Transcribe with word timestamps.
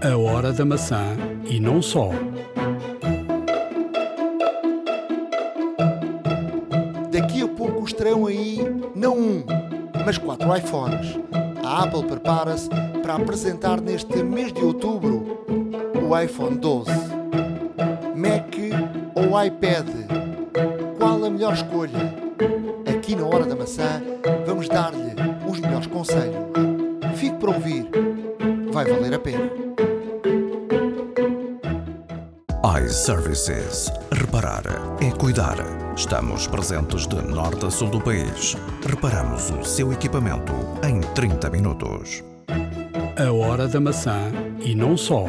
A 0.00 0.16
hora 0.16 0.52
da 0.52 0.64
maçã 0.64 1.16
e 1.44 1.58
não 1.58 1.82
só. 1.82 2.10
Daqui 7.10 7.42
a 7.42 7.48
pouco 7.48 7.84
estreiam 7.84 8.26
aí 8.26 8.58
não 8.94 9.18
um, 9.18 9.44
mas 10.06 10.16
quatro 10.16 10.56
iPhones. 10.56 11.18
A 11.64 11.82
Apple 11.82 12.04
prepara-se 12.04 12.68
para 13.02 13.16
apresentar 13.16 13.80
neste 13.80 14.22
mês 14.22 14.52
de 14.52 14.62
outubro 14.62 15.44
o 16.00 16.16
iPhone 16.16 16.56
12. 16.56 16.90
Mac 18.14 18.54
ou 19.16 19.44
iPad? 19.44 19.88
Qual 20.96 21.24
a 21.24 21.30
melhor 21.30 21.54
escolha? 21.54 22.14
Aqui 22.88 23.16
na 23.16 23.26
Hora 23.26 23.44
da 23.44 23.56
Maçã 23.56 24.00
vamos 24.46 24.68
dar-lhe 24.68 25.14
os 25.44 25.58
melhores 25.58 25.88
conselhos. 25.88 26.36
Fique 27.16 27.36
para 27.36 27.50
ouvir, 27.50 27.90
vai 28.70 28.84
valer 28.84 29.14
a 29.14 29.18
pena. 29.18 29.67
iServices. 33.08 33.90
Reparar 34.12 34.62
é 35.00 35.10
cuidar. 35.10 35.56
Estamos 35.96 36.46
presentes 36.46 37.06
de 37.06 37.16
norte 37.22 37.64
a 37.64 37.70
sul 37.70 37.88
do 37.88 37.98
país. 37.98 38.54
Reparamos 38.86 39.48
o 39.48 39.64
seu 39.64 39.90
equipamento 39.94 40.52
em 40.86 41.00
30 41.14 41.48
minutos. 41.48 42.22
A 43.16 43.32
hora 43.32 43.66
da 43.66 43.80
maçã 43.80 44.30
e 44.60 44.74
não 44.74 44.94
só. 44.94 45.24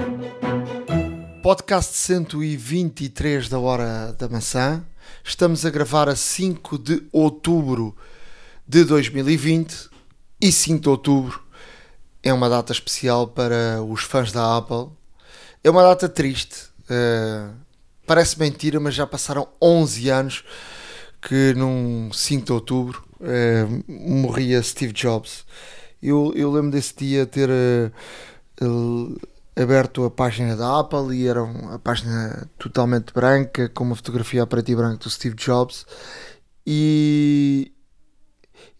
Podcast 1.41 1.95
123 1.95 3.47
da 3.47 3.59
Hora 3.59 4.11
da 4.11 4.27
Maçã. 4.27 4.83
Estamos 5.23 5.65
a 5.65 5.69
gravar 5.69 6.09
a 6.09 6.17
5 6.17 6.77
de 6.77 7.07
outubro 7.13 7.95
de 8.67 8.83
2020 8.83 9.89
e 10.41 10.51
5 10.51 10.81
de 10.81 10.89
outubro 10.89 11.41
é 12.21 12.33
uma 12.33 12.49
data 12.49 12.73
especial 12.73 13.29
para 13.29 13.81
os 13.81 14.03
fãs 14.03 14.33
da 14.33 14.57
Apple. 14.57 14.89
É 15.63 15.69
uma 15.69 15.83
data 15.83 16.09
triste. 16.09 16.67
Uh, 16.89 17.58
parece 18.09 18.39
mentira, 18.39 18.79
mas 18.79 18.95
já 18.95 19.05
passaram 19.05 19.47
11 19.61 20.09
anos 20.09 20.43
que 21.21 21.53
num 21.53 22.11
5 22.11 22.43
de 22.43 22.51
outubro 22.51 23.07
uh, 23.19 23.83
morria 23.87 24.63
Steve 24.63 24.91
Jobs. 24.91 25.45
Eu, 26.01 26.33
eu 26.35 26.51
lembro 26.51 26.71
desse 26.71 26.95
dia 26.95 27.27
ter 27.27 27.51
uh, 27.51 29.21
aberto 29.55 30.05
a 30.05 30.09
página 30.09 30.55
da 30.55 30.79
Apple 30.79 31.15
e 31.15 31.27
era 31.27 31.43
a 31.71 31.77
página 31.77 32.49
totalmente 32.57 33.13
branca, 33.13 33.69
com 33.69 33.83
uma 33.83 33.95
fotografia 33.95 34.41
a 34.41 34.47
preto 34.47 34.71
e 34.71 34.75
branco 34.75 35.03
do 35.03 35.09
Steve 35.11 35.35
Jobs. 35.35 35.85
E, 36.65 37.71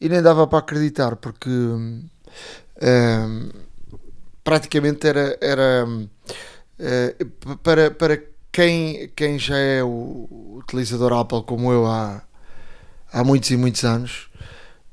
e 0.02 0.10
nem 0.10 0.24
dava 0.24 0.48
para 0.48 0.58
acreditar, 0.58 1.16
porque 1.18 1.52
praticamente 4.44 5.06
era, 5.06 5.38
era 5.40 5.86
uh, 5.88 7.58
para, 7.58 7.92
para 7.92 8.39
quem, 8.52 9.10
quem 9.16 9.38
já 9.38 9.58
é 9.58 9.84
o 9.84 10.58
utilizador 10.58 11.14
Apple 11.14 11.44
como 11.44 11.72
eu 11.72 11.86
há, 11.86 12.22
há 13.12 13.24
muitos 13.24 13.50
e 13.52 13.58
muitos 13.58 13.84
anos 13.84 14.30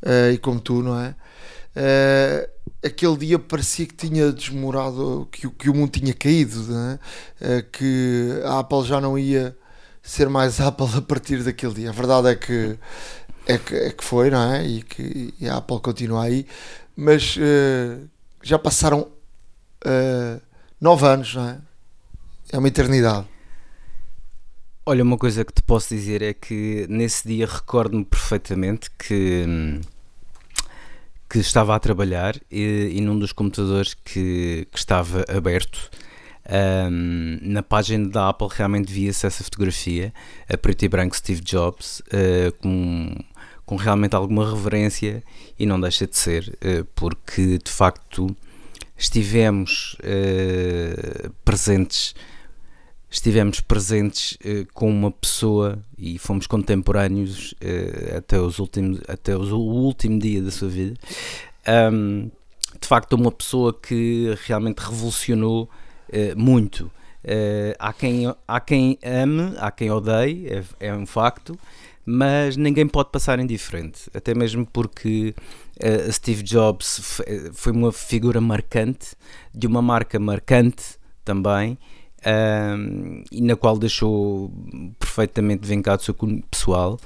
uh, 0.02 0.32
e 0.32 0.38
como 0.38 0.60
tu, 0.60 0.82
não 0.82 0.98
é? 0.98 1.14
Uh, 1.76 2.86
aquele 2.86 3.16
dia 3.18 3.38
parecia 3.38 3.86
que 3.86 3.94
tinha 3.94 4.32
desmorado, 4.32 5.28
que, 5.30 5.48
que 5.48 5.68
o 5.70 5.74
mundo 5.74 5.90
tinha 5.90 6.14
caído, 6.14 6.66
é? 7.40 7.62
que 7.62 8.40
a 8.44 8.60
Apple 8.60 8.84
já 8.84 9.00
não 9.00 9.18
ia 9.18 9.56
ser 10.02 10.28
mais 10.28 10.58
Apple 10.62 10.88
a 10.96 11.02
partir 11.02 11.42
daquele 11.42 11.74
dia. 11.74 11.90
A 11.90 11.92
verdade 11.92 12.28
é 12.28 12.34
que 12.34 12.78
é 13.46 13.58
que, 13.58 13.74
é 13.74 13.90
que 13.90 14.04
foi, 14.04 14.28
não 14.30 14.52
é? 14.52 14.66
E 14.66 14.82
que 14.82 15.34
e 15.40 15.48
a 15.48 15.56
Apple 15.58 15.80
continua 15.80 16.24
aí, 16.24 16.46
mas 16.96 17.36
uh, 17.36 18.08
já 18.42 18.58
passaram 18.58 19.02
uh, 19.02 20.40
nove 20.80 21.06
anos, 21.06 21.34
não 21.34 21.48
é? 21.48 21.58
É 22.52 22.58
uma 22.58 22.68
eternidade. 22.68 23.26
Olha, 24.88 25.02
uma 25.02 25.18
coisa 25.18 25.44
que 25.44 25.52
te 25.52 25.62
posso 25.62 25.92
dizer 25.92 26.22
é 26.22 26.32
que 26.32 26.86
nesse 26.88 27.26
dia 27.26 27.44
recordo-me 27.44 28.04
perfeitamente 28.04 28.88
que, 28.96 29.80
que 31.28 31.40
estava 31.40 31.74
a 31.74 31.80
trabalhar 31.80 32.36
e, 32.48 32.92
e 32.94 33.00
num 33.00 33.18
dos 33.18 33.32
computadores 33.32 33.94
que, 33.94 34.68
que 34.70 34.78
estava 34.78 35.24
aberto 35.28 35.90
um, 36.88 37.38
na 37.42 37.64
página 37.64 38.08
da 38.08 38.28
Apple 38.28 38.46
realmente 38.48 38.92
via-se 38.92 39.26
essa 39.26 39.42
fotografia, 39.42 40.14
a 40.48 40.56
preto 40.56 40.84
e 40.84 40.88
branco 40.88 41.16
Steve 41.16 41.40
Jobs, 41.40 41.98
uh, 41.98 42.52
com 42.62 43.12
com 43.64 43.74
realmente 43.74 44.14
alguma 44.14 44.48
reverência 44.48 45.24
e 45.58 45.66
não 45.66 45.80
deixa 45.80 46.06
de 46.06 46.16
ser, 46.16 46.56
eh, 46.60 46.84
porque 46.94 47.58
de 47.58 47.70
facto 47.72 48.34
estivemos 48.96 49.96
uh, 50.04 51.30
presentes 51.44 52.14
estivemos 53.10 53.60
presentes 53.60 54.32
uh, 54.44 54.66
com 54.74 54.90
uma 54.90 55.10
pessoa 55.10 55.78
e 55.96 56.18
fomos 56.18 56.46
contemporâneos 56.46 57.52
uh, 57.52 58.18
até, 58.18 58.40
os 58.40 58.58
últimos, 58.58 59.00
até 59.08 59.36
os, 59.36 59.50
o 59.50 59.58
último 59.58 60.18
dia 60.18 60.42
da 60.42 60.50
sua 60.50 60.68
vida. 60.68 60.98
Um, 61.92 62.30
de 62.80 62.86
facto 62.86 63.14
uma 63.14 63.32
pessoa 63.32 63.72
que 63.72 64.36
realmente 64.44 64.78
revolucionou 64.78 65.68
muito. 66.36 66.90
Há, 67.78 67.92
quem, 67.92 68.32
há 68.46 68.60
quem 68.60 68.98
ame, 69.02 69.54
há 69.56 69.70
quem 69.70 69.90
odeie, 69.90 70.46
é, 70.46 70.62
é 70.78 70.94
um 70.94 71.06
facto 71.06 71.58
mas 72.08 72.56
ninguém 72.56 72.86
pode 72.86 73.10
passar 73.10 73.40
indiferente, 73.40 74.08
até 74.14 74.32
mesmo 74.32 74.64
porque 74.64 75.34
Steve 76.12 76.44
Jobs 76.44 77.20
eh, 77.26 77.50
foi 77.52 77.72
uma 77.72 77.90
figura 77.90 78.40
marcante, 78.40 79.16
de 79.52 79.66
uma 79.66 79.82
marca 79.82 80.18
marcante 80.18 80.84
também, 81.24 81.76
uh, 82.26 83.24
e 83.30 83.40
na 83.40 83.56
qual 83.56 83.78
deixou 83.78 84.52
perfeitamente 84.98 85.66
vincado 85.66 86.00
o 86.00 86.04
seu 86.04 86.14
pessoal. 86.50 86.98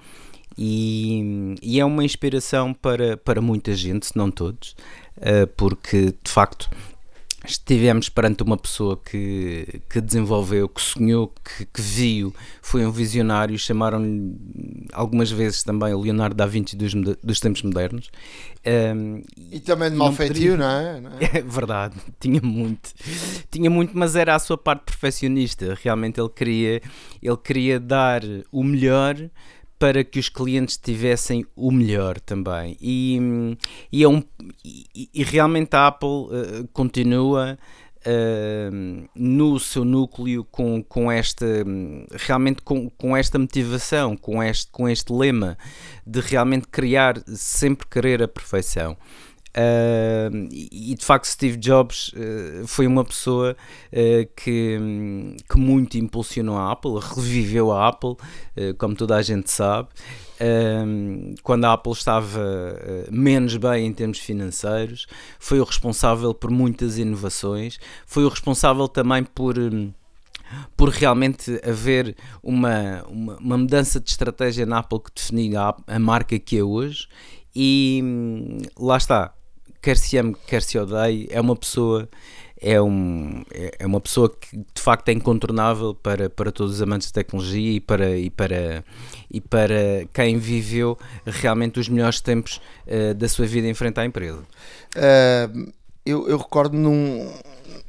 E, 0.58 1.54
e, 1.62 1.80
é 1.80 1.84
uma 1.84 2.04
inspiração 2.04 2.74
para, 2.74 3.16
para 3.16 3.40
muita 3.40 3.74
gente, 3.74 4.06
se 4.06 4.16
não 4.16 4.30
todos, 4.30 4.74
uh, 5.18 5.46
porque 5.56 6.14
de 6.22 6.30
facto 6.30 6.68
estivemos 7.46 8.08
perante 8.08 8.42
uma 8.42 8.56
pessoa 8.56 8.96
que, 8.96 9.80
que 9.88 10.00
desenvolveu, 10.00 10.68
que 10.68 10.80
sonhou, 10.80 11.32
que, 11.44 11.64
que 11.64 11.80
viu, 11.80 12.34
foi 12.60 12.84
um 12.84 12.90
visionário, 12.90 13.58
chamaram-lhe 13.58 14.86
algumas 14.92 15.30
vezes 15.30 15.62
também 15.62 15.94
Leonardo 15.94 16.34
da 16.34 16.46
Vinci 16.46 16.76
dos, 16.76 16.92
dos 16.94 17.40
tempos 17.40 17.62
modernos. 17.62 18.10
Um, 18.66 19.22
e 19.50 19.58
também 19.60 19.90
de 19.90 19.96
mal 19.96 20.12
feitio, 20.12 20.56
não, 20.56 20.70
é? 20.70 21.00
não 21.00 21.10
é? 21.12 21.18
É 21.38 21.42
verdade, 21.42 21.96
tinha 22.18 22.40
muito, 22.42 22.90
tinha 23.50 23.70
muito, 23.70 23.96
mas 23.96 24.16
era 24.16 24.34
a 24.34 24.38
sua 24.38 24.58
parte 24.58 24.84
perfeccionista. 24.84 25.76
Realmente 25.82 26.20
ele 26.20 26.28
queria, 26.28 26.82
ele 27.22 27.36
queria 27.38 27.80
dar 27.80 28.22
o 28.52 28.62
melhor 28.62 29.16
para 29.80 30.04
que 30.04 30.18
os 30.18 30.28
clientes 30.28 30.76
tivessem 30.76 31.42
o 31.56 31.72
melhor 31.72 32.20
também. 32.20 32.76
E, 32.78 33.18
e, 33.90 34.04
é 34.04 34.08
um, 34.08 34.22
e, 34.62 35.08
e 35.14 35.24
realmente 35.24 35.74
a 35.74 35.86
Apple 35.86 36.08
uh, 36.08 36.68
continua 36.70 37.58
uh, 38.06 39.08
no 39.14 39.58
seu 39.58 39.82
núcleo 39.82 40.44
com, 40.44 40.82
com 40.82 41.10
esta 41.10 41.46
realmente 42.12 42.60
com, 42.60 42.90
com 42.90 43.16
esta 43.16 43.38
motivação, 43.38 44.18
com 44.18 44.42
este, 44.42 44.70
com 44.70 44.86
este 44.86 45.14
lema 45.14 45.56
de 46.06 46.20
realmente 46.20 46.68
criar, 46.68 47.18
sempre 47.28 47.88
querer 47.88 48.22
a 48.22 48.28
perfeição. 48.28 48.98
Uh, 49.50 50.48
e 50.52 50.94
de 50.94 51.04
facto 51.04 51.26
Steve 51.26 51.56
Jobs 51.56 52.12
uh, 52.12 52.66
foi 52.68 52.86
uma 52.86 53.04
pessoa 53.04 53.56
uh, 53.92 54.30
que, 54.36 54.78
que 55.48 55.58
muito 55.58 55.98
impulsionou 55.98 56.56
a 56.56 56.70
Apple, 56.70 56.92
reviveu 57.00 57.72
a 57.72 57.88
Apple, 57.88 58.16
como 58.78 58.94
toda 58.94 59.16
a 59.16 59.22
gente 59.22 59.50
sabe, 59.50 59.88
quando 61.42 61.64
a 61.64 61.72
Apple 61.72 61.92
estava 61.92 62.40
menos 63.10 63.56
bem 63.56 63.86
em 63.86 63.92
termos 63.92 64.18
financeiros, 64.18 65.06
foi 65.38 65.60
o 65.60 65.64
responsável 65.64 66.32
por 66.34 66.50
muitas 66.50 66.98
inovações, 66.98 67.78
foi 68.06 68.24
o 68.24 68.28
responsável 68.28 68.86
também 68.88 69.24
por 69.24 69.56
por 70.76 70.88
realmente 70.88 71.60
haver 71.64 72.16
uma, 72.42 73.04
uma, 73.08 73.36
uma, 73.36 73.56
mudança 73.56 74.00
de 74.00 74.10
estratégia 74.10 74.66
na 74.66 74.78
Apple 74.78 74.98
que 74.98 75.12
definiu 75.14 75.60
a, 75.60 75.76
a 75.86 75.96
marca 75.96 76.36
que 76.40 76.58
é 76.58 76.64
hoje. 76.64 77.06
E 77.54 78.00
hum, 78.02 78.58
lá 78.76 78.96
está, 78.96 79.32
quer 79.80 79.96
se 79.96 80.18
ame, 80.18 80.36
quer 80.46 80.62
se 80.62 80.78
odeie, 80.78 81.28
é 81.30 81.40
uma 81.40 81.56
pessoa 81.56 82.08
é, 82.60 82.80
um, 82.80 83.42
é, 83.50 83.76
é 83.78 83.86
uma 83.86 84.00
pessoa 84.00 84.28
que 84.28 84.56
de 84.56 84.80
facto 84.80 85.08
é 85.08 85.12
incontornável 85.12 85.94
para, 85.94 86.28
para 86.28 86.52
todos 86.52 86.74
os 86.74 86.82
amantes 86.82 87.08
de 87.08 87.14
tecnologia 87.14 87.72
e 87.72 87.80
para, 87.80 88.16
e 88.18 88.28
para, 88.28 88.84
e 89.30 89.40
para 89.40 90.06
quem 90.12 90.38
viveu 90.38 90.98
realmente 91.24 91.80
os 91.80 91.88
melhores 91.88 92.20
tempos 92.20 92.60
uh, 92.86 93.14
da 93.14 93.28
sua 93.28 93.46
vida 93.46 93.66
em 93.66 93.74
frente 93.74 93.98
à 93.98 94.04
empresa. 94.04 94.42
Uh, 94.94 95.72
eu, 96.04 96.28
eu 96.28 96.36
recordo 96.36 96.76
num, 96.76 97.32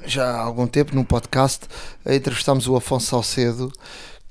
já 0.05 0.25
há 0.25 0.41
algum 0.41 0.67
tempo 0.67 0.95
num 0.95 1.03
podcast 1.03 1.67
entrevistámos 2.05 2.67
o 2.67 2.75
Afonso 2.75 3.07
Salcedo 3.07 3.71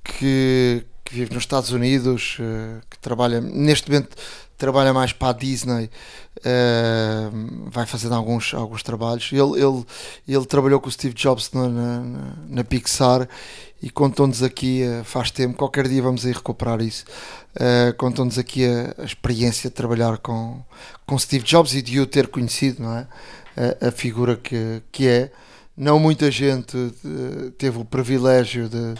que, 0.02 0.84
que 1.04 1.14
vive 1.14 1.34
nos 1.34 1.42
Estados 1.42 1.70
Unidos, 1.70 2.38
que 2.88 2.98
trabalha 2.98 3.40
neste 3.40 3.90
momento 3.90 4.16
trabalha 4.60 4.92
mais 4.92 5.10
para 5.10 5.30
a 5.30 5.32
Disney, 5.32 5.90
uh, 6.36 7.70
vai 7.70 7.86
fazendo 7.86 8.14
alguns, 8.14 8.52
alguns 8.52 8.82
trabalhos. 8.82 9.30
Ele, 9.32 9.40
ele, 9.58 9.84
ele 10.28 10.44
trabalhou 10.44 10.78
com 10.78 10.88
o 10.88 10.92
Steve 10.92 11.14
Jobs 11.14 11.50
na, 11.52 11.66
na, 11.66 12.02
na 12.46 12.64
Pixar 12.64 13.26
e 13.82 13.88
contou-nos 13.88 14.42
aqui, 14.42 14.82
uh, 14.84 15.02
faz 15.02 15.30
tempo, 15.30 15.56
qualquer 15.56 15.88
dia 15.88 16.02
vamos 16.02 16.26
aí 16.26 16.32
recuperar 16.32 16.82
isso. 16.82 17.06
Uh, 17.56 17.96
contou-nos 17.96 18.38
aqui 18.38 18.66
a, 18.66 19.02
a, 19.02 19.04
experiência 19.04 19.70
de 19.70 19.74
trabalhar 19.74 20.18
com, 20.18 20.62
com 21.06 21.18
Steve 21.18 21.42
Jobs 21.44 21.74
e 21.74 21.80
de 21.80 21.98
o 21.98 22.06
ter 22.06 22.28
conhecido, 22.28 22.82
não 22.82 22.98
é? 22.98 23.06
A, 23.82 23.88
a 23.88 23.90
figura 23.90 24.36
que, 24.36 24.82
que 24.92 25.08
é. 25.08 25.32
Não 25.74 25.98
muita 25.98 26.30
gente 26.30 26.76
teve 27.56 27.78
o 27.78 27.86
privilégio 27.86 28.68
de, 28.68 28.94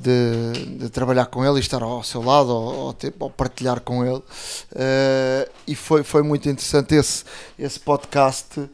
de, 0.00 0.78
de, 0.78 0.88
trabalhar 0.88 1.26
com 1.26 1.44
ele 1.44 1.58
e 1.58 1.60
estar 1.60 1.82
ao 1.82 2.02
seu 2.02 2.22
lado 2.22 2.48
ou, 2.48 2.74
ou, 2.86 2.96
ou 3.18 3.30
partilhar 3.30 3.80
com 3.80 4.04
ele. 4.04 4.16
Uh, 4.16 5.50
e 5.66 5.74
foi, 5.74 6.02
foi 6.02 6.22
muito 6.22 6.48
interessante 6.48 6.94
esse, 6.94 7.24
esse 7.58 7.78
podcast 7.78 8.58
uh, 8.60 8.70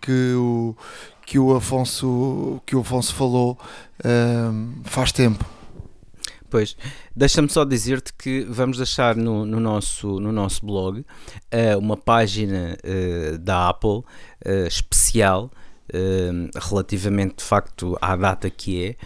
que, 0.00 0.34
o, 0.34 0.76
que, 1.26 1.38
o 1.38 1.56
Afonso, 1.56 2.62
que 2.64 2.76
o 2.76 2.80
Afonso 2.80 3.14
falou 3.14 3.58
uh, 4.00 4.82
faz 4.84 5.10
tempo. 5.10 5.44
Pois, 6.48 6.76
deixa-me 7.14 7.48
só 7.48 7.64
dizer-te 7.64 8.12
que 8.12 8.44
vamos 8.44 8.76
deixar 8.76 9.16
no, 9.16 9.44
no, 9.44 9.58
nosso, 9.58 10.20
no 10.20 10.30
nosso 10.30 10.64
blog 10.64 11.04
uma 11.76 11.96
página 11.96 12.78
da 13.40 13.68
Apple 13.68 14.04
especial 14.68 15.50
relativamente 16.54 17.38
de 17.38 17.42
facto 17.42 17.98
à 18.00 18.14
data 18.14 18.48
que 18.48 18.84
é, 18.84 18.96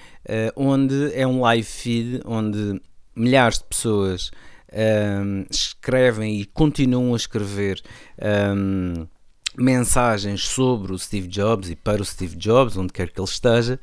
onde 0.55 1.13
é 1.15 1.27
um 1.27 1.41
live 1.41 1.67
feed 1.67 2.21
onde 2.25 2.81
milhares 3.15 3.59
de 3.59 3.65
pessoas 3.65 4.31
um, 4.73 5.45
escrevem 5.51 6.41
e 6.41 6.45
continuam 6.45 7.13
a 7.13 7.17
escrever 7.17 7.83
um, 8.57 9.07
mensagens 9.57 10.47
sobre 10.47 10.93
o 10.93 10.99
Steve 10.99 11.27
Jobs 11.27 11.71
e 11.71 11.77
para 11.77 12.01
o 12.01 12.05
Steve 12.05 12.37
Jobs, 12.37 12.77
onde 12.77 12.93
quer 12.93 13.11
que 13.11 13.21
ele 13.21 13.29
esteja. 13.29 13.81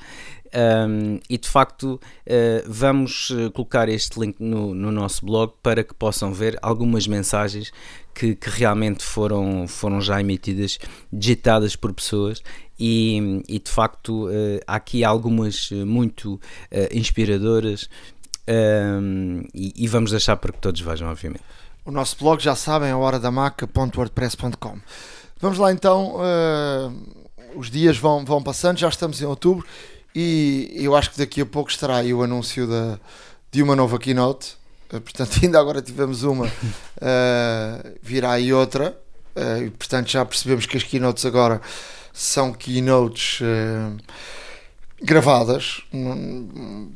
Um, 0.88 1.19
e 1.30 1.38
de 1.38 1.48
facto 1.48 2.00
uh, 2.25 2.63
vamos 2.66 3.33
eh, 3.38 3.50
colocar 3.50 3.90
este 3.90 4.18
link 4.18 4.38
no, 4.40 4.74
no, 4.74 4.94
nosso 4.94 5.25
blog 5.25 5.51
para 5.62 5.83
que 5.83 5.94
possam 5.94 6.31
ver 6.31 6.57
algumas 6.62 7.06
mensagens 7.06 7.69
que, 8.16 8.33
que 8.33 8.50
realmente 8.50 9.04
foram, 9.04 9.68
foram 9.68 10.00
já 10.00 10.22
emitidas, 10.22 10.80
digitadas 11.12 11.75
por 11.75 11.94
pessoas 11.94 12.42
e, 12.79 13.44
e 13.47 13.59
de 13.59 13.69
facto 13.71 14.27
uh, 14.27 14.59
há 14.68 14.75
aqui 14.75 15.03
algumas 15.03 15.69
eh, 15.71 15.83
muito 15.83 16.35
uh, 16.35 16.39
inspiradoras 16.91 17.89
um, 18.47 19.44
e, 19.53 19.74
e, 19.75 19.88
vamos 19.88 20.12
deixar 20.12 20.38
para 20.38 20.53
que 20.53 20.59
todos 20.59 20.79
vejam, 20.79 21.09
obviamente. 21.09 21.44
O 21.83 21.91
nosso 21.91 22.15
blog 22.18 22.41
já 22.41 22.56
sabem, 22.56 22.89
é 22.89 22.95
horadamaca.wordpress.com. 22.95 24.77
Vamos 25.41 25.57
lá 25.57 25.71
então, 25.71 26.15
uh, 26.15 27.59
os 27.59 27.69
dias 27.69 27.97
vão, 27.97 28.24
vão 28.24 28.41
passando, 28.41 28.77
já 28.77 28.88
estamos 28.88 29.21
em 29.21 29.25
outubro 29.25 29.68
e 30.15 30.71
eu 30.75 30.95
acho 30.95 31.12
que 31.12 31.18
daqui 31.18 31.41
a 31.41 31.45
pouco 31.45 31.69
estará 31.69 31.97
aí 31.97 32.13
o 32.13 32.23
anúncio 32.23 32.65
da, 32.68 32.97
de 33.51 33.62
uma 33.62 33.75
nova 33.75 34.00
keynote. 34.00 34.56
portanto, 34.89 35.39
ainda 35.44 35.59
agora 35.59 35.81
tivemos 35.81 36.23
uma, 36.23 36.50
virá 38.01 38.31
aí 38.31 38.53
outra. 38.53 38.97
e 39.65 39.69
portanto, 39.71 40.09
já 40.09 40.23
percebemos 40.25 40.65
que 40.65 40.77
as 40.77 40.83
keynotes 40.83 41.25
agora 41.25 41.62
são 42.18 42.52
keynotes 42.52 43.42
uh, 43.42 43.96
gravadas 45.00 45.84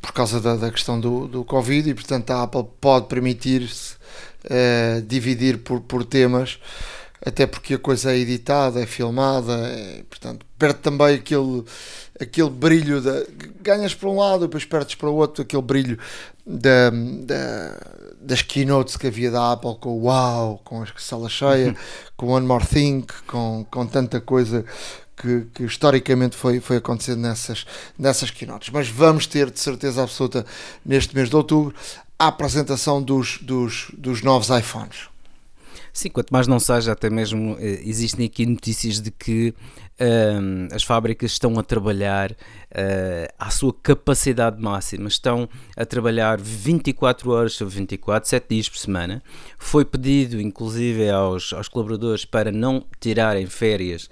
por 0.00 0.12
causa 0.12 0.40
da, 0.40 0.56
da, 0.56 0.68
questão 0.68 0.98
do, 0.98 1.28
do 1.28 1.44
Covid 1.44 1.88
e 1.88 1.94
portanto 1.94 2.30
a 2.32 2.42
Apple 2.42 2.64
pode 2.80 3.06
permitir-se 3.06 3.94
uh, 4.46 5.00
dividir 5.02 5.58
por, 5.58 5.80
por 5.80 6.04
temas 6.04 6.58
até 7.24 7.46
porque 7.46 7.74
a 7.74 7.78
coisa 7.78 8.12
é 8.12 8.18
editada, 8.18 8.80
é 8.80 8.86
filmada, 8.86 9.52
é, 9.52 10.02
portanto 10.10 10.44
perde 10.58 10.80
também 10.80 11.14
aquele, 11.14 11.64
aquele 12.20 12.50
brilho, 12.50 13.00
da, 13.00 13.24
ganhas 13.60 13.94
para 13.94 14.08
um 14.08 14.18
lado, 14.18 14.40
depois 14.40 14.64
perdes 14.64 14.96
para 14.96 15.08
o 15.08 15.14
outro, 15.14 15.42
aquele 15.42 15.62
brilho 15.62 15.98
da, 16.44 16.90
da, 16.90 17.78
das 18.20 18.42
keynotes 18.42 18.96
que 18.96 19.06
havia 19.06 19.30
da 19.30 19.52
Apple 19.52 19.76
com 19.80 19.90
o 19.90 20.00
Wow, 20.02 20.60
com 20.64 20.82
a 20.82 20.86
sala 20.96 21.28
cheia, 21.28 21.76
com 22.16 22.26
One 22.26 22.46
More 22.46 22.66
Thing, 22.66 23.04
com, 23.26 23.64
com 23.70 23.86
tanta 23.86 24.20
coisa 24.20 24.64
que, 25.16 25.46
que, 25.54 25.64
historicamente 25.64 26.36
foi, 26.36 26.60
foi 26.60 26.76
acontecendo 26.76 27.20
nessas, 27.20 27.66
nessas 27.98 28.30
keynotes. 28.30 28.70
Mas 28.70 28.88
vamos 28.88 29.26
ter 29.26 29.50
de 29.50 29.60
certeza 29.60 30.02
absoluta 30.02 30.44
neste 30.84 31.14
mês 31.14 31.28
de 31.28 31.36
outubro 31.36 31.74
a 32.18 32.28
apresentação 32.28 33.02
dos, 33.02 33.38
dos, 33.42 33.88
dos 33.92 34.22
novos 34.22 34.48
iPhones. 34.48 35.08
Sim, 35.92 36.08
quanto 36.10 36.30
mais 36.30 36.46
não 36.46 36.58
seja, 36.58 36.92
até 36.92 37.10
mesmo 37.10 37.56
eh, 37.58 37.80
existem 37.84 38.26
aqui 38.26 38.46
notícias 38.46 39.00
de 39.00 39.10
que 39.10 39.54
um, 40.00 40.74
as 40.74 40.82
fábricas 40.82 41.32
estão 41.32 41.58
a 41.58 41.62
trabalhar 41.62 42.32
uh, 42.32 43.34
à 43.38 43.50
sua 43.50 43.72
capacidade 43.72 44.60
máxima, 44.60 45.08
estão 45.08 45.48
a 45.76 45.84
trabalhar 45.84 46.40
24 46.40 47.30
horas 47.30 47.52
sobre 47.54 47.74
24, 47.74 48.28
7 48.28 48.46
dias 48.48 48.68
por 48.68 48.78
semana. 48.78 49.22
Foi 49.58 49.84
pedido, 49.84 50.40
inclusive, 50.40 51.08
aos, 51.10 51.52
aos 51.52 51.68
colaboradores 51.68 52.24
para 52.24 52.50
não 52.50 52.84
tirarem 53.00 53.46
férias, 53.46 54.08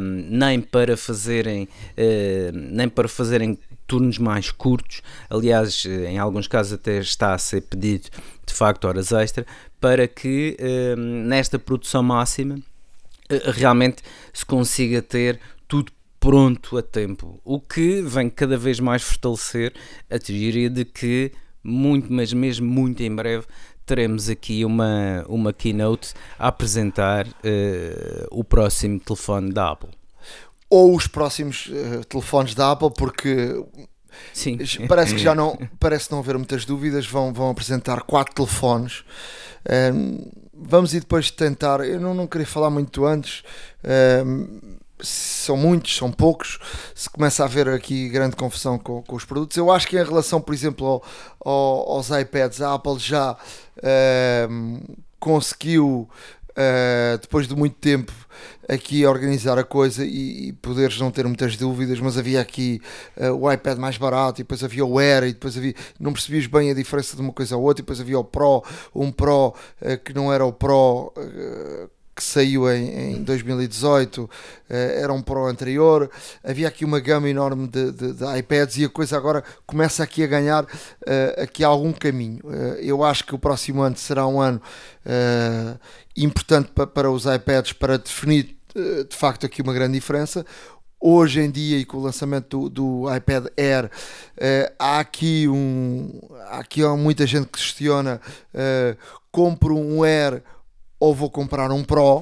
um, 0.00 0.26
nem 0.30 0.60
para 0.60 0.96
fazerem, 0.96 1.64
uh, 1.64 2.52
nem 2.52 2.88
para 2.88 3.08
fazerem 3.08 3.58
turnos 3.86 4.18
mais 4.18 4.50
curtos. 4.50 5.02
Aliás, 5.28 5.84
eh, 5.86 6.10
em 6.10 6.18
alguns 6.18 6.46
casos 6.48 6.72
até 6.72 6.98
está 7.00 7.34
a 7.34 7.38
ser 7.38 7.62
pedido 7.62 8.08
de 8.46 8.52
facto 8.52 8.84
horas 8.86 9.12
extra 9.12 9.46
para 9.84 10.08
que 10.08 10.56
nesta 10.96 11.58
produção 11.58 12.02
máxima 12.02 12.58
eh, 13.28 13.50
realmente 13.50 14.02
se 14.32 14.42
consiga 14.42 15.02
ter 15.02 15.38
tudo 15.68 15.92
pronto 16.18 16.78
a 16.78 16.82
tempo, 16.82 17.38
o 17.44 17.60
que 17.60 18.00
vem 18.00 18.30
cada 18.30 18.56
vez 18.56 18.80
mais 18.80 19.02
fortalecer 19.02 19.74
a 20.10 20.18
teoria 20.18 20.70
de 20.70 20.86
que 20.86 21.32
muito, 21.62 22.10
mas 22.10 22.32
mesmo 22.32 22.66
muito 22.66 23.02
em 23.02 23.14
breve 23.14 23.44
teremos 23.84 24.30
aqui 24.30 24.64
uma, 24.64 25.22
uma 25.28 25.52
keynote 25.52 26.14
a 26.38 26.48
apresentar 26.48 27.26
uh, 27.26 28.26
o 28.30 28.42
próximo 28.42 28.98
telefone 28.98 29.52
da 29.52 29.72
Apple. 29.72 29.90
Ou 30.70 30.96
os 30.96 31.06
próximos 31.06 31.66
uh, 31.66 32.02
telefones 32.08 32.54
da 32.54 32.72
Apple, 32.72 32.90
porque 32.96 33.62
Sim. 34.32 34.58
parece 34.88 35.14
que 35.14 35.20
já 35.20 35.34
não 35.36 35.58
parece 35.78 36.10
não 36.10 36.18
haver 36.18 36.36
muitas 36.36 36.64
dúvidas, 36.64 37.06
vão, 37.06 37.32
vão 37.32 37.50
apresentar 37.50 38.02
quatro 38.02 38.34
telefones. 38.34 39.04
Um, 39.94 40.30
vamos 40.52 40.94
ir 40.94 41.00
depois 41.00 41.30
tentar. 41.30 41.80
Eu 41.80 42.00
não, 42.00 42.14
não 42.14 42.26
queria 42.26 42.46
falar 42.46 42.70
muito 42.70 43.04
antes. 43.04 43.42
Um, 44.24 44.76
são 45.00 45.56
muitos, 45.56 45.96
são 45.96 46.10
poucos. 46.10 46.58
Se 46.94 47.10
começa 47.10 47.42
a 47.42 47.46
haver 47.46 47.68
aqui 47.68 48.08
grande 48.08 48.36
confusão 48.36 48.78
com, 48.78 49.02
com 49.02 49.16
os 49.16 49.24
produtos, 49.24 49.56
eu 49.56 49.70
acho 49.70 49.86
que 49.86 49.98
em 49.98 50.04
relação, 50.04 50.40
por 50.40 50.54
exemplo, 50.54 50.86
ao, 50.86 51.04
ao, 51.44 51.92
aos 51.92 52.10
iPads, 52.10 52.62
a 52.62 52.74
Apple 52.74 52.98
já 52.98 53.36
um, 54.50 54.80
conseguiu 55.18 56.08
Uh, 56.54 57.18
depois 57.18 57.48
de 57.48 57.56
muito 57.56 57.74
tempo 57.80 58.12
aqui 58.68 59.04
a 59.04 59.10
organizar 59.10 59.58
a 59.58 59.64
coisa 59.64 60.04
e, 60.04 60.48
e 60.48 60.52
poderes 60.52 60.98
não 60.98 61.10
ter 61.10 61.26
muitas 61.26 61.56
dúvidas, 61.56 62.00
mas 62.00 62.18
havia 62.18 62.40
aqui 62.40 62.80
uh, 63.16 63.32
o 63.32 63.50
iPad 63.50 63.78
mais 63.78 63.96
barato 63.96 64.40
e 64.40 64.44
depois 64.44 64.62
havia 64.62 64.84
o 64.84 64.98
Air 64.98 65.24
e 65.24 65.32
depois 65.32 65.56
havia, 65.56 65.74
não 65.98 66.12
percebias 66.12 66.46
bem 66.46 66.70
a 66.70 66.74
diferença 66.74 67.16
de 67.16 67.22
uma 67.22 67.32
coisa 67.32 67.54
a 67.54 67.58
outra 67.58 67.82
e 67.82 67.84
depois 67.84 68.00
havia 68.00 68.18
o 68.18 68.24
Pro, 68.24 68.64
um 68.94 69.10
Pro 69.10 69.54
uh, 69.80 69.98
que 70.04 70.12
não 70.12 70.32
era 70.32 70.44
o 70.44 70.52
Pro 70.52 71.12
que 72.14 72.22
saiu 72.22 72.70
em, 72.70 73.14
em 73.14 73.22
2018 73.22 74.30
eh, 74.70 75.00
era 75.02 75.12
um 75.12 75.20
Pro 75.20 75.46
anterior. 75.46 76.10
Havia 76.42 76.68
aqui 76.68 76.84
uma 76.84 77.00
gama 77.00 77.28
enorme 77.28 77.66
de, 77.66 77.90
de, 77.90 78.12
de 78.12 78.38
iPads 78.38 78.76
e 78.78 78.84
a 78.84 78.88
coisa 78.88 79.16
agora 79.16 79.42
começa 79.66 80.02
aqui 80.02 80.22
a 80.22 80.26
ganhar 80.26 80.64
uh, 80.64 81.42
aqui 81.42 81.64
algum 81.64 81.92
caminho. 81.92 82.40
Uh, 82.44 82.76
eu 82.80 83.02
acho 83.02 83.24
que 83.24 83.34
o 83.34 83.38
próximo 83.38 83.82
ano 83.82 83.96
será 83.96 84.26
um 84.26 84.40
ano 84.40 84.60
uh, 85.04 85.78
importante 86.16 86.70
pa, 86.72 86.86
para 86.86 87.10
os 87.10 87.24
iPads 87.26 87.72
para 87.72 87.98
definir 87.98 88.56
de 89.08 89.16
facto 89.16 89.46
aqui 89.46 89.62
uma 89.62 89.72
grande 89.72 89.92
diferença 89.92 90.44
hoje 91.00 91.40
em 91.40 91.48
dia 91.48 91.78
e 91.78 91.84
com 91.84 91.98
o 91.98 92.02
lançamento 92.02 92.68
do, 92.68 93.04
do 93.04 93.14
iPad 93.16 93.46
Air 93.56 93.88
há 94.76 94.98
aqui 94.98 95.46
um 95.46 96.20
há 96.48 96.58
aqui 96.58 96.84
muita 96.84 97.24
gente 97.24 97.46
que 97.46 97.52
questiona 97.52 98.20
compro 99.30 99.76
um 99.76 100.02
Air 100.02 100.42
ou 101.04 101.14
vou 101.14 101.28
comprar 101.28 101.70
um 101.70 101.84
Pro. 101.84 102.20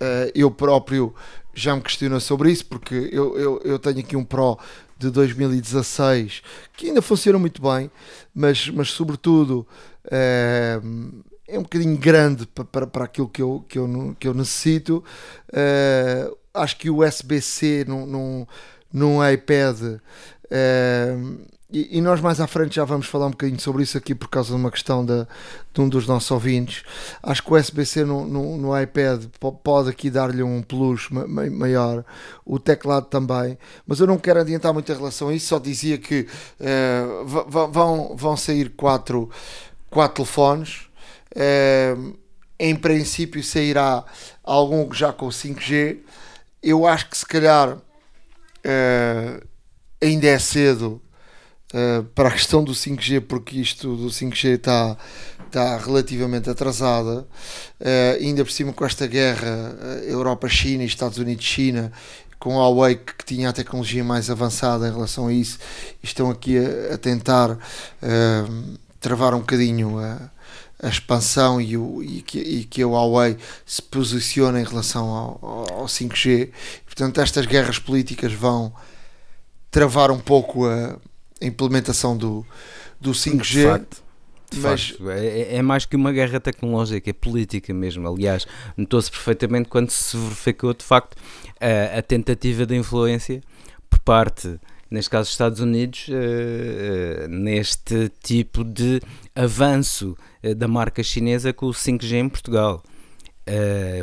Uh, 0.00 0.30
eu 0.32 0.48
próprio 0.52 1.12
já 1.52 1.74
me 1.74 1.82
questiono 1.82 2.20
sobre 2.20 2.52
isso, 2.52 2.64
porque 2.66 2.94
eu, 3.12 3.36
eu, 3.36 3.60
eu 3.64 3.78
tenho 3.80 3.98
aqui 3.98 4.16
um 4.16 4.24
Pro 4.24 4.56
de 4.96 5.10
2016 5.10 6.42
que 6.76 6.86
ainda 6.86 7.02
funciona 7.02 7.38
muito 7.38 7.60
bem, 7.60 7.90
mas, 8.32 8.68
mas 8.68 8.90
sobretudo 8.90 9.66
uh, 10.06 11.24
é 11.48 11.58
um 11.58 11.62
bocadinho 11.62 11.98
grande 11.98 12.46
para, 12.46 12.64
para, 12.64 12.86
para 12.86 13.04
aquilo 13.04 13.28
que 13.28 13.42
eu, 13.42 13.64
que 13.68 13.78
eu, 13.78 14.16
que 14.20 14.28
eu 14.28 14.34
necessito. 14.34 15.02
Uh, 15.48 16.36
acho 16.54 16.76
que 16.76 16.88
o 16.88 17.04
USB-C 17.04 17.84
não, 17.88 18.06
não, 18.06 18.48
num 18.92 19.28
iPad. 19.28 19.98
Uh, 20.50 21.46
e, 21.70 21.98
e, 21.98 22.00
nós 22.00 22.18
mais 22.22 22.40
à 22.40 22.46
frente 22.46 22.76
já 22.76 22.84
vamos 22.86 23.06
falar 23.06 23.26
um 23.26 23.30
bocadinho 23.30 23.60
sobre 23.60 23.82
isso 23.82 23.98
aqui 23.98 24.14
por 24.14 24.28
causa 24.28 24.48
de 24.48 24.54
uma 24.54 24.70
questão 24.70 25.04
de, 25.04 25.26
de 25.74 25.80
um 25.82 25.86
dos 25.86 26.06
nossos 26.06 26.30
ouvintes. 26.30 26.82
Acho 27.22 27.42
que 27.42 27.52
o 27.52 27.56
USB-C 27.56 28.04
no, 28.04 28.26
no, 28.26 28.56
no, 28.56 28.80
iPad 28.80 29.26
pode 29.62 29.90
aqui 29.90 30.08
dar-lhe 30.08 30.42
um 30.42 30.62
plus 30.62 31.10
maior, 31.10 32.06
o 32.42 32.58
teclado 32.58 33.04
também, 33.06 33.58
mas 33.86 34.00
eu 34.00 34.06
não 34.06 34.16
quero 34.16 34.40
adiantar 34.40 34.72
muito 34.72 34.90
em 34.90 34.96
relação 34.96 35.28
a 35.28 35.34
isso, 35.34 35.48
só 35.48 35.58
dizia 35.58 35.98
que 35.98 36.26
uh, 36.58 37.26
vão, 37.46 38.16
vão 38.16 38.34
sair 38.34 38.70
quatro, 38.70 39.28
quatro 39.90 40.24
telefones. 40.24 40.88
Uh, 41.36 42.16
em 42.58 42.74
princípio 42.74 43.44
sairá 43.44 44.04
algum 44.42 44.90
já 44.92 45.12
com 45.12 45.28
5G. 45.28 45.98
Eu 46.62 46.86
acho 46.86 47.10
que 47.10 47.16
se 47.18 47.26
calhar 47.26 47.76
uh, 47.76 49.47
ainda 50.00 50.26
é 50.26 50.38
cedo 50.38 51.00
uh, 51.72 52.04
para 52.14 52.28
a 52.28 52.32
questão 52.32 52.62
do 52.62 52.72
5G, 52.72 53.20
porque 53.22 53.58
isto 53.58 53.96
do 53.96 54.08
5G 54.08 54.56
está 54.56 54.96
está 55.48 55.78
relativamente 55.78 56.50
atrasada, 56.50 57.20
uh, 57.80 58.20
ainda 58.20 58.44
por 58.44 58.50
cima 58.50 58.72
com 58.72 58.84
esta 58.84 59.06
guerra 59.06 59.72
Europa-China 60.06 60.82
e 60.82 60.86
Estados 60.86 61.16
Unidos-China, 61.16 61.90
com 62.38 62.60
a 62.60 62.68
Huawei 62.68 62.96
que, 62.96 63.24
tinha 63.24 63.48
a 63.48 63.52
tecnologia 63.52 64.04
mais 64.04 64.30
avançada 64.30 64.86
em 64.86 64.92
relação 64.92 65.26
a 65.26 65.32
isso, 65.32 65.58
estão 66.02 66.30
aqui 66.30 66.56
a, 66.58 66.94
a 66.94 66.98
tentar 66.98 67.52
uh, 67.52 68.78
travar 69.00 69.34
um 69.34 69.40
bocadinho 69.40 69.98
a, 69.98 70.30
a 70.82 70.88
expansão 70.88 71.60
e, 71.60 71.76
o, 71.76 72.02
e, 72.02 72.22
que, 72.22 72.38
e 72.38 72.64
que 72.64 72.82
a 72.82 72.86
Huawei 72.86 73.36
se 73.66 73.82
posiciona 73.82 74.60
em 74.60 74.64
relação 74.64 75.08
ao, 75.08 75.66
ao 75.80 75.86
5G. 75.86 76.50
Portanto, 76.84 77.20
estas 77.20 77.46
guerras 77.46 77.78
políticas 77.78 78.32
vão 78.32 78.72
travar 79.70 80.10
um 80.10 80.18
pouco 80.18 80.66
a 80.66 80.98
implementação 81.40 82.16
do, 82.16 82.44
do 83.00 83.12
5G. 83.12 83.42
De 83.42 83.64
facto. 83.64 84.08
De 84.50 84.60
mas 84.60 84.88
facto, 84.88 85.10
é, 85.10 85.26
é, 85.26 85.56
é, 85.56 85.62
mais 85.62 85.84
que 85.84 85.94
uma 85.94 86.10
guerra 86.10 86.40
tecnológica, 86.40 87.10
é 87.10 87.12
política 87.12 87.74
mesmo. 87.74 88.08
Aliás, 88.08 88.46
notou-se 88.76 89.10
perfeitamente 89.10 89.68
quando 89.68 89.90
se 89.90 90.16
verificou 90.16 90.72
de 90.72 90.84
facto 90.84 91.16
a, 91.60 91.98
a 91.98 92.02
tentativa 92.02 92.64
de 92.64 92.74
influência 92.74 93.42
por 93.90 93.98
parte 93.98 94.58
neste 94.90 95.10
caso 95.10 95.30
Estados 95.30 95.60
Unidos, 95.60 96.08
uh, 96.08 97.24
uh, 97.24 97.28
neste 97.28 98.10
tipo 98.22 98.64
de 98.64 99.00
avanço 99.34 100.16
uh, 100.42 100.54
da 100.54 100.66
marca 100.66 101.02
chinesa 101.02 101.52
com 101.52 101.66
o 101.66 101.70
5G 101.70 102.12
em 102.14 102.28
Portugal. 102.28 102.82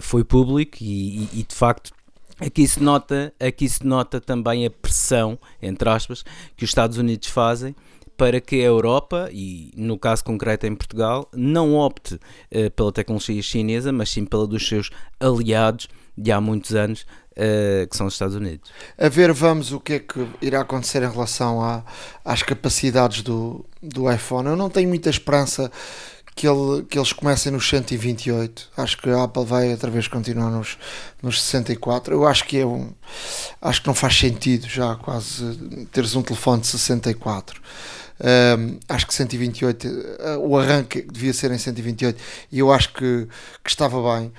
foi 0.02 0.24
público 0.24 0.78
e, 0.82 1.30
e, 1.34 1.46
de 1.48 1.56
facto 1.56 1.92
aqui 2.40 2.68
se 2.68 2.82
nota 2.82 3.34
aqui 3.40 3.68
se 3.68 3.86
nota 3.86 4.20
também 4.20 4.66
a 4.66 4.70
pressão 4.70 5.38
entre 5.62 5.90
aspas 5.90 6.24
que 6.56 6.64
os 6.64 6.70
Estados 6.70 6.98
Unidos 6.98 7.28
fazem 7.28 7.76
para 8.18 8.40
que 8.40 8.62
a 8.62 8.66
Europa, 8.66 9.28
e 9.30 9.74
no 9.76 10.00
caso 10.00 10.24
concreto 10.24 10.66
em 10.66 10.74
Portugal, 10.74 11.30
não 11.34 11.76
opte 11.76 12.18
pela 12.74 12.90
tecnologia 12.90 13.42
chinesa, 13.42 13.92
mas 13.92 14.10
sim 14.10 14.24
pela 14.24 14.48
dos 14.48 14.66
seus 14.66 14.90
aliados 15.20 15.90
de 16.18 16.32
há 16.32 16.40
muitos 16.40 16.74
anos, 16.74 17.06
uh, 17.32 17.88
que 17.88 17.96
são 17.96 18.08
os 18.08 18.14
Estados 18.14 18.36
Unidos. 18.36 18.72
A 18.98 19.10
ver, 19.10 19.34
vamos 19.34 19.72
o 19.72 19.80
que 19.80 19.94
é 19.94 20.00
que 20.00 20.28
irá 20.42 20.62
acontecer 20.62 21.04
em 21.04 21.10
relação 21.10 21.62
a, 21.62 21.84
às 22.24 22.42
capacidades 22.42 23.22
do, 23.22 23.66
do 23.82 24.12
iPhone. 24.12 24.50
Eu 24.50 24.56
não 24.56 24.70
tenho 24.70 24.88
muita 24.88 25.10
esperança 25.10 25.72
que, 26.36 26.48
ele, 26.48 26.84
que 26.84 27.00
eles 27.00 27.14
comecem 27.14 27.52
nos 27.52 27.68
128. 27.70 28.70
Acho 28.76 28.98
que 28.98 29.10
a 29.10 29.24
Apple 29.24 29.46
vai 29.46 29.72
outra 29.72 29.90
vez 29.90 30.08
continuar 30.08 30.52
nos, 30.52 30.78
nos 31.24 31.42
64. 31.42 32.14
Eu 32.14 32.28
acho 32.28 32.44
que 32.44 32.60
é 32.60 32.66
um. 32.66 32.92
Acho 33.62 33.82
que 33.82 33.88
não 33.88 33.96
faz 33.96 34.20
sentido 34.20 34.68
já 34.68 34.96
quase 34.96 35.58
teres 35.92 36.14
um 36.14 36.22
telefone 36.22 36.62
de 36.62 36.68
64. 36.68 37.62
Um, 38.18 38.80
acho 38.88 39.08
que 39.08 39.14
128, 39.14 39.88
uh, 39.88 40.40
o 40.40 40.58
arranque 40.58 41.02
devia 41.02 41.34
ser 41.34 41.52
em 41.52 41.58
128 41.58 42.22
e 42.50 42.60
eu 42.60 42.72
acho 42.72 42.94
que, 42.94 43.28
que 43.64 43.70
estava 43.70 43.98
bem. 44.18 44.32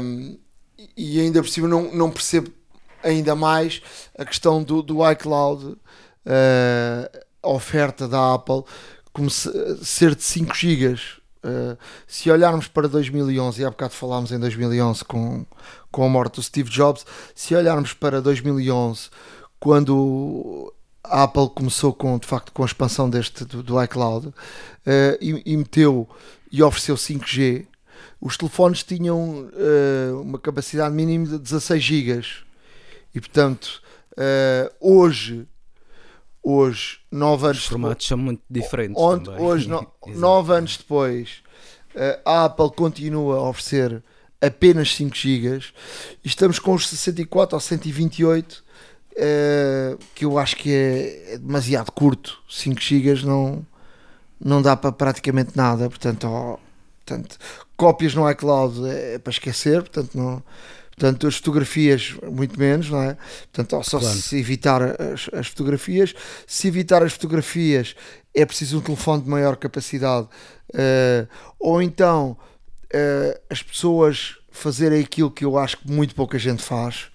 Um, 0.00 0.38
e 0.96 1.20
ainda 1.20 1.40
por 1.42 1.48
cima 1.48 1.68
não, 1.68 1.94
não 1.94 2.10
percebo 2.10 2.50
ainda 3.02 3.34
mais 3.34 3.80
a 4.18 4.24
questão 4.24 4.62
do, 4.62 4.82
do 4.82 5.08
iCloud, 5.10 5.64
uh, 5.66 5.78
a 7.42 7.48
oferta 7.48 8.08
da 8.08 8.34
Apple, 8.34 8.64
como 9.12 9.30
se, 9.30 9.50
ser 9.84 10.14
de 10.14 10.22
5 10.22 10.54
GB. 10.54 11.00
Uh, 11.42 11.76
se 12.06 12.30
olharmos 12.30 12.68
para 12.68 12.86
2011, 12.86 13.62
e 13.62 13.64
há 13.64 13.70
bocado 13.70 13.94
falámos 13.94 14.30
em 14.30 14.38
2011 14.38 15.04
com, 15.06 15.46
com 15.90 16.04
a 16.04 16.08
morte 16.08 16.34
do 16.36 16.42
Steve 16.42 16.68
Jobs, 16.68 17.06
se 17.34 17.54
olharmos 17.54 17.94
para 17.94 18.20
2011, 18.20 19.08
quando 19.58 20.72
a 21.02 21.22
Apple 21.22 21.48
começou 21.54 21.92
com, 21.92 22.18
de 22.18 22.26
facto, 22.26 22.52
com 22.52 22.62
a 22.62 22.66
expansão 22.66 23.08
deste, 23.08 23.44
do, 23.44 23.62
do 23.62 23.82
iCloud 23.82 24.28
uh, 24.28 24.32
e, 25.20 25.42
e 25.44 25.56
meteu 25.56 26.08
e 26.52 26.62
ofereceu 26.62 26.94
5G, 26.94 27.66
os 28.20 28.36
telefones 28.36 28.82
tinham 28.82 29.48
uh, 29.48 30.20
uma 30.20 30.38
capacidade 30.38 30.94
mínima 30.94 31.26
de 31.26 31.38
16 31.38 31.82
GB 31.82 32.24
e 33.14 33.20
portanto 33.20 33.82
uh, 34.12 34.72
hoje 34.80 35.46
hoje 36.42 36.98
nove 37.10 37.46
anos 37.46 37.58
os 37.58 37.66
formatos 37.66 38.04
depois, 38.04 38.08
são 38.08 38.18
muito 38.18 38.42
diferentes 38.48 39.00
onde, 39.00 39.30
hoje 39.30 39.68
no, 39.68 39.86
nove 40.16 40.52
anos 40.54 40.76
depois 40.76 41.42
uh, 41.94 42.20
a 42.24 42.44
Apple 42.46 42.70
continua 42.72 43.36
a 43.36 43.48
oferecer 43.48 44.02
apenas 44.40 44.94
5 44.94 45.14
GB 45.14 45.64
e 46.24 46.28
estamos 46.28 46.58
com 46.58 46.72
os 46.72 46.88
64 46.88 47.56
ou 47.56 47.60
128 47.60 48.52
uh, 49.12 49.98
que 50.14 50.24
eu 50.24 50.38
acho 50.38 50.56
que 50.56 50.72
é, 50.72 51.34
é 51.34 51.38
demasiado 51.38 51.92
curto. 51.92 52.38
5 52.48 52.80
GB 52.80 53.26
não 53.26 53.66
não 54.42 54.62
dá 54.62 54.74
para 54.74 54.90
praticamente 54.90 55.54
nada. 55.54 55.90
Portanto 55.90 56.26
oh, 56.26 56.58
Portanto, 57.10 57.38
cópias 57.76 58.14
no 58.14 58.30
iCloud 58.30 58.88
é, 58.88 59.14
é 59.14 59.18
para 59.18 59.30
esquecer, 59.30 59.82
portanto, 59.82 60.14
não, 60.14 60.42
portanto 61.00 61.26
as 61.26 61.36
fotografias 61.36 62.14
muito 62.30 62.60
menos, 62.60 62.90
não 62.90 63.02
é? 63.02 63.16
Portanto, 63.50 63.82
só 63.82 63.98
claro. 63.98 64.14
se 64.14 64.38
evitar 64.38 64.82
as, 64.82 65.30
as, 65.32 65.46
fotografias. 65.46 66.14
Se 66.46 66.68
evitar 66.68 67.02
as 67.02 67.14
fotografias 67.14 67.96
é 68.34 68.44
preciso 68.44 68.78
um 68.78 68.80
telefone 68.82 69.22
de 69.22 69.30
maior 69.30 69.56
capacidade, 69.56 70.28
uh, 70.74 71.26
ou 71.58 71.80
então 71.80 72.36
uh, 72.94 73.40
as 73.48 73.62
pessoas 73.62 74.36
fazerem 74.50 75.00
aquilo 75.00 75.30
que 75.30 75.44
eu 75.44 75.56
acho 75.56 75.78
que 75.78 75.90
muito 75.90 76.14
pouca 76.14 76.38
gente 76.38 76.62
faz. 76.62 77.09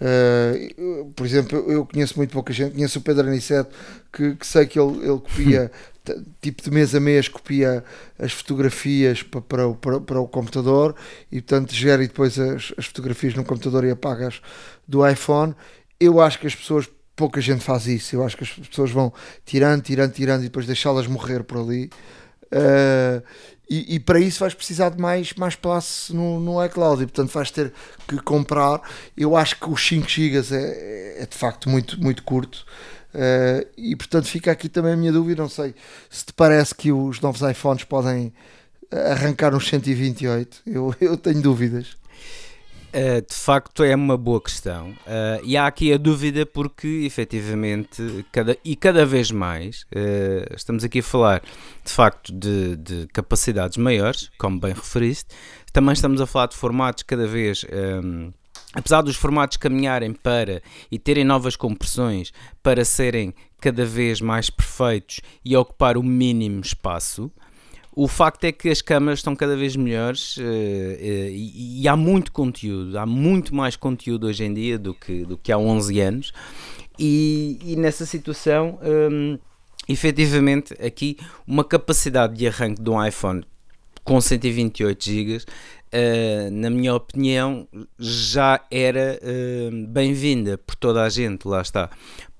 Uh, 0.00 1.10
por 1.12 1.24
exemplo, 1.24 1.70
eu 1.70 1.86
conheço 1.86 2.16
muito 2.16 2.30
pouca 2.30 2.52
gente, 2.52 2.74
conheço 2.74 2.98
o 2.98 3.02
Pedro 3.02 3.28
Aniceto, 3.28 3.74
que, 4.12 4.34
que 4.34 4.46
sei 4.46 4.66
que 4.66 4.78
ele, 4.78 4.98
ele 4.98 5.20
copia 5.20 5.70
tipo 6.40 6.62
de 6.62 6.70
mês 6.70 6.94
a 6.94 7.00
mês 7.00 7.28
copia 7.28 7.84
as 8.18 8.32
fotografias 8.32 9.22
para, 9.22 9.40
para, 9.40 9.68
o, 9.68 9.74
para, 9.74 10.00
para 10.00 10.20
o 10.20 10.28
computador 10.28 10.94
e 11.32 11.40
portanto 11.40 11.72
gera 11.72 12.02
depois 12.02 12.38
as, 12.38 12.72
as 12.76 12.86
fotografias 12.86 13.34
no 13.34 13.44
computador 13.44 13.84
e 13.84 13.90
apagas 13.90 14.40
do 14.86 15.06
iPhone. 15.08 15.54
Eu 15.98 16.20
acho 16.20 16.38
que 16.38 16.46
as 16.46 16.54
pessoas, 16.54 16.88
pouca 17.16 17.40
gente 17.40 17.62
faz 17.62 17.86
isso, 17.86 18.16
eu 18.16 18.24
acho 18.24 18.36
que 18.36 18.44
as 18.44 18.50
pessoas 18.50 18.90
vão 18.90 19.12
tirando, 19.44 19.82
tirando, 19.82 20.12
tirando 20.12 20.40
e 20.40 20.44
depois 20.44 20.66
deixá-las 20.66 21.06
morrer 21.06 21.42
por 21.44 21.58
ali. 21.58 21.90
Uh, 22.52 23.22
e, 23.68 23.94
e, 23.94 24.00
para 24.00 24.20
isso 24.20 24.40
vais 24.40 24.52
precisar 24.52 24.90
de 24.90 25.00
mais, 25.00 25.32
mais 25.34 25.54
espaço 25.54 26.14
no, 26.14 26.38
no 26.38 26.64
iCloud 26.64 27.02
e 27.02 27.06
portanto 27.06 27.32
vais 27.32 27.50
ter 27.50 27.72
que 28.06 28.18
comprar. 28.18 28.80
Eu 29.16 29.36
acho 29.36 29.58
que 29.58 29.70
os 29.70 29.86
5 29.86 30.08
GB 30.08 30.54
é, 30.54 31.22
é 31.22 31.26
de 31.26 31.36
facto 31.36 31.68
muito, 31.68 32.00
muito 32.00 32.22
curto. 32.22 32.66
Uh, 33.14 33.64
e 33.76 33.94
portanto 33.94 34.26
fica 34.26 34.50
aqui 34.50 34.68
também 34.68 34.92
a 34.92 34.96
minha 34.96 35.12
dúvida. 35.12 35.40
Não 35.40 35.48
sei 35.48 35.74
se 36.10 36.26
te 36.26 36.32
parece 36.32 36.74
que 36.74 36.92
os 36.92 37.20
novos 37.20 37.40
iPhones 37.42 37.84
podem 37.84 38.32
arrancar 38.90 39.54
uns 39.54 39.68
128. 39.68 40.62
Eu, 40.66 40.94
eu 41.00 41.16
tenho 41.16 41.40
dúvidas. 41.40 41.96
Uh, 42.94 43.26
de 43.28 43.34
facto 43.34 43.82
é 43.82 43.92
uma 43.92 44.16
boa 44.16 44.40
questão. 44.40 44.90
Uh, 44.90 45.42
e 45.42 45.56
há 45.56 45.66
aqui 45.66 45.92
a 45.92 45.96
dúvida 45.96 46.46
porque 46.46 46.86
efetivamente 47.04 48.24
cada, 48.30 48.56
e 48.64 48.76
cada 48.76 49.04
vez 49.04 49.32
mais 49.32 49.82
uh, 49.82 50.54
estamos 50.54 50.84
aqui 50.84 51.00
a 51.00 51.02
falar 51.02 51.42
de 51.84 51.90
facto 51.90 52.32
de, 52.32 52.76
de, 52.76 53.08
capacidades 53.08 53.78
maiores, 53.78 54.30
como 54.38 54.60
bem 54.60 54.72
referiste, 54.72 55.34
também 55.72 55.92
estamos 55.92 56.20
a 56.20 56.26
falar 56.26 56.46
de 56.46 56.56
formatos 56.56 57.02
cada 57.02 57.26
vez 57.26 57.66
um, 58.04 58.30
apesar 58.72 59.02
dos 59.02 59.16
formatos 59.16 59.56
caminharem 59.56 60.12
para 60.12 60.62
e 60.88 60.96
terem 60.96 61.24
novas 61.24 61.56
compressões 61.56 62.32
para 62.62 62.84
serem 62.84 63.34
cada 63.60 63.84
vez 63.84 64.20
mais 64.20 64.50
perfeitos 64.50 65.20
e 65.44 65.56
ocupar 65.56 65.96
o 65.96 66.02
mínimo 66.02 66.60
espaço, 66.60 67.28
o 67.96 68.08
facto 68.08 68.44
é 68.44 68.52
que 68.52 68.68
as 68.68 68.82
câmaras 68.82 69.20
estão 69.20 69.36
cada 69.36 69.56
vez 69.56 69.76
melhores 69.76 70.36
uh, 70.36 70.42
e, 70.42 71.82
e, 71.82 71.88
há 71.88 71.96
muito 71.96 72.32
conteúdo, 72.32 72.98
há 72.98 73.06
muito 73.06 73.54
mais 73.54 73.76
conteúdo 73.76 74.26
hoje 74.26 74.44
em 74.44 74.52
dia 74.52 74.78
do 74.78 74.94
que, 74.94 75.24
do 75.24 75.38
que 75.38 75.52
há 75.52 75.58
11 75.58 76.00
anos, 76.00 76.32
e, 76.98 77.58
e 77.62 77.76
nessa 77.76 78.04
situação, 78.06 78.78
um, 78.82 79.38
efetivamente, 79.88 80.74
aqui 80.74 81.16
uma 81.46 81.64
capacidade 81.64 82.36
de 82.36 82.46
arranque 82.46 82.82
de 82.82 82.90
um 82.90 83.04
iPhone 83.04 83.44
com 84.04 84.20
128 84.20 85.04
GB 85.04 85.38
uh, 85.94 86.50
na 86.50 86.68
minha 86.68 86.94
opinião, 86.94 87.66
já 87.98 88.60
era 88.70 89.18
uh, 89.22 89.86
bem-vinda 89.88 90.58
por 90.58 90.74
toda 90.74 91.02
a 91.02 91.08
gente, 91.08 91.46
lá 91.46 91.62
está. 91.62 91.90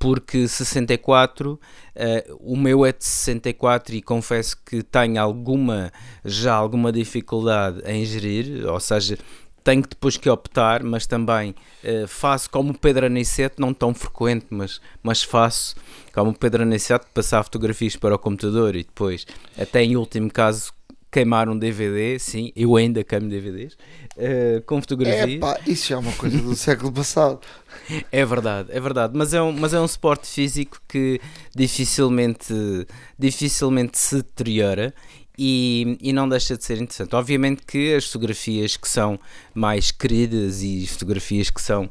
Porque 0.04 0.46
64, 0.46 1.52
uh, 1.52 1.58
o 2.38 2.58
meu 2.58 2.84
é 2.84 2.92
de 2.92 3.02
64 3.02 3.94
e 3.94 4.02
confesso 4.02 4.54
que 4.62 4.82
tenho 4.82 5.18
alguma, 5.18 5.90
já 6.22 6.52
alguma 6.52 6.92
dificuldade 6.92 7.80
em 7.86 8.04
gerir, 8.04 8.66
ou 8.66 8.78
seja, 8.78 9.16
tenho 9.64 9.80
depois 9.80 10.18
que 10.18 10.28
optar, 10.28 10.82
mas 10.82 11.06
também 11.06 11.54
uh, 11.82 12.06
faço 12.06 12.50
como 12.50 12.72
o 12.72 12.78
Pedro 12.78 13.06
Aniceto, 13.06 13.62
não 13.62 13.72
tão 13.72 13.94
frequente, 13.94 14.44
mas, 14.50 14.78
mas 15.02 15.22
faço 15.22 15.74
como 16.12 16.32
o 16.32 16.38
Pedro 16.38 16.64
Aniceto, 16.64 17.06
passar 17.14 17.42
fotografias 17.42 17.96
para 17.96 18.14
o 18.14 18.18
computador 18.18 18.76
e 18.76 18.84
depois, 18.84 19.26
até 19.58 19.82
em 19.82 19.96
último 19.96 20.30
caso, 20.30 20.70
queimar 21.14 21.48
um 21.48 21.56
DVD, 21.56 22.18
sim, 22.18 22.50
eu 22.56 22.74
ainda 22.74 23.04
queimo 23.04 23.28
DVDs, 23.28 23.74
uh, 23.74 23.78
eh, 24.16 24.62
com 24.66 24.80
fotografias. 24.80 25.36
Epá, 25.36 25.60
isso 25.64 25.86
já 25.88 25.94
é 25.94 25.98
uma 25.98 26.12
coisa 26.14 26.36
do 26.38 26.52
século 26.56 26.90
passado. 26.90 27.38
É 28.10 28.24
verdade, 28.24 28.70
é 28.72 28.80
verdade, 28.80 29.12
mas 29.16 29.32
é 29.32 29.40
um, 29.40 29.52
mas 29.52 29.72
é 29.72 29.80
um 29.80 29.86
suporte 29.86 30.26
físico 30.26 30.80
que 30.88 31.20
dificilmente, 31.54 32.52
dificilmente 33.16 33.96
se 33.96 34.16
deteriora 34.16 34.92
e, 35.36 35.98
e 36.00 36.12
não 36.12 36.28
deixa 36.28 36.56
de 36.56 36.64
ser 36.64 36.74
interessante. 36.80 37.14
Obviamente 37.14 37.62
que 37.66 37.94
as 37.94 38.06
fotografias 38.06 38.76
que 38.76 38.88
são 38.88 39.18
mais 39.52 39.90
queridas 39.90 40.62
e 40.62 40.86
fotografias 40.86 41.50
que 41.50 41.60
são 41.60 41.84
uh, 41.84 41.90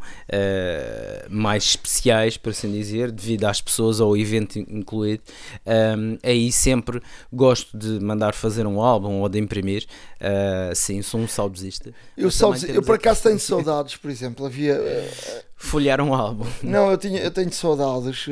mais 1.29 1.63
especiais, 1.63 2.37
por 2.37 2.51
assim 2.51 2.71
dizer, 2.71 3.11
devido 3.11 3.45
às 3.45 3.61
pessoas 3.61 3.99
ou 3.99 4.09
ao 4.09 4.17
evento 4.17 4.59
incluído, 4.59 5.23
um, 5.65 6.13
eh, 6.23 6.29
aí 6.29 6.51
sempre 6.51 7.01
gosto 7.31 7.77
de 7.77 7.99
mandar 7.99 8.33
fazer 8.33 8.65
um 8.65 8.81
álbum 8.81 9.21
ou 9.21 9.29
de 9.29 9.39
imprimir. 9.39 9.85
Uh, 10.19 10.73
sim, 10.75 11.01
sou 11.01 11.19
um 11.19 11.27
saudosista. 11.27 11.93
Eu, 12.17 12.29
eu 12.69 12.81
por 12.81 12.95
acaso 12.95 13.23
tenho 13.23 13.39
saudades, 13.39 13.97
por 13.97 14.09
exemplo, 14.09 14.45
havia. 14.45 14.75
Uh, 14.75 15.43
Folhear 15.55 16.01
um 16.01 16.13
álbum. 16.13 16.45
Não, 16.61 16.91
eu, 16.91 16.97
tinha, 16.97 17.21
eu 17.21 17.31
tenho 17.31 17.51
saudades 17.53 18.25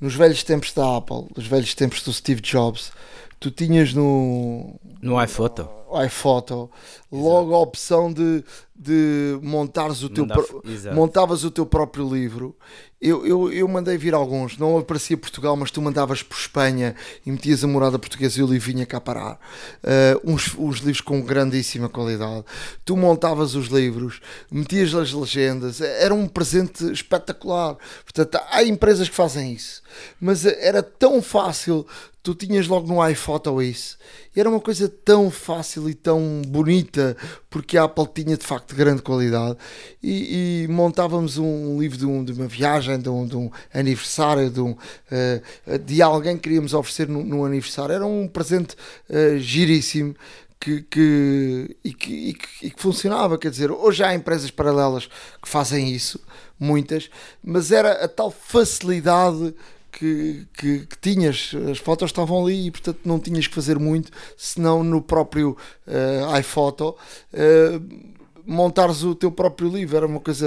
nos 0.00 0.14
velhos 0.14 0.42
tempos 0.42 0.72
da 0.72 0.96
Apple, 0.96 1.26
nos 1.36 1.46
velhos 1.46 1.74
tempos 1.74 2.02
do 2.02 2.10
Steve 2.10 2.40
Jobs 2.40 2.92
tu 3.38 3.50
tinhas 3.50 3.92
no 3.92 4.78
no 5.00 5.22
iPhoto, 5.22 5.68
iPhoto 6.04 6.70
logo 7.12 7.54
a 7.54 7.58
opção 7.58 8.12
de, 8.12 8.42
de 8.74 9.38
montares 9.42 10.02
o 10.02 10.08
teu 10.08 10.26
pro, 10.26 10.62
montavas 10.94 11.44
o 11.44 11.50
teu 11.50 11.64
próprio 11.64 12.12
livro. 12.12 12.56
Eu, 12.98 13.26
eu, 13.26 13.52
eu 13.52 13.68
mandei 13.68 13.98
vir 13.98 14.14
alguns, 14.14 14.56
não 14.56 14.78
aparecia 14.78 15.18
Portugal, 15.18 15.54
mas 15.54 15.70
tu 15.70 15.82
mandavas 15.82 16.22
por 16.22 16.36
Espanha 16.36 16.96
e 17.24 17.30
metias 17.30 17.62
a 17.62 17.66
morada 17.66 17.98
portuguesa 17.98 18.40
e 18.40 18.42
o 18.42 18.46
livro 18.46 18.72
vinha 18.72 18.86
cá 18.86 18.98
parar. 18.98 19.38
Uh, 19.84 20.32
uns, 20.32 20.54
uns 20.56 20.78
livros 20.78 21.02
com 21.02 21.20
grandíssima 21.20 21.90
qualidade. 21.90 22.44
Tu 22.86 22.96
montavas 22.96 23.54
os 23.54 23.66
livros, 23.68 24.20
metias 24.50 24.94
as 24.94 25.12
legendas, 25.12 25.82
era 25.82 26.14
um 26.14 26.26
presente 26.26 26.90
espetacular. 26.90 27.76
Portanto, 28.02 28.42
há 28.50 28.64
empresas 28.64 29.10
que 29.10 29.14
fazem 29.14 29.52
isso, 29.52 29.82
mas 30.18 30.46
era 30.46 30.82
tão 30.82 31.20
fácil 31.20 31.86
tu 32.26 32.34
tinhas 32.34 32.66
logo 32.66 32.92
no 32.92 33.08
iPhoto 33.08 33.62
isso. 33.62 33.96
E 34.34 34.40
era 34.40 34.50
uma 34.50 34.58
coisa 34.58 34.88
tão 34.88 35.30
fácil 35.30 35.88
e 35.88 35.94
tão 35.94 36.42
bonita, 36.44 37.16
porque 37.48 37.78
a 37.78 37.84
Apple 37.84 38.08
tinha 38.12 38.36
de 38.36 38.44
facto 38.44 38.74
grande 38.74 39.00
qualidade. 39.00 39.56
E, 40.02 40.64
e 40.64 40.68
montávamos 40.68 41.38
um 41.38 41.78
livro 41.80 41.96
de, 41.96 42.04
um, 42.04 42.24
de, 42.24 42.32
uma 42.32 42.48
viagem, 42.48 42.98
de 42.98 43.08
um, 43.08 43.24
de 43.24 43.36
um 43.36 43.48
aniversário, 43.72 44.50
de, 44.50 44.60
um, 44.60 44.72
uh, 44.72 45.78
de 45.78 46.02
alguém 46.02 46.34
que 46.34 46.42
queríamos 46.42 46.74
oferecer 46.74 47.08
no 47.08 47.44
aniversário. 47.44 47.94
Era 47.94 48.04
um 48.04 48.26
presente 48.26 48.74
uh, 49.08 49.38
giríssimo. 49.38 50.16
Que, 50.58 50.80
que, 50.82 51.76
e, 51.84 51.92
que, 51.92 52.12
e, 52.12 52.34
que, 52.34 52.66
e 52.66 52.70
que 52.70 52.82
funcionava, 52.82 53.38
quer 53.38 53.50
dizer, 53.50 53.70
hoje 53.70 54.02
há 54.02 54.14
empresas 54.14 54.50
paralelas 54.50 55.06
que 55.40 55.48
fazem 55.48 55.92
isso, 55.92 56.18
muitas, 56.58 57.10
mas 57.44 57.70
era 57.70 58.04
a 58.04 58.08
tal 58.08 58.30
facilidade 58.32 59.54
que, 59.96 60.46
que, 60.52 60.86
que, 60.86 60.98
tinhas, 61.00 61.52
as 61.70 61.78
fotos 61.78 62.10
estavam 62.10 62.44
ali 62.44 62.66
e 62.66 62.70
portanto 62.70 63.00
não 63.04 63.18
tinhas 63.18 63.46
que 63.46 63.54
fazer 63.54 63.78
muito, 63.78 64.12
senão 64.36 64.84
no 64.84 65.00
próprio 65.00 65.56
uh, 65.86 66.38
iPhoto 66.38 66.90
uh, 66.90 68.16
montares 68.44 69.02
o 69.02 69.14
teu 69.14 69.32
próprio 69.32 69.70
livro, 69.70 69.96
era 69.96 70.06
uma 70.06 70.20
coisa 70.20 70.46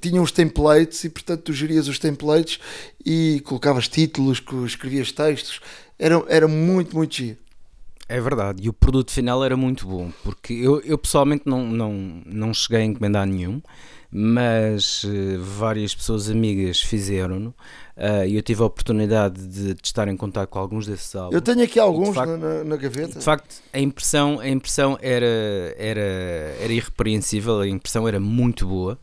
tinha 0.00 0.20
os 0.20 0.32
templates 0.32 1.04
e 1.04 1.10
portanto 1.10 1.42
tu 1.42 1.52
gerias 1.52 1.88
os 1.88 1.98
templates 1.98 2.58
e 3.04 3.42
colocavas 3.44 3.86
títulos, 3.86 4.42
escrevias 4.64 5.12
textos, 5.12 5.60
era, 5.98 6.24
era 6.26 6.48
muito, 6.48 6.96
muito 6.96 7.14
giro. 7.14 7.38
É 8.08 8.20
verdade, 8.20 8.64
e 8.64 8.68
o 8.68 8.72
produto 8.72 9.10
final 9.10 9.44
era 9.44 9.56
muito 9.56 9.86
bom, 9.86 10.10
porque 10.22 10.54
eu, 10.54 10.80
eu 10.82 10.96
pessoalmente 10.96 11.42
não, 11.44 11.66
não, 11.66 12.22
não 12.24 12.54
cheguei 12.54 12.80
a 12.80 12.84
encomendar 12.84 13.26
nenhum, 13.26 13.60
mas 14.10 15.04
uh, 15.04 15.40
várias 15.40 15.94
pessoas 15.94 16.30
amigas 16.30 16.80
fizeram-no 16.80 17.50
uh, 17.96 18.26
e 18.26 18.36
eu 18.36 18.42
tive 18.42 18.62
a 18.62 18.66
oportunidade 18.66 19.46
de, 19.46 19.74
de, 19.74 19.80
estar 19.82 20.08
em 20.08 20.16
contato 20.16 20.48
com 20.48 20.58
alguns 20.58 20.86
desses 20.86 21.14
álbuns. 21.14 21.34
Eu 21.34 21.40
tenho 21.40 21.62
aqui 21.62 21.78
alguns 21.78 22.14
facto, 22.14 22.36
na, 22.36 22.64
na, 22.64 22.76
gaveta. 22.76 23.18
De 23.18 23.24
facto, 23.24 23.56
a 23.72 23.80
impressão, 23.80 24.40
a 24.40 24.48
impressão 24.48 24.98
era, 25.00 25.74
era, 25.78 26.56
era 26.60 26.72
irrepreensível, 26.72 27.60
a 27.60 27.68
impressão 27.68 28.06
era 28.06 28.20
muito 28.20 28.66
boa. 28.66 28.98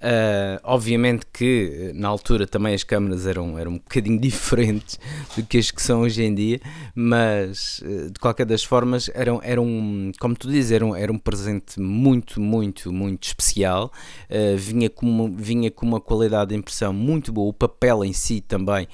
Uh, 0.00 0.58
obviamente 0.64 1.26
que 1.30 1.92
na 1.94 2.08
altura 2.08 2.46
também 2.46 2.72
as 2.74 2.82
câmaras 2.82 3.26
eram, 3.26 3.58
eram 3.58 3.72
um 3.72 3.78
bocadinho 3.78 4.16
diferentes 4.18 4.98
do 5.36 5.44
que 5.44 5.58
as 5.58 5.70
que 5.70 5.82
são 5.82 6.00
hoje 6.00 6.22
em 6.22 6.34
dia, 6.34 6.58
mas 6.94 7.80
uh, 7.80 8.10
de 8.10 8.18
qualquer 8.18 8.46
das 8.46 8.64
formas 8.64 9.10
eram, 9.12 9.40
eram 9.44 10.10
como 10.18 10.34
tu 10.34 10.48
dizes, 10.48 10.72
eram, 10.72 10.96
era 10.96 11.12
um 11.12 11.18
presente 11.18 11.78
muito, 11.78 12.40
muito, 12.40 12.90
muito 12.90 13.24
especial. 13.24 13.92
Uh, 14.30 14.56
vinha, 14.56 14.88
com 14.88 15.04
uma, 15.04 15.28
vinha 15.28 15.70
com 15.70 15.84
uma 15.84 16.00
qualidade 16.00 16.50
de 16.50 16.56
impressão 16.56 16.94
muito 16.94 17.30
boa, 17.30 17.50
o 17.50 17.52
papel 17.52 18.02
em 18.02 18.14
si 18.14 18.40
também. 18.40 18.88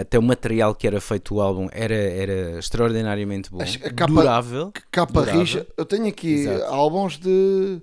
Até 0.00 0.18
o 0.18 0.22
material 0.22 0.74
que 0.74 0.86
era 0.86 0.98
feito 1.02 1.34
o 1.34 1.40
álbum 1.40 1.68
era, 1.70 1.94
era 1.94 2.58
extraordinariamente 2.58 3.50
bom, 3.50 3.60
a 3.60 3.90
capa, 3.92 4.14
durável. 4.14 4.72
Capa 4.90 5.20
durável. 5.20 5.40
rija. 5.40 5.66
Eu 5.76 5.84
tenho 5.84 6.06
aqui 6.06 6.32
Exato. 6.32 6.64
álbuns 6.64 7.18
de 7.18 7.82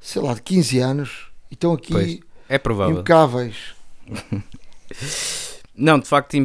sei 0.00 0.22
lá, 0.22 0.32
de 0.32 0.40
15 0.40 0.78
anos 0.78 1.33
e 1.50 1.54
estão 1.54 1.72
aqui 1.72 1.92
pois, 1.92 2.18
é 2.48 2.58
provável. 2.58 2.94
impecáveis. 2.94 3.74
Não, 5.76 5.98
de 5.98 6.06
facto 6.06 6.36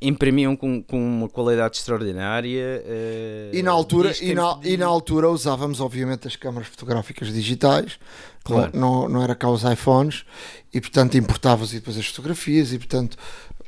imprimiam 0.00 0.56
com, 0.56 0.82
com 0.82 0.98
uma 0.98 1.28
qualidade 1.28 1.76
extraordinária. 1.76 2.82
Uh, 2.86 3.54
e, 3.54 3.62
na 3.62 3.70
altura, 3.70 4.14
e, 4.18 4.34
na, 4.34 4.58
e 4.64 4.78
na 4.78 4.86
altura 4.86 5.28
usávamos, 5.28 5.78
obviamente, 5.78 6.26
as 6.26 6.36
câmaras 6.36 6.68
fotográficas 6.68 7.30
digitais, 7.30 7.98
claro. 8.42 8.70
não, 8.72 9.06
não, 9.06 9.22
era 9.22 9.34
cá 9.34 9.50
os 9.50 9.62
iPhones, 9.62 10.24
e 10.72 10.80
portanto 10.80 11.18
importavas 11.18 11.72
e 11.72 11.74
depois 11.74 11.98
as 11.98 12.06
fotografias, 12.06 12.72
e 12.72 12.78
portanto 12.78 13.18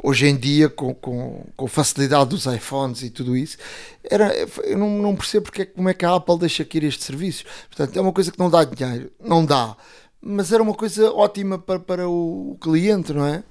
hoje 0.03 0.27
em 0.27 0.37
dia, 0.37 0.69
com, 0.69 0.95
com, 0.95 1.45
com 1.55 1.67
facilidade 1.67 2.31
dos 2.31 2.47
iPhones 2.47 3.03
e 3.03 3.11
tudo 3.11 3.37
isso, 3.37 3.59
era, 4.03 4.33
eu 4.65 4.79
não, 4.79 4.91
não 4.99 5.15
percebo 5.15 5.45
porque, 5.45 5.63
é 5.63 5.67
como 5.67 5.89
é 5.89 5.95
que 5.95 6.05
a 6.05 6.15
Apple 6.15 6.39
deixa 6.39 6.63
aqui 6.63 6.79
estes 6.79 7.05
serviços. 7.05 7.45
Portanto, 7.69 7.97
é 7.97 8.01
uma 8.01 8.13
coisa 8.13 8.33
que 8.33 8.39
não 8.39 8.49
dá 8.49 8.65
dinheiro, 8.65 9.13
não 9.23 9.45
dá 9.45 9.77
mas 10.21 10.53
era 10.53 10.63
uma 10.63 10.75
coisa 10.75 11.11
ótima 11.13 11.59
para, 11.59 11.79
para 11.79 12.09
o 12.09 12.57
cliente, 12.61 13.13
não 13.13 13.27
é? 13.27 13.43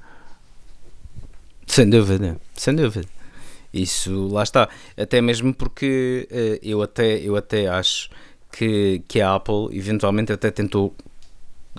Sem 1.65 1.89
dúvida, 1.89 2.39
sem 2.55 2.75
dúvida. 2.75 3.08
Isso 3.73 4.27
lá 4.27 4.43
está. 4.43 4.69
Até 4.97 5.21
mesmo 5.21 5.53
porque 5.53 6.27
uh, 6.32 6.60
eu, 6.62 6.82
até, 6.82 7.19
eu 7.19 7.36
até 7.36 7.67
acho 7.67 8.10
que, 8.51 9.03
que 9.08 9.21
a 9.21 9.36
Apple 9.36 9.67
eventualmente 9.71 10.34
até 10.34 10.49
tentou 10.49 10.95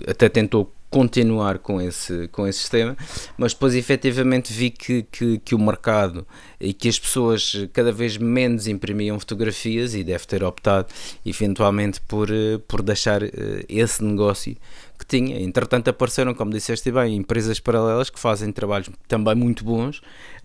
até 0.07 0.29
tentou 0.29 0.73
continuar 0.91 1.57
com 1.59 1.81
esse, 1.81 2.27
com 2.27 2.45
esse 2.45 2.59
sistema, 2.59 2.97
mas 3.37 3.53
depois 3.53 3.73
efetivamente 3.73 4.51
vi 4.51 4.69
que, 4.69 5.03
que, 5.03 5.39
que, 5.39 5.55
o 5.55 5.59
mercado 5.59 6.27
e 6.59 6.73
que 6.73 6.89
as 6.89 6.99
pessoas 6.99 7.55
cada 7.71 7.93
vez 7.93 8.17
menos 8.17 8.67
imprimiam 8.67 9.17
fotografias 9.17 9.95
e 9.95 10.03
deve 10.03 10.27
ter 10.27 10.43
optado 10.43 10.87
eventualmente 11.25 12.01
por, 12.01 12.29
eh, 12.29 12.59
por 12.67 12.81
deixar 12.81 13.23
eh, 13.23 13.29
esse 13.69 14.03
negócio 14.03 14.57
que 14.99 15.05
tinha. 15.05 15.39
Entretanto 15.39 15.89
apareceram, 15.89 16.33
como 16.33 16.51
disseste 16.51 16.91
bem, 16.91 17.15
empresas 17.15 17.57
paralelas 17.57 18.09
que 18.09 18.19
fazem 18.19 18.51
trabalhos 18.51 18.89
também 19.07 19.33
muito 19.33 19.63
bons 19.63 20.01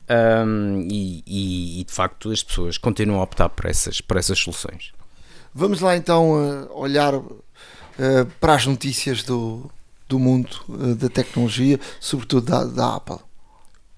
um, 0.08 0.86
e, 0.88 1.24
e, 1.26 1.80
e, 1.80 1.84
de 1.84 1.92
facto 1.92 2.30
as 2.30 2.44
pessoas 2.44 2.78
continuam 2.78 3.18
a 3.18 3.24
optar 3.24 3.48
por 3.48 3.66
essas, 3.66 4.00
por 4.00 4.16
essas 4.16 4.38
soluções. 4.38 4.92
Vamos 5.52 5.80
lá 5.80 5.96
então 5.96 6.34
uh, 6.34 6.68
olhar 6.72 7.14
para 8.38 8.54
as 8.54 8.66
notícias 8.66 9.22
do, 9.22 9.70
do 10.08 10.18
mundo 10.18 10.48
uh, 10.68 10.94
da 10.94 11.08
tecnologia, 11.08 11.78
sobretudo 12.00 12.46
da, 12.46 12.64
da, 12.64 12.96
Apple? 12.96 13.18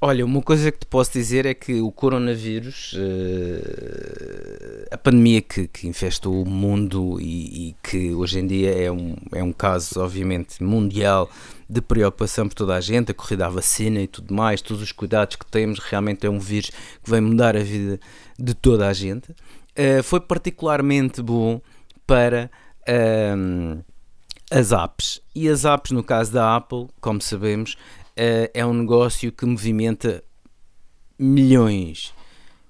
Olha, 0.00 0.24
uma 0.24 0.40
coisa 0.40 0.70
que 0.70 0.78
te 0.78 0.86
posso 0.86 1.12
dizer 1.12 1.44
é 1.44 1.54
que 1.54 1.80
o 1.80 1.90
coronavírus, 1.90 2.92
uh, 2.92 4.86
a 4.92 4.96
pandemia 4.96 5.42
que, 5.42 5.66
que 5.66 5.88
infestou 5.88 6.40
o 6.40 6.46
mundo 6.46 7.20
e, 7.20 7.70
e, 7.70 7.76
que 7.82 8.14
hoje 8.14 8.38
em 8.38 8.46
dia 8.46 8.70
é 8.70 8.92
um, 8.92 9.16
é 9.32 9.42
um 9.42 9.52
caso, 9.52 10.00
obviamente, 10.00 10.62
mundial 10.62 11.28
de 11.68 11.80
preocupação 11.80 12.48
por 12.48 12.54
toda 12.54 12.76
a 12.76 12.80
gente, 12.80 13.10
a 13.10 13.14
corrida 13.14 13.46
à 13.46 13.48
vacina 13.48 14.00
e 14.00 14.06
tudo 14.06 14.32
mais, 14.32 14.62
todos 14.62 14.82
os 14.82 14.92
cuidados 14.92 15.34
que 15.36 15.44
temos, 15.46 15.80
realmente 15.80 16.26
é 16.26 16.30
um 16.30 16.38
vírus 16.38 16.70
que 17.02 17.10
vai 17.10 17.20
mudar 17.20 17.56
a 17.56 17.62
vida 17.62 17.98
de 18.38 18.54
toda 18.54 18.88
a 18.88 18.92
gente. 18.92 19.32
Uh, 19.32 20.02
foi 20.02 20.20
particularmente 20.20 21.20
bom 21.20 21.60
para 22.06 22.50
um, 23.36 23.82
as 24.50 24.72
apps. 24.72 25.20
E 25.34 25.48
as 25.48 25.64
apps, 25.64 25.90
no 25.90 26.02
caso 26.02 26.32
da 26.32 26.56
Apple, 26.56 26.88
como 27.00 27.20
sabemos, 27.20 27.74
uh, 28.18 28.50
é 28.52 28.64
um 28.64 28.74
negócio 28.74 29.30
que 29.32 29.46
movimenta 29.46 30.22
milhões. 31.18 32.12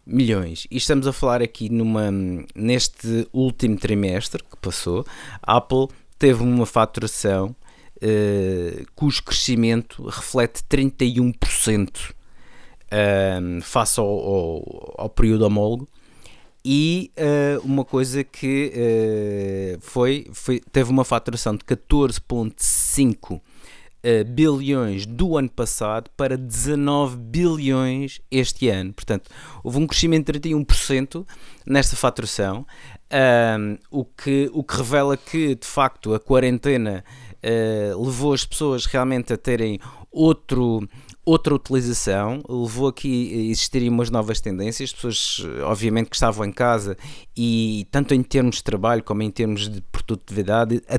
Milhões. 0.06 0.66
E 0.70 0.76
estamos 0.76 1.06
a 1.06 1.12
falar 1.12 1.42
aqui 1.42 1.68
numa, 1.68 2.10
neste 2.54 3.28
último 3.32 3.76
trimestre 3.76 4.42
que 4.42 4.56
passou, 4.56 5.06
a 5.42 5.56
Apple 5.56 5.88
teve 6.18 6.42
uma 6.42 6.66
faturação 6.66 7.54
uh, 8.02 8.86
cujo 8.94 9.22
crescimento 9.22 10.02
reflete 10.06 10.62
31% 10.64 12.10
uh, 12.10 13.62
face 13.62 14.00
ao, 14.00 14.06
ao, 14.06 14.94
ao, 14.98 15.10
período 15.10 15.42
homólogo. 15.42 15.88
E 16.64 17.12
uh, 17.16 17.60
uma 17.64 17.84
coisa 17.84 18.24
que 18.24 18.72
uh, 18.74 19.80
foi, 19.80 20.26
foi, 20.32 20.60
teve 20.72 20.90
uma 20.90 21.04
faturação 21.04 21.56
de 21.56 21.64
14,5 21.64 23.40
Uh, 23.98 24.24
bilhões 24.24 25.04
do 25.04 25.36
ano 25.36 25.50
passado 25.50 26.08
para 26.16 26.38
19 26.38 27.16
bilhões 27.16 28.20
este 28.30 28.68
ano. 28.68 28.92
Portanto, 28.92 29.28
houve 29.62 29.78
um 29.78 29.88
crescimento 29.88 30.32
de 30.32 30.38
31% 30.38 31.26
nesta 31.66 31.96
faturação, 31.96 32.64
um, 33.58 33.76
o, 33.90 34.04
que, 34.04 34.48
o 34.52 34.62
que 34.62 34.76
revela 34.76 35.16
que, 35.16 35.56
de 35.56 35.66
facto, 35.66 36.14
a 36.14 36.20
quarentena 36.20 37.04
levou 38.00 38.32
as 38.32 38.44
pessoas 38.44 38.86
realmente 38.86 39.32
a 39.32 39.36
terem 39.36 39.80
outro 40.12 40.88
outra 41.28 41.54
utilização, 41.54 42.42
levou 42.48 42.88
aqui 42.88 43.32
a 43.32 43.50
existirem 43.50 43.88
umas 43.88 44.08
novas 44.08 44.40
tendências, 44.40 44.92
pessoas 44.92 45.46
obviamente 45.64 46.08
que 46.08 46.16
estavam 46.16 46.46
em 46.46 46.52
casa 46.52 46.96
e 47.36 47.86
tanto 47.90 48.14
em 48.14 48.22
termos 48.22 48.56
de 48.56 48.64
trabalho 48.64 49.02
como 49.02 49.22
em 49.22 49.30
termos 49.30 49.68
de 49.68 49.82
produtividade, 49.92 50.82
a, 50.88 50.98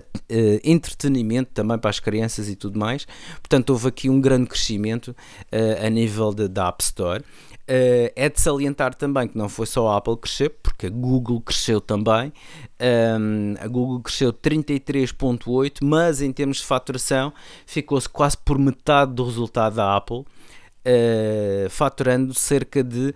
entretenimento 0.64 1.52
também 1.54 1.80
para 1.80 1.90
as 1.90 2.00
crianças 2.00 2.48
e 2.48 2.56
tudo 2.56 2.78
mais, 2.78 3.08
portanto 3.42 3.72
houve 3.72 3.88
aqui 3.88 4.10
um 4.10 4.22
grande 4.22 4.48
crescimento 4.48 5.10
uh, 5.10 5.86
a 5.86 5.90
nível 5.90 6.32
da 6.34 6.68
App 6.68 6.84
Store. 6.84 7.24
Uh, 7.70 8.10
é 8.16 8.28
de 8.28 8.42
salientar 8.42 8.96
também 8.96 9.28
que 9.28 9.38
não 9.38 9.48
foi 9.48 9.68
só 9.68 9.90
a 9.90 9.98
Apple 9.98 10.18
crescer, 10.18 10.50
porque 10.50 10.88
a 10.88 10.90
Google 10.90 11.40
cresceu 11.40 11.80
também. 11.80 12.34
Um, 12.82 13.54
a 13.60 13.68
Google 13.68 14.00
cresceu 14.00 14.34
33,8%, 14.34 15.78
mas 15.84 16.20
em 16.20 16.32
termos 16.32 16.58
de 16.58 16.66
faturação 16.66 17.32
ficou-se 17.68 18.10
quase 18.10 18.36
por 18.40 18.58
metade 18.58 19.14
do 19.14 19.24
resultado 19.24 19.76
da 19.76 19.96
Apple, 19.96 20.22
uh, 20.22 21.70
faturando 21.70 22.34
cerca 22.34 22.84
de. 22.84 23.14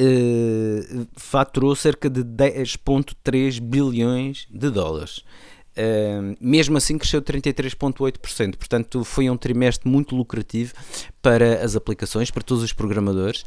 Uh, 0.00 1.06
faturou 1.14 1.76
cerca 1.76 2.08
de 2.08 2.24
10,3 2.24 3.60
bilhões 3.60 4.46
de 4.50 4.70
dólares. 4.70 5.22
Mesmo 6.40 6.76
assim 6.76 6.96
cresceu 6.98 7.20
33,8%. 7.20 8.56
Portanto, 8.56 9.04
foi 9.04 9.28
um 9.28 9.36
trimestre 9.36 9.88
muito 9.88 10.16
lucrativo 10.16 10.72
para 11.20 11.64
as 11.64 11.74
aplicações, 11.74 12.30
para 12.30 12.42
todos 12.42 12.62
os 12.62 12.72
programadores 12.72 13.44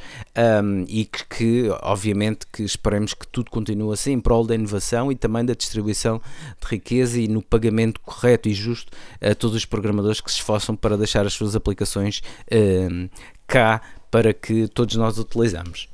um, 0.64 0.86
e 0.88 1.06
que, 1.06 1.26
que, 1.26 1.70
obviamente, 1.82 2.46
que 2.52 2.64
esperemos 2.64 3.14
que 3.14 3.28
tudo 3.28 3.50
continue 3.50 3.94
assim 3.94 4.12
em 4.12 4.20
prol 4.20 4.46
da 4.46 4.54
inovação 4.54 5.12
e 5.12 5.16
também 5.16 5.46
da 5.46 5.54
distribuição 5.54 6.22
de 6.62 6.68
riqueza 6.68 7.20
e 7.20 7.28
no 7.28 7.42
pagamento 7.42 8.00
correto 8.02 8.50
e 8.50 8.54
justo 8.54 8.92
a 9.22 9.34
todos 9.34 9.56
os 9.56 9.66
programadores 9.66 10.20
que 10.20 10.30
se 10.30 10.38
esforçam 10.38 10.76
para 10.76 10.98
deixar 10.98 11.26
as 11.26 11.34
suas 11.34 11.56
aplicações 11.56 12.22
um, 12.52 13.10
cá 13.48 13.82
para 14.12 14.34
que 14.34 14.68
todos 14.68 14.96
nós 14.96 15.18
utilizamos. 15.18 15.88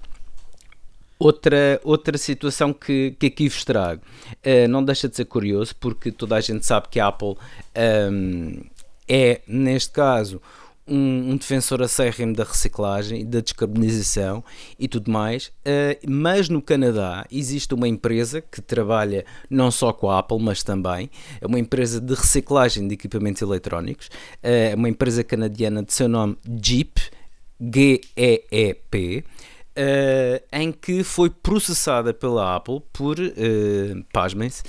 Outra, 1.18 1.80
outra 1.84 2.18
situação 2.18 2.74
que, 2.74 3.16
que 3.18 3.28
aqui 3.28 3.48
vos 3.48 3.64
trago. 3.64 4.02
Uh, 4.46 4.68
não 4.68 4.84
deixa 4.84 5.08
de 5.08 5.16
ser 5.16 5.26
curioso, 5.26 5.76
porque 5.80 6.12
toda 6.12 6.36
a 6.36 6.42
gente 6.42 6.66
sabe 6.66 6.88
que 6.90 7.00
a 7.00 7.08
Apple 7.08 7.30
um, 7.30 7.38
ehm, 7.74 8.66
é, 9.08 9.42
neste 9.48 9.92
caso, 9.92 10.42
um, 10.88 11.32
um, 11.32 11.38
defensor 11.38 11.82
acérrimo 11.82 12.34
da 12.36 12.44
reciclagem, 12.44 13.26
da 13.26 13.40
descarbonização 13.40 14.44
e 14.80 14.88
tudo 14.88 15.12
mais, 15.12 15.48
uh, 15.48 15.98
mas 16.08 16.48
no 16.50 16.62
Canadá 16.62 17.26
existe 17.32 17.74
uma 17.74 17.88
empresa 17.88 18.42
que 18.42 18.62
trabalha 18.62 19.26
não 19.50 19.72
só 19.72 19.92
com 19.92 20.10
a 20.10 20.20
Apple, 20.20 20.40
mas 20.40 20.64
também. 20.64 21.10
É 21.42 21.48
uma 21.48 21.60
empresa 21.60 22.00
de 22.00 22.14
reciclagem 22.14 22.88
de 22.88 22.94
equipamentos 22.94 23.42
eletrónicos, 23.42 24.10
eh, 24.44 24.72
é 24.72 24.76
uh, 24.76 24.78
uma 24.78 24.90
empresa 24.90 25.24
canadiana 25.24 25.84
de 25.84 25.94
seu 25.94 26.08
nome 26.08 26.38
Jeep, 26.62 27.02
G-E-E-P 27.60 29.24
uh, 29.78 30.44
em 30.52 30.72
que 30.72 31.04
foi 31.04 31.30
processada 31.30 32.14
pela 32.14 32.56
Apple 32.56 32.82
por, 32.94 33.20
uh, 33.20 34.04
pasmem-se, 34.12 34.64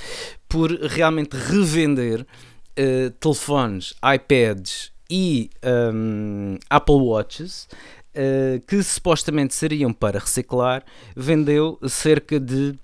por 0.48 0.70
realmente 0.70 1.36
revender 1.36 2.22
uh, 2.22 3.10
telefones, 3.20 3.94
iPads 4.02 4.92
e 5.10 5.50
um, 5.92 6.58
Apple 6.68 6.96
Watches 6.96 7.68
uh, 8.16 8.60
que 8.66 8.82
supostamente 8.82 9.54
seriam 9.54 9.92
para 9.92 10.18
reciclar, 10.18 10.82
vendeu 11.14 11.78
cerca 11.86 12.40
de 12.40 12.74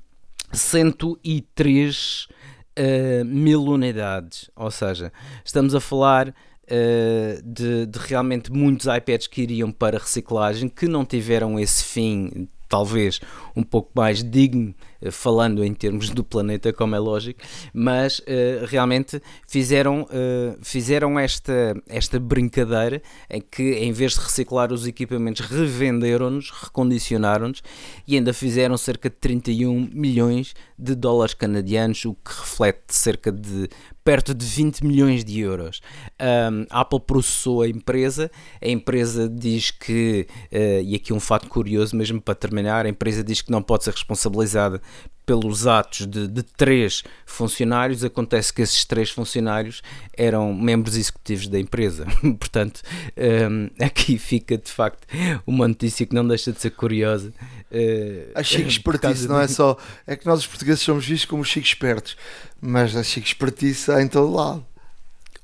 103 0.53 2.29
uh, 2.79 3.25
mil 3.25 3.63
unidades. 3.65 4.51
Ou 4.55 4.71
seja, 4.71 5.13
estamos 5.45 5.75
a 5.75 5.81
falar 5.81 6.35
uh, 6.73 7.43
de, 7.45 7.87
de, 7.87 7.99
realmente 7.99 8.51
muitos 8.51 8.87
iPads 8.87 9.27
que 9.27 9.43
iriam 9.43 9.71
para 9.71 9.99
reciclagem 9.99 10.69
que 10.69 10.89
não 10.89 11.05
tiveram 11.05 11.61
esse 11.61 11.85
fim 11.85 12.49
talvez 12.69 13.21
um 13.55 13.63
pouco 13.63 13.91
mais 13.95 14.25
digno, 14.25 14.71
eh, 14.71 14.92
falando 15.11 15.65
em 15.65 15.75
termos 15.75 16.11
do 16.11 16.23
planeta, 16.23 16.73
como 16.73 16.95
é 16.95 16.99
lógico, 16.99 17.41
mas 17.73 18.19
uh, 18.21 18.67
realmente 18.67 19.21
fizeram, 19.47 20.03
uh, 20.03 20.59
fizeram 20.63 21.19
esta, 21.19 21.75
esta 21.89 22.21
brincadeira 22.21 23.03
em 23.29 23.41
que, 23.41 23.73
em 23.73 23.93
vez 23.93 24.13
de 24.13 24.21
reciclar 24.21 24.73
os 24.73 24.87
equipamentos, 24.87 25.45
revenderam-nos, 25.47 26.51
recondicionaram-nos 26.51 27.63
e 28.07 28.17
ainda 28.17 28.33
fizeram 28.33 28.77
cerca 28.77 29.09
de 29.09 29.17
31 29.17 29.91
milhões 29.93 30.55
de 30.79 30.95
dólares 30.95 31.35
canadianos, 31.35 32.05
o 32.05 32.15
que 32.15 32.31
reflete 32.31 32.95
cerca 32.95 33.31
de 33.31 33.69
perto 34.05 34.35
de 34.35 34.45
20 34.45 34.85
milhões 34.85 35.25
de 35.25 35.41
euros. 35.41 35.81
Um, 36.21 36.67
a 36.71 36.81
Apple 36.81 37.01
processou 37.01 37.63
a 37.63 37.69
empresa, 37.69 38.31
a 38.61 38.69
empresa 38.69 39.29
diz 39.29 39.71
que, 39.71 40.27
uh, 40.53 40.83
e 40.83 40.95
aqui 40.97 41.13
um 41.13 41.21
fato 41.21 41.49
curioso 41.49 41.97
mesmo 41.97 42.21
para 42.21 42.35
terminar, 42.35 42.85
a 42.85 42.89
empresa 42.89 43.23
diz 43.23 43.41
que 43.41 43.51
não 43.51 43.63
pode 43.63 43.85
ser 43.85 43.93
responsabilizada 43.93 44.83
pelos 45.25 45.67
atos 45.67 46.07
de, 46.07 46.27
de, 46.27 46.43
três 46.43 47.05
funcionários, 47.25 48.05
acontece 48.05 48.53
que 48.53 48.61
esses 48.61 48.85
três 48.85 49.11
funcionários 49.11 49.83
eram 50.17 50.53
membros 50.53 50.97
executivos 50.97 51.49
da 51.49 51.59
empresa. 51.59 52.07
Portanto, 52.39 52.83
um, 53.51 53.71
aqui 53.85 54.19
fica 54.19 54.59
de 54.59 54.71
facto 54.71 55.07
uma 55.47 55.69
notícia 55.69 56.05
que 56.05 56.15
não 56.15 56.27
deixa 56.27 56.53
de 56.53 56.61
ser 56.61 56.71
curiosa. 56.71 57.33
Uh, 57.71 58.33
a 58.35 58.43
chique 58.43 58.69
espertice, 58.69 59.29
não 59.29 59.41
é 59.41 59.49
só. 59.49 59.77
É 60.07 60.17
que 60.17 60.27
nós 60.27 60.41
os 60.41 60.47
portugueses 60.47 60.83
somos 60.83 61.07
vistos 61.07 61.25
como 61.25 61.45
chique 61.45 61.67
espertos, 61.67 62.17
mas 62.61 62.95
a 62.97 63.03
chique 63.03 63.29
espertice 63.29 63.91
há 63.91 64.03
em 64.03 64.09
todo 64.09 64.33
lado. 64.33 64.67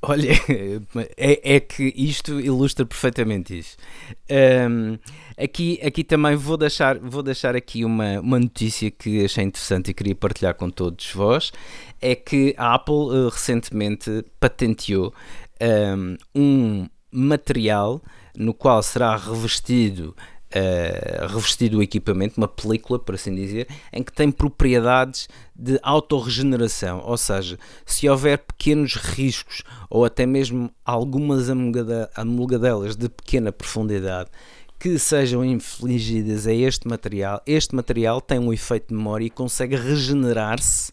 Olha, 0.01 0.31
é, 1.17 1.57
é 1.57 1.61
que 1.61 1.93
isto 1.97 2.41
ilustra 2.41 2.87
perfeitamente 2.87 3.59
isso. 3.59 3.77
Um, 4.31 4.97
aqui, 5.37 5.81
aqui 5.83 6.05
também 6.05 6.37
vou 6.37 6.57
deixar, 6.57 6.99
vou 6.99 7.23
deixar 7.23 7.57
aqui 7.57 7.85
uma, 7.85 8.21
uma 8.21 8.39
notícia 8.39 8.91
que 8.91 9.25
achei 9.25 9.45
interessante 9.45 9.91
e 9.91 9.95
queria 9.95 10.15
partilhar 10.15 10.55
com 10.55 10.71
todos 10.71 11.11
vós. 11.13 11.53
É 12.01 12.15
que 12.15 12.55
a 12.57 12.75
Apple 12.75 12.95
uh, 12.95 13.29
recentemente 13.29 14.25
patenteou 14.39 15.13
um, 15.61 16.17
um 16.35 16.87
material 17.11 18.01
no 18.37 18.55
qual 18.55 18.81
será 18.83 19.17
revestido 19.17 20.15
uh, 20.55 21.27
revestido 21.27 21.79
o 21.79 21.83
equipamento, 21.83 22.39
uma 22.39 22.49
película, 22.49 22.99
por 22.99 23.15
assim 23.15 23.35
dizer, 23.35 23.69
em 23.93 24.03
que 24.03 24.13
tem 24.13 24.31
propriedades 24.31 25.29
de 25.55 25.79
autorregeneração, 25.83 27.03
ou 27.05 27.17
seja, 27.17 27.59
se 27.85 28.09
houver 28.09 28.39
pequenos 28.39 28.95
riscos 28.95 29.63
ou 29.91 30.05
até 30.05 30.25
mesmo 30.27 30.71
algumas 30.85 31.49
amolgadelas 32.15 32.97
de 32.97 33.09
pequena 33.09 33.53
profundidade 33.53 34.31
que 34.79 34.97
sejam 34.97 35.45
infligidas 35.45 36.47
a 36.47 36.53
este 36.53 36.87
material, 36.87 37.43
este 37.45 37.75
material 37.75 38.21
tem 38.21 38.39
um 38.39 38.53
efeito 38.53 38.89
de 38.89 38.95
memória 38.95 39.25
e 39.25 39.31
consegue 39.31 39.75
regenerar-se 39.75 40.93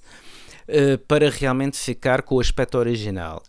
uh, 0.68 0.98
para 1.08 1.30
realmente 1.30 1.78
ficar 1.78 2.22
com 2.22 2.36
o 2.36 2.40
aspecto 2.40 2.78
original. 2.78 3.42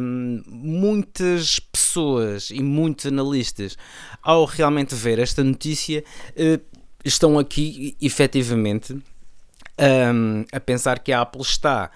Um, 0.00 0.42
muitas 0.46 1.58
pessoas 1.58 2.50
e 2.50 2.62
muitos 2.62 3.06
analistas, 3.06 3.76
ao 4.22 4.44
realmente 4.44 4.94
ver 4.94 5.18
esta 5.18 5.42
notícia, 5.42 6.04
uh, 6.30 6.78
estão 7.04 7.38
aqui 7.38 7.96
efetivamente 8.00 8.92
um, 8.92 10.44
a 10.52 10.60
pensar 10.60 10.98
que 10.98 11.12
a 11.12 11.20
Apple 11.20 11.42
está 11.42 11.90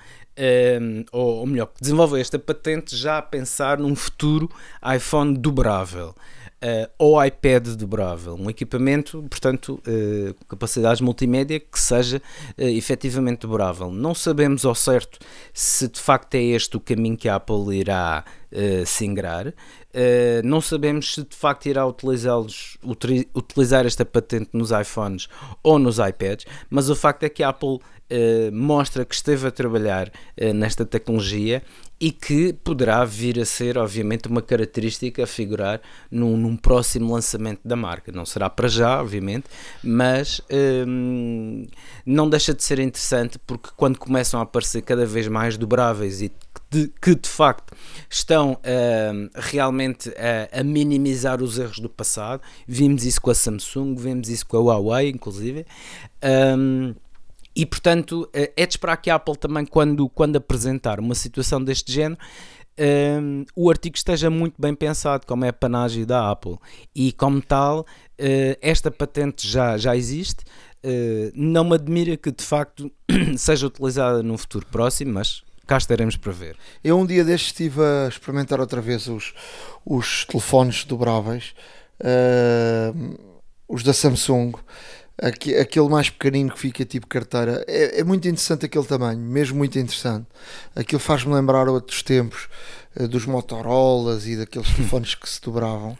um, 0.80 1.04
ou, 1.12 1.36
ou, 1.38 1.46
melhor, 1.46 1.70
desenvolveu 1.80 2.18
esta 2.18 2.38
patente 2.38 2.96
já 2.96 3.18
a 3.18 3.22
pensar 3.22 3.78
num 3.78 3.94
futuro 3.94 4.50
iPhone 4.94 5.36
dobrável. 5.36 6.14
Uh, 6.62 6.88
ou 6.96 7.24
iPad 7.24 7.70
dobrável, 7.70 8.36
um 8.36 8.48
equipamento, 8.48 9.20
portanto, 9.28 9.82
uh, 9.84 10.44
capacidades 10.46 11.00
multimédia 11.00 11.58
que 11.58 11.80
seja 11.80 12.18
uh, 12.18 12.62
efetivamente 12.62 13.40
dobrável. 13.40 13.90
Não 13.90 14.14
sabemos 14.14 14.64
ao 14.64 14.72
certo 14.72 15.18
se 15.52 15.88
de 15.88 15.98
facto 15.98 16.36
é 16.36 16.40
este 16.40 16.76
o 16.76 16.80
caminho 16.80 17.16
que 17.16 17.28
a 17.28 17.34
Apple 17.34 17.76
irá 17.76 18.24
uh, 18.52 18.86
se 18.86 19.04
ingrar, 19.04 19.48
uh, 19.48 19.52
não 20.44 20.60
sabemos 20.60 21.14
se 21.14 21.24
de 21.24 21.34
facto 21.34 21.66
irá 21.66 21.84
utilizá-los, 21.84 22.78
utilizar 23.34 23.84
esta 23.84 24.04
patente 24.04 24.50
nos 24.52 24.70
iPhones 24.70 25.28
ou 25.64 25.80
nos 25.80 25.98
iPads, 25.98 26.46
mas 26.70 26.88
o 26.88 26.94
facto 26.94 27.24
é 27.24 27.28
que 27.28 27.42
a 27.42 27.48
Apple 27.48 27.80
mostra 28.52 29.06
que 29.06 29.14
esteve 29.14 29.48
a 29.48 29.50
trabalhar 29.50 30.12
nesta 30.54 30.84
tecnologia 30.84 31.62
e 32.02 32.10
que 32.10 32.52
poderá 32.52 33.04
vir 33.04 33.38
a 33.38 33.44
ser, 33.44 33.78
obviamente, 33.78 34.26
uma 34.26 34.42
característica 34.42 35.22
a 35.22 35.26
figurar 35.26 35.80
num, 36.10 36.36
num 36.36 36.56
próximo 36.56 37.14
lançamento 37.14 37.60
da 37.64 37.76
marca. 37.76 38.10
Não 38.10 38.26
será 38.26 38.50
para 38.50 38.66
já, 38.66 39.00
obviamente, 39.00 39.44
mas 39.84 40.40
hum, 40.84 41.64
não 42.04 42.28
deixa 42.28 42.52
de 42.52 42.64
ser 42.64 42.80
interessante 42.80 43.38
porque 43.38 43.68
quando 43.76 44.00
começam 44.00 44.40
a 44.40 44.42
aparecer 44.42 44.82
cada 44.82 45.06
vez 45.06 45.28
mais 45.28 45.56
dobráveis 45.56 46.20
e 46.20 46.32
de, 46.68 46.90
que 47.00 47.14
de 47.14 47.28
facto 47.28 47.72
estão 48.10 48.58
hum, 49.14 49.28
realmente 49.36 50.12
a, 50.18 50.58
a, 50.58 50.64
minimizar 50.64 51.40
os 51.40 51.56
erros 51.56 51.78
do 51.78 51.88
passado, 51.88 52.42
vimos 52.66 53.04
isso 53.04 53.20
com 53.20 53.30
a 53.30 53.34
Samsung, 53.34 53.94
vimos 53.94 54.28
isso 54.28 54.44
com 54.44 54.56
a 54.56 54.60
Huawei, 54.60 55.08
inclusive. 55.08 55.64
Hum, 56.58 56.96
e 57.54 57.66
portanto, 57.66 58.28
eh, 58.32 58.52
é 58.56 58.66
de 58.66 58.72
esperar 58.72 58.96
que 58.96 59.10
a 59.10 59.16
Apple 59.16 59.36
também, 59.36 59.66
quando, 59.66 60.08
quando 60.08 60.36
apresentar 60.36 60.98
uma 60.98 61.14
situação 61.14 61.62
deste 61.62 61.92
género, 61.92 62.20
um, 62.78 62.82
ehm, 62.82 63.44
o 63.54 63.70
artigo 63.70 63.96
esteja 63.96 64.30
muito 64.30 64.54
bem 64.58 64.74
pensado, 64.74 65.26
como 65.26 65.44
é 65.44 65.48
a 65.48 65.52
panagem 65.52 66.06
da 66.06 66.30
Apple. 66.30 66.56
E 66.94 67.12
como 67.12 67.42
tal, 67.42 67.80
uh, 67.80 67.84
esta 68.60 68.90
patente 68.90 69.46
já, 69.46 69.76
já 69.76 69.94
existe. 69.94 70.44
Uh, 70.84 71.30
não 71.34 71.64
me 71.64 71.74
admira 71.74 72.16
que 72.16 72.32
de 72.32 72.42
facto 72.42 72.90
seja 73.36 73.66
utilizada 73.66 74.22
num 74.22 74.38
futuro 74.38 74.66
próximo, 74.66 75.12
mas 75.12 75.42
cá 75.66 75.76
estaremos 75.76 76.16
para 76.16 76.32
ver. 76.32 76.56
Eu 76.82 76.98
um 76.98 77.06
dia 77.06 77.24
destes 77.24 77.50
estive 77.50 77.80
a 77.82 78.08
experimentar 78.08 78.60
outra 78.60 78.80
vez 78.80 79.06
os, 79.06 79.32
os 79.84 80.24
telefones 80.24 80.84
dobráveis, 80.84 81.54
uh, 82.00 83.32
os 83.68 83.82
da 83.82 83.92
Samsung 83.92 84.54
aquele 85.22 85.88
mais 85.88 86.10
pequenino 86.10 86.50
que 86.50 86.58
fica 86.58 86.84
tipo 86.84 87.06
carteira. 87.06 87.64
É, 87.68 88.00
é, 88.00 88.04
muito 88.04 88.26
interessante 88.26 88.66
aquele 88.66 88.84
tamanho, 88.84 89.20
mesmo 89.20 89.56
muito 89.56 89.78
interessante. 89.78 90.26
Aquilo 90.74 90.98
faz-me 90.98 91.32
lembrar 91.32 91.68
outros 91.68 92.02
tempos 92.02 92.48
uh, 92.96 93.06
dos 93.06 93.24
Motorolas 93.24 94.26
e 94.26 94.36
daqueles 94.36 94.68
telefones 94.74 95.14
que 95.14 95.28
se 95.28 95.40
dobravam. 95.40 95.92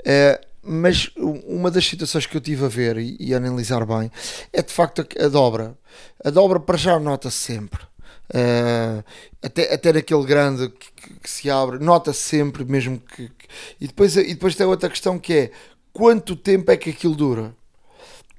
Uh, 0.00 0.52
mas 0.64 1.10
uma 1.16 1.70
das 1.70 1.84
situações 1.84 2.24
que 2.24 2.36
eu 2.36 2.40
tive 2.40 2.64
a 2.64 2.68
ver 2.68 2.96
e, 2.96 3.16
e 3.18 3.34
a 3.34 3.36
analisar 3.36 3.84
bem 3.84 4.10
é 4.52 4.62
de 4.62 4.72
facto 4.72 5.02
a, 5.02 5.24
a 5.24 5.28
dobra. 5.28 5.76
A 6.24 6.30
dobra 6.30 6.58
para 6.58 6.78
já 6.78 6.98
nota-se 6.98 7.36
sempre. 7.36 7.82
Uh, 8.30 9.04
até, 9.42 9.74
até 9.74 9.92
naquele 9.92 10.24
grande 10.24 10.70
que, 10.70 10.92
que, 10.92 11.14
que 11.20 11.30
se 11.30 11.50
abre, 11.50 11.78
nota-se 11.78 12.20
sempre 12.20 12.64
mesmo 12.64 12.98
que, 12.98 13.28
que, 13.28 13.48
e 13.78 13.86
depois 13.86 14.16
e 14.16 14.32
depois 14.32 14.54
tem 14.54 14.64
outra 14.64 14.88
questão 14.88 15.18
que 15.18 15.34
é 15.34 15.50
quanto 15.92 16.34
tempo 16.34 16.70
é 16.70 16.76
que 16.78 16.88
aquilo 16.88 17.14
dura 17.14 17.54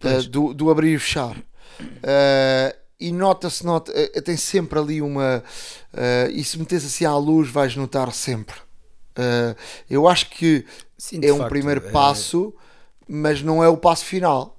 uh, 0.04 0.30
do, 0.30 0.54
do 0.54 0.70
abrir 0.70 0.96
e 0.96 1.00
fechar. 1.00 1.38
Uh, 1.38 2.76
e 3.00 3.12
nota-se, 3.12 3.66
nota, 3.66 3.92
uh, 3.92 4.22
tem 4.22 4.38
sempre 4.38 4.80
ali 4.80 5.02
uma. 5.02 5.44
e 6.32 6.44
se 6.44 6.58
metes 6.58 6.86
assim 6.86 7.06
à 7.06 7.16
luz, 7.16 7.50
vais 7.50 7.76
notar 7.76 8.12
sempre. 8.13 8.56
eu 9.89 10.08
acho 10.08 10.30
que 10.30 10.66
Sim, 10.98 11.20
é 11.24 11.34
um 11.34 11.39
facto, 11.39 11.50
primeiro 11.50 11.86
é... 11.86 11.92
passo, 11.92 12.54
mas 13.08 13.42
não 13.42 13.63
é 13.63 13.68
o 13.68 13.78
passo 13.78 14.06
final. 14.06 14.58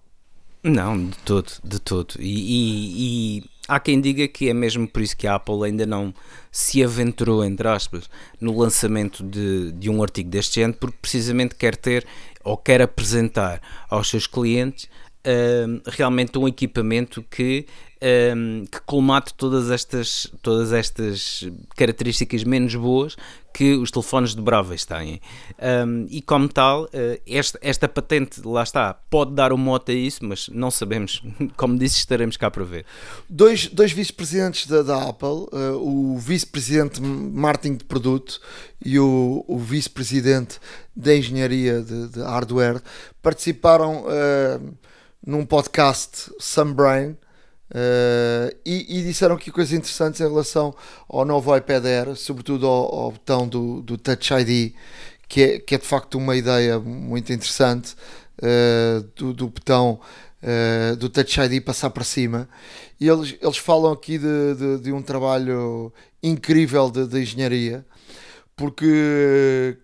Não, 0.62 1.09
de 1.11 1.16
todo, 1.18 1.52
de 1.62 1.78
todo. 1.78 2.14
E, 2.18 2.22
e, 2.22 3.38
e, 3.38 3.44
há 3.68 3.78
quem 3.78 4.00
diga 4.00 4.26
que 4.26 4.48
é 4.48 4.54
mesmo 4.54 4.88
por 4.88 5.02
isso 5.02 5.14
que 5.14 5.26
a 5.26 5.35
Apple 5.35 5.62
ainda 5.64 5.85
não 5.85 6.12
se 6.50 6.83
aventurou, 6.83 7.44
entre 7.44 7.68
aspas, 7.68 8.09
no 8.40 8.59
lançamento 8.59 9.22
de, 9.22 9.72
de 9.72 9.90
um 9.90 10.02
artigo 10.02 10.30
deste 10.30 10.61
género, 10.61 10.78
porque 10.78 10.96
precisamente 11.02 11.54
quer 11.54 11.76
ter 11.76 12.07
ou 12.42 12.57
quer 12.57 12.80
apresentar 12.80 13.61
aos 13.90 14.09
seus 14.09 14.26
clientes 14.26 14.88
realmente 15.87 16.38
um 16.38 16.46
equipamento 16.46 17.22
que, 17.22 17.66
um, 18.37 18.64
que 18.70 18.80
colmate 18.82 19.32
todas 19.34 19.70
estas, 19.70 20.30
todas 20.42 20.72
estas 20.72 21.48
características 21.76 22.44
menos 22.44 22.74
boas 22.74 23.16
que 23.54 23.74
os 23.74 23.90
telefones 23.90 24.34
dobráveis 24.34 24.84
têm. 24.84 25.20
Um, 25.87 26.06
e 26.10 26.20
como 26.20 26.48
tal, 26.48 26.84
uh, 26.84 26.88
esta, 27.62 27.88
patente, 27.88 28.42
lá 28.44 28.64
está, 28.64 28.92
pode 28.92 29.32
dar 29.32 29.52
um 29.52 29.56
mote 29.56 29.92
a 29.92 29.94
isso, 29.94 30.24
mas 30.24 30.48
não 30.48 30.72
sabemos. 30.72 31.22
Como 31.56 31.78
disse, 31.78 31.98
estaremos 31.98 32.37
cá 32.37 32.50
para 32.50 32.64
ver. 32.64 32.84
Dois, 33.30 33.68
dois 33.68 33.92
vice-presidentes 33.92 34.66
da, 34.66 34.82
da, 34.82 35.08
Apple, 35.08 35.46
uh, 35.52 35.76
o 35.80 36.18
vice-presidente 36.18 37.00
marketing 37.00 37.76
de 37.76 37.84
produto 37.84 38.40
e 38.84 38.98
o, 38.98 39.44
o 39.46 39.56
vice-presidente 39.56 40.58
da 40.94 41.16
engenharia 41.16 41.80
de, 41.80 42.08
de, 42.08 42.20
hardware, 42.20 42.82
participaram. 43.22 44.04
Uh, 44.04 44.74
num 45.26 45.46
podcast 45.46 46.30
Sunbrain 46.38 47.10
uh, 47.10 48.56
e, 48.64 48.98
e, 48.98 49.02
disseram 49.02 49.37
aqui 49.37 49.50
coisas 49.50 49.72
interessantes 49.72 50.20
em 50.20 50.28
relação 50.28 50.74
ao 51.08 51.24
novo 51.24 51.56
iPad 51.56 51.84
Air, 51.84 52.16
sobretudo 52.16 52.66
ao, 52.66 52.94
ao 52.94 53.12
botão 53.12 53.48
do, 53.48 53.80
do 53.80 53.96
Touch 53.96 54.32
ID, 54.34 54.74
que 55.28 55.42
é, 55.42 55.58
que 55.58 55.74
é 55.74 55.78
de 55.78 55.87
facto 55.87 56.18
uma 56.18 56.37
ideia 56.37 56.78
muito 56.78 57.32
interessante 57.32 57.94
uh, 58.38 59.02
do, 59.16 59.32
do 59.32 59.48
botão 59.48 59.98
uh, 60.42 60.96
do 60.96 61.08
Touch 61.08 61.40
ID 61.40 61.62
passar 61.64 61.90
para 61.90 62.04
cima. 62.04 62.48
E 63.00 63.08
eles, 63.08 63.37
eles 63.40 63.56
falam 63.56 63.92
aqui 63.92 64.18
de, 64.18 64.54
de, 64.54 64.78
de 64.82 64.92
um 64.92 65.02
trabalho 65.02 65.92
incrível 66.22 66.90
de, 66.90 67.06
de 67.06 67.22
engenharia, 67.22 67.84
porque 68.54 69.76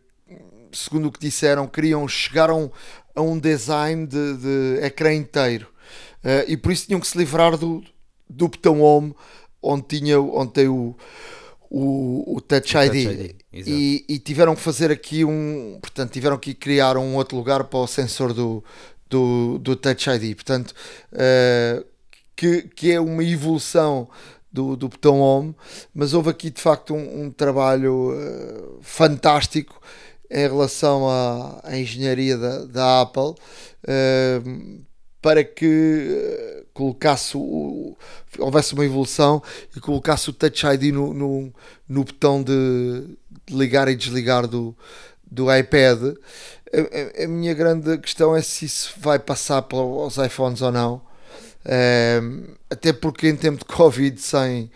segundo 0.72 1.09
o 1.09 1.12
que 1.12 1.20
disseram, 1.20 1.66
queriam 1.66 2.07
chegar 2.07 2.50
a 2.50 2.55
um, 2.55 2.70
a 3.14 3.20
um 3.23 3.38
design 3.38 4.07
de, 4.07 4.37
de 4.37 4.85
ecrã 4.85 5.12
inteiro. 5.12 5.68
Uh, 6.25 6.44
e 6.49 6.57
por 6.57 6.73
isso 6.73 6.87
tinham 6.87 7.01
que 7.01 7.07
se 7.07 7.16
livrar 7.16 7.57
do, 7.57 7.83
do 8.29 8.49
botão 8.49 8.81
Home 8.81 9.14
onde, 9.62 9.83
tinha, 9.85 10.20
onde 10.20 10.53
tem 10.53 10.68
o, 10.68 10.96
o, 11.68 12.37
o 12.37 12.40
Touch 12.40 12.77
o 12.77 12.83
ID. 12.83 12.92
Touch 12.92 13.20
ID 13.53 13.66
e, 13.66 14.05
e, 14.09 14.18
tiveram 14.18 14.55
que 14.55 14.61
fazer 14.61 14.90
aqui 14.90 15.25
um. 15.25 15.79
Portanto, 15.81 16.12
tiveram 16.12 16.38
que 16.38 16.55
criar 16.55 16.96
um 16.96 17.14
outro 17.16 17.37
lugar 17.37 17.64
para 17.64 17.79
o 17.79 17.87
sensor 17.87 18.33
do, 18.33 18.64
do, 19.09 19.59
do 19.59 19.77
Touch 19.77 20.09
ID. 20.11 20.35
Portanto, 20.35 20.75
uh, 21.12 21.85
que, 22.35 22.62
que 22.62 22.92
é 22.92 23.01
uma 23.01 23.25
evolução 23.25 24.09
do, 24.53 24.77
do 24.77 24.88
botão 24.88 25.20
Home, 25.20 25.55
mas 25.94 26.12
houve 26.12 26.31
aqui 26.31 26.51
de 26.51 26.61
facto 26.61 26.94
um, 26.94 27.25
um 27.25 27.31
trabalho 27.31 28.12
uh, 28.12 28.79
fantástico 28.83 29.81
em 30.31 30.47
relação 30.47 31.09
à, 31.09 31.61
à 31.64 31.79
engenharia 31.79 32.37
da, 32.38 32.64
da 32.64 33.01
Apple 33.03 33.31
uh, 33.33 34.85
para 35.21 35.43
que 35.43 35.66
uh, 35.66 36.66
colocasse 36.73 37.37
o, 37.37 37.97
houvesse 38.38 38.73
uma 38.75 38.85
evolução 38.85 39.43
e 39.77 39.81
colocasse 39.81 40.31
o 40.31 40.33
Touch 40.33 40.66
ID 40.66 40.95
no, 40.95 41.12
no, 41.12 41.53
no 41.88 42.05
botão 42.05 42.43
de, 42.43 43.16
de, 43.47 43.57
ligar 43.57 43.88
e 43.88 43.97
desligar 43.97 44.47
do, 44.47 44.75
do 45.31 45.55
iPad. 45.55 46.14
A, 46.73 47.23
a, 47.23 47.25
a, 47.25 47.29
minha 47.29 47.53
grande 47.53 47.99
questão 47.99 48.35
é 48.35 48.40
se 48.40 48.64
isso 48.64 48.95
vai 48.99 49.19
passar 49.19 49.62
para 49.62 49.79
os 49.79 50.16
iPhones 50.16 50.62
ou 50.62 50.71
não. 50.71 51.03
Uh, 51.66 52.57
até 52.71 52.93
porque 52.93 53.29
em 53.29 53.37
tempo 53.37 53.59
de 53.59 53.64
Covid 53.66 54.19
sem 54.19 54.71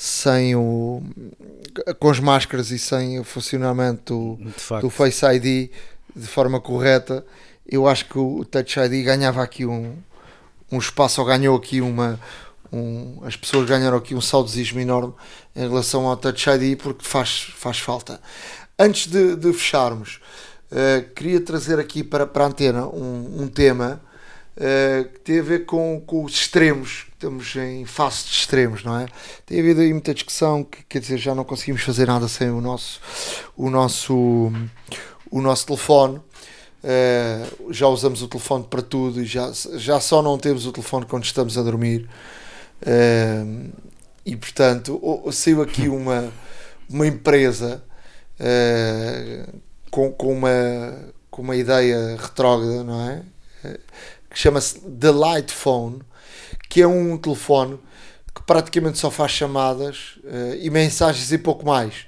sem 0.00 0.56
o 0.56 1.02
com 1.98 2.08
as 2.08 2.18
máscaras 2.18 2.70
e 2.70 2.78
sem 2.78 3.20
o 3.20 3.24
funcionamento 3.24 4.38
do, 4.40 4.80
do 4.80 4.88
Face 4.88 5.26
ID 5.26 5.70
de 6.16 6.26
forma 6.26 6.58
correta, 6.58 7.22
eu 7.66 7.86
acho 7.86 8.06
que 8.06 8.18
o 8.18 8.42
Touch 8.42 8.80
ID 8.80 9.04
ganhava 9.04 9.42
aqui 9.42 9.66
um, 9.66 9.94
um 10.72 10.78
espaço 10.78 11.20
ou 11.20 11.26
ganhou 11.26 11.54
aqui 11.54 11.82
uma 11.82 12.18
um, 12.72 13.18
as 13.26 13.36
pessoas 13.36 13.68
ganharam 13.68 13.98
aqui 13.98 14.14
um 14.14 14.22
saudosismo 14.22 14.80
enorme 14.80 15.12
em 15.54 15.68
relação 15.68 16.06
ao 16.06 16.16
Touch 16.16 16.48
ID 16.48 16.80
porque 16.80 17.04
faz, 17.04 17.52
faz 17.54 17.78
falta. 17.78 18.22
Antes 18.78 19.06
de, 19.06 19.36
de 19.36 19.52
fecharmos, 19.52 20.18
uh, 20.72 21.14
queria 21.14 21.42
trazer 21.42 21.78
aqui 21.78 22.02
para, 22.02 22.26
para 22.26 22.44
a 22.44 22.46
antena 22.48 22.86
um, 22.86 23.42
um 23.42 23.48
tema 23.48 24.00
uh, 24.56 25.08
que 25.08 25.20
tem 25.20 25.38
a 25.40 25.42
ver 25.42 25.66
com, 25.66 26.02
com 26.06 26.24
os 26.24 26.34
extremos 26.34 27.06
estamos 27.12 27.54
em 27.56 27.84
face 27.84 28.24
de 28.24 28.32
extremos, 28.32 28.82
não 28.82 28.98
é? 28.98 29.06
Tem 29.44 29.60
havido 29.60 29.82
aí 29.82 29.92
muita 29.92 30.14
discussão 30.14 30.64
que 30.64 30.82
quer 30.84 31.00
dizer 31.00 31.18
já 31.18 31.34
não 31.34 31.44
conseguimos 31.44 31.82
fazer 31.82 32.06
nada 32.06 32.26
sem 32.28 32.48
o 32.48 32.62
nosso 32.62 32.98
o 33.54 33.68
nosso 33.68 34.50
o 35.30 35.42
nosso 35.42 35.66
telefone. 35.66 36.18
Uh, 36.82 37.70
já 37.70 37.86
usamos 37.88 38.22
o 38.22 38.28
telefone 38.28 38.64
para 38.64 38.80
tudo 38.80 39.20
e 39.20 39.26
já, 39.26 39.52
já 39.74 40.00
só 40.00 40.22
não 40.22 40.38
temos 40.38 40.64
o 40.64 40.72
telefone 40.72 41.04
quando 41.04 41.24
estamos 41.24 41.58
a 41.58 41.62
dormir. 41.62 42.08
Uh, 42.80 43.70
e 44.24 44.34
portanto 44.34 44.98
saiu 45.30 45.60
aqui 45.60 45.88
uma, 45.88 46.32
uma 46.88 47.06
empresa 47.06 47.82
eh, 48.42 49.46
com, 49.90 50.10
com, 50.12 50.32
uma, 50.32 51.12
com 51.30 51.42
uma 51.42 51.54
ideia 51.56 52.16
retrógrada, 52.18 52.82
não 52.82 53.10
é? 53.10 53.22
Que 54.30 54.38
chama-se 54.38 54.78
The 54.80 55.10
Light 55.10 55.52
Phone, 55.52 56.00
que 56.68 56.80
é 56.82 56.86
um 56.86 57.18
telefone 57.18 57.78
que 58.34 58.42
praticamente 58.42 58.96
só 58.98 59.10
faz 59.10 59.32
chamadas 59.32 60.18
eh, 60.24 60.58
e 60.62 60.70
mensagens 60.70 61.32
e 61.32 61.38
pouco 61.38 61.66
mais. 61.66 62.06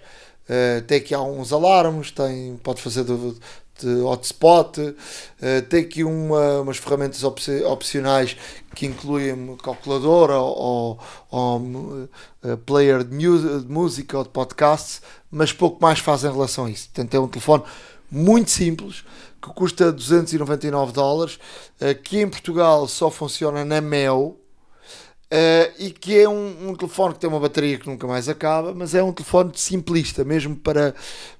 Eh, 0.49 0.81
tem 0.83 0.99
aqui 0.99 1.15
alguns 1.15 1.53
alarmes, 1.53 2.13
tem, 2.13 2.57
pode 2.63 2.81
fazer 2.81 3.05
de, 3.05 3.35
de 3.81 4.03
hotspot, 4.03 4.95
eh, 5.41 5.61
tem 5.63 5.81
aqui 5.81 6.05
uma, 6.05 6.61
umas 6.61 6.77
ferramentas 6.77 7.25
opci- 7.25 7.65
opcionais 7.65 8.37
que 8.75 8.87
incluem 8.87 9.57
calculadora 9.57 10.39
ou, 10.39 10.99
ou 11.31 12.09
eh, 12.45 12.57
player 12.65 13.03
de, 13.03 13.17
de 13.17 13.73
música 13.73 14.17
ou 14.19 14.23
de 14.23 14.31
podcasts, 14.31 15.03
mas 15.31 15.53
pouco 15.53 15.83
mais 15.83 15.99
faz 15.99 16.23
em 16.23 16.31
relação 16.31 16.67
a 16.67 16.71
isso. 16.71 16.89
Portanto, 16.89 17.15
é 17.15 17.21
um 17.21 17.29
telefone 17.29 17.65
muito 18.11 18.51
simples 18.51 19.05
que 19.43 19.49
custa 19.53 19.93
299 19.93 20.93
dólares, 20.93 21.39
eh, 21.81 21.95
que 21.95 22.19
em 22.21 22.29
Portugal 22.29 22.87
só 22.89 23.11
funciona 23.11 23.65
na 23.65 23.81
Mel. 23.81 24.39
eh, 25.31 25.73
e 25.79 25.91
que 25.91 26.19
é 26.19 26.29
um, 26.29 26.71
um 26.71 26.75
telefone 26.77 27.15
que 27.15 27.21
tem 27.21 27.31
uma 27.31 27.41
bateria 27.41 27.79
que 27.79 27.87
nunca 27.89 28.07
mais 28.07 28.29
acaba, 28.29 28.75
mas 28.75 28.95
é 28.95 29.03
um 29.03 29.13
telefone 29.13 29.53
simplista, 29.55 30.25
mesmo 30.25 30.55
para, 30.57 30.95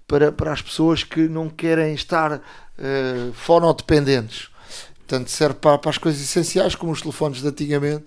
para, 0.07 0.33
para 0.33 0.53
as 0.53 0.63
pessoas 0.63 1.05
que 1.05 1.29
não 1.29 1.49
querem 1.51 1.95
estar 1.95 2.41
eh, 2.79 3.31
fonodependentes. 3.35 4.49
Portanto, 5.07 5.29
serve 5.31 5.57
para, 5.57 5.77
para 5.79 5.91
as 5.91 5.99
coisas 5.99 6.23
essenciais, 6.23 6.75
como 6.75 6.93
os 6.93 7.03
telefones 7.03 7.43
de 7.43 7.49
antigamente. 7.49 8.05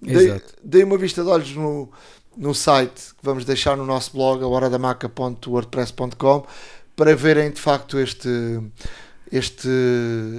Dei, 0.00 0.40
dei 0.62 0.84
uma 0.84 0.96
vista 0.96 1.22
de 1.24 1.28
olhos 1.28 1.52
no, 1.56 1.90
no 2.36 2.54
site 2.54 3.12
que 3.14 3.24
vamos 3.24 3.44
deixar 3.44 3.76
no 3.76 3.84
nosso 3.84 4.12
blog, 4.12 4.42
a 4.42 4.46
horadamaca.wordpress.com, 4.46 6.46
para 6.94 7.16
verem 7.16 7.50
de 7.50 7.60
facto 7.60 7.98
este, 7.98 8.28
este 9.36 9.68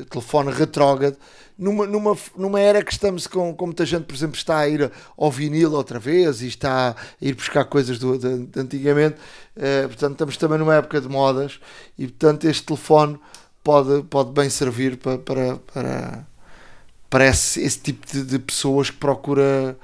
telefone 0.10 0.52
retrógrado. 0.52 1.18
Numa, 1.58 1.86
numa, 1.86 2.18
numa 2.36 2.60
era 2.60 2.84
que 2.84 2.92
estamos 2.92 3.28
com, 3.28 3.54
com 3.54 3.66
muita 3.68 3.86
gente, 3.86 4.04
por 4.04 4.16
exemplo, 4.16 4.36
está 4.36 4.60
a 4.60 4.68
ir 4.68 4.92
ao 5.18 5.32
vinil 5.32 5.74
outra 5.74 6.00
vez 6.00 6.42
e 6.42 6.48
está 6.48 6.92
a 6.92 6.96
ir 7.22 7.34
buscar 7.34 7.66
coisas 7.66 7.98
do, 7.98 8.18
de, 8.18 8.46
de 8.46 8.60
antigamente, 8.60 9.18
eh, 9.56 9.88
portanto, 9.88 10.14
estamos 10.14 10.38
também 10.38 10.58
numa 10.58 10.76
época 10.76 11.00
de 11.00 11.08
modas 11.08 11.60
e, 11.98 12.08
portanto, 12.08 12.46
este 12.46 12.64
telefone 12.64 13.18
pode, 13.64 14.04
pode 14.04 14.32
bem 14.32 14.50
servir 14.50 14.98
para, 14.98 15.18
para, 15.18 15.56
para, 15.74 16.28
para 17.10 17.26
esse, 17.26 17.62
esse 17.62 17.80
tipo 17.80 18.06
de, 18.06 18.24
de 18.24 18.40
pessoas 18.40 18.90
que 18.90 18.98
procura 18.98 19.78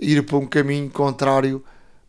ir 0.00 0.24
para 0.24 0.36
um 0.36 0.46
caminho 0.46 0.90
contrário 0.90 1.64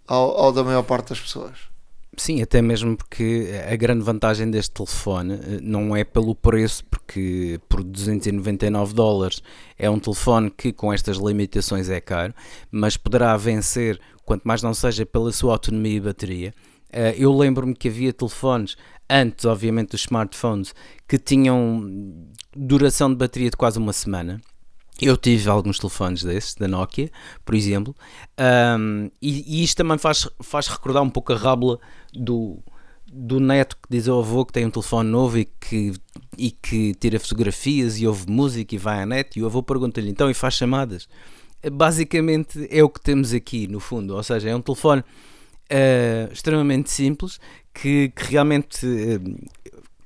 ao, 0.07 0.37
ao 0.37 0.51
da 0.51 0.63
maior 0.63 0.83
parte 0.83 1.09
das 1.09 1.19
pessoas. 1.19 1.76
Sim, 2.19 2.41
até 2.41 2.63
mesmo 2.63 2.97
porque 2.97 3.47
a 3.71 3.75
grande 3.75 4.03
vantagem 4.03 4.49
deste 4.49 4.71
telefone 4.71 5.35
eh, 5.35 5.59
não 5.61 5.95
é 5.95 6.03
pelo 6.03 6.33
preço, 6.33 6.83
porque 6.85 7.59
por 7.69 7.83
299 7.83 8.93
dólares 8.95 9.41
é 9.77 9.87
um 9.87 9.99
telefone 9.99 10.49
que 10.49 10.73
com 10.73 10.91
estas 10.91 11.17
limitações 11.17 11.89
é 11.89 12.01
caro, 12.01 12.33
mas 12.71 12.97
poderá 12.97 13.37
vencer, 13.37 13.99
quanto 14.25 14.43
mais 14.45 14.63
não 14.63 14.73
seja 14.73 15.05
pela 15.05 15.31
sua 15.31 15.53
autonomia 15.53 15.97
e 15.97 15.99
bateria. 16.01 16.53
Eh, 16.91 17.15
Eu 17.19 17.37
lembro-me 17.37 17.75
que 17.75 17.87
havia 17.87 18.11
telefones, 18.11 18.75
antes 19.07 19.45
obviamente 19.45 19.91
dos 19.91 20.01
smartphones, 20.01 20.73
que 21.07 21.19
tinham 21.19 21.87
duração 22.55 23.09
de 23.11 23.15
bateria 23.15 23.51
de 23.51 23.57
quase 23.57 23.77
uma 23.77 23.93
semana. 23.93 24.41
Eu 24.99 25.15
tive 25.15 25.47
alguns 25.49 25.77
telefones 25.77 26.23
desses, 26.23 26.55
da 26.55 26.67
Nokia, 26.67 27.11
por 27.45 27.53
exemplo, 27.53 27.95
um, 28.79 29.11
e, 29.21 29.59
e 29.59 29.63
isto 29.63 29.77
também 29.77 29.97
faz, 29.97 30.27
faz 30.41 30.67
recordar 30.67 31.03
um 31.03 31.09
pouco 31.09 31.33
a 31.33 31.37
rábula 31.37 31.79
do, 32.11 32.57
do 33.05 33.39
neto 33.39 33.75
que 33.75 33.89
diz 33.89 34.07
ao 34.07 34.19
avô 34.19 34.43
que 34.43 34.53
tem 34.53 34.65
um 34.65 34.71
telefone 34.71 35.09
novo 35.09 35.37
e 35.37 35.45
que, 35.45 35.93
e 36.37 36.49
que 36.49 36.95
tira 36.95 37.19
fotografias 37.19 37.99
e 37.99 38.07
ouve 38.07 38.25
música 38.27 38.73
e 38.73 38.77
vai 38.77 39.03
à 39.03 39.05
net, 39.05 39.37
e 39.37 39.43
o 39.43 39.45
avô 39.45 39.61
pergunta-lhe 39.61 40.09
então 40.09 40.31
e 40.31 40.33
faz 40.33 40.55
chamadas. 40.55 41.07
Basicamente 41.71 42.67
é 42.71 42.83
o 42.83 42.89
que 42.89 43.01
temos 43.01 43.33
aqui, 43.33 43.67
no 43.67 43.79
fundo, 43.79 44.15
ou 44.15 44.23
seja, 44.23 44.49
é 44.49 44.55
um 44.55 44.61
telefone 44.61 45.01
uh, 45.01 46.33
extremamente 46.33 46.89
simples 46.89 47.39
que, 47.73 48.09
que 48.15 48.31
realmente 48.31 48.85
uh, 48.85 49.37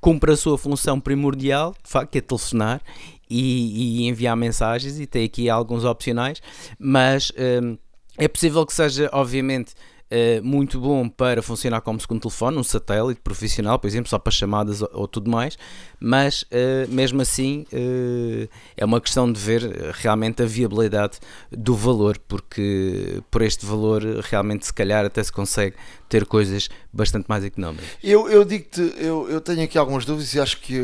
cumpre 0.02 0.32
a 0.32 0.36
sua 0.36 0.58
função 0.58 1.00
primordial, 1.00 1.76
que 2.10 2.18
é 2.18 2.22
telefonar 2.22 2.82
e, 3.30 4.02
e, 4.02 4.08
enviar 4.08 4.36
mensagens 4.36 5.00
e 5.00 5.06
tem 5.06 5.24
aqui 5.24 5.50
alguns 5.50 5.86
opcionais, 5.86 6.42
mas 6.78 7.32
um, 7.64 7.78
é 8.18 8.28
possível 8.28 8.66
que 8.66 8.74
seja, 8.74 9.10
obviamente, 9.14 9.74
uh, 10.12 10.44
muito 10.44 10.80
bom 10.80 11.08
para 11.08 11.42
funcionar 11.42 11.82
como 11.82 12.00
segundo 12.00 12.22
telefone, 12.22 12.58
um 12.58 12.64
satélite 12.64 13.22
profissional, 13.22 13.80
por 13.80 13.88
exemplo, 13.88 14.10
só 14.10 14.20
para 14.20 14.32
chamadas 14.32 14.82
ou, 14.82 14.90
ou 14.94 15.08
tudo 15.08 15.32
mais, 15.32 15.58
mas 16.00 16.44
uh, 16.44 16.90
mesmo 16.90 17.22
assim 17.22 17.66
uh, 17.72 18.50
é 18.76 18.84
uma 18.84 19.00
questão 19.00 19.32
de 19.32 19.40
ver 19.40 19.62
realmente 19.94 20.44
a 20.44 20.46
viabilidade 20.46 21.20
do 21.52 21.76
valor, 21.76 22.18
porque 22.28 23.22
por 23.32 23.42
este 23.42 23.66
valor 23.66 24.04
realmente 24.24 24.66
se 24.66 24.74
calhar 24.74 25.06
até 25.06 25.24
se 25.24 25.32
consegue 25.32 25.76
ter 26.10 26.26
coisas 26.26 26.70
bastante 26.92 27.26
mais 27.28 27.44
económicas. 27.44 27.88
Eu, 28.04 28.30
eu 28.30 28.44
digo-te, 28.44 28.82
eu, 28.98 29.30
eu 29.30 29.40
tenho 29.40 29.64
aqui 29.64 29.78
algumas 29.78 30.04
dúvidas 30.04 30.34
e 30.34 30.40
acho 30.42 30.60
que 30.60 30.82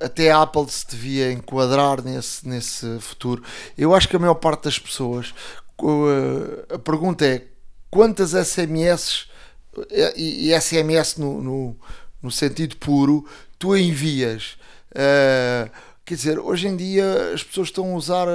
até 0.00 0.32
a 0.32 0.42
Apple 0.42 0.68
se 0.68 0.88
devia 0.88 1.30
enquadrar 1.30 2.02
nesse, 2.02 2.46
nesse 2.48 2.98
futuro. 2.98 3.42
Eu 3.76 3.94
acho 3.94 4.08
que 4.08 4.16
a 4.16 4.18
maior 4.18 4.34
parte 4.34 4.64
das 4.64 4.76
pessoas, 4.76 5.32
a 6.68 6.78
pergunta 6.80 7.24
é 7.24 7.44
quantas 7.90 8.32
SMS 8.32 9.26
e, 10.16 10.50
e 10.50 10.60
SMS 10.60 11.16
no, 11.16 11.42
no, 11.42 11.76
no, 12.22 12.30
sentido 12.30 12.76
puro 12.76 13.26
tu 13.58 13.76
envias. 13.76 14.56
Uh, 14.90 15.70
quer 16.04 16.14
dizer, 16.14 16.38
hoje 16.38 16.68
em 16.68 16.76
dia 16.76 17.32
as 17.34 17.42
pessoas 17.42 17.68
estão 17.68 17.92
a 17.92 17.96
usar 17.96 18.28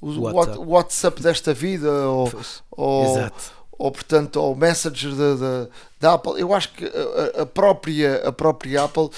o 0.00 0.20
WhatsApp. 0.20 0.58
WhatsApp 0.58 1.22
desta 1.22 1.54
vida 1.54 1.90
ou, 1.90 2.32
ou, 2.70 3.30
ou 3.72 3.92
portanto 3.92 4.38
ao 4.38 4.54
Messenger 4.54 5.14
da, 5.14 5.34
da, 5.34 5.68
da, 6.00 6.14
Apple. 6.14 6.40
Eu 6.40 6.52
acho 6.52 6.72
que 6.72 6.84
a, 6.84 7.42
a, 7.42 7.46
própria, 7.46 8.28
a 8.28 8.32
própria 8.32 8.84
Apple 8.84 9.08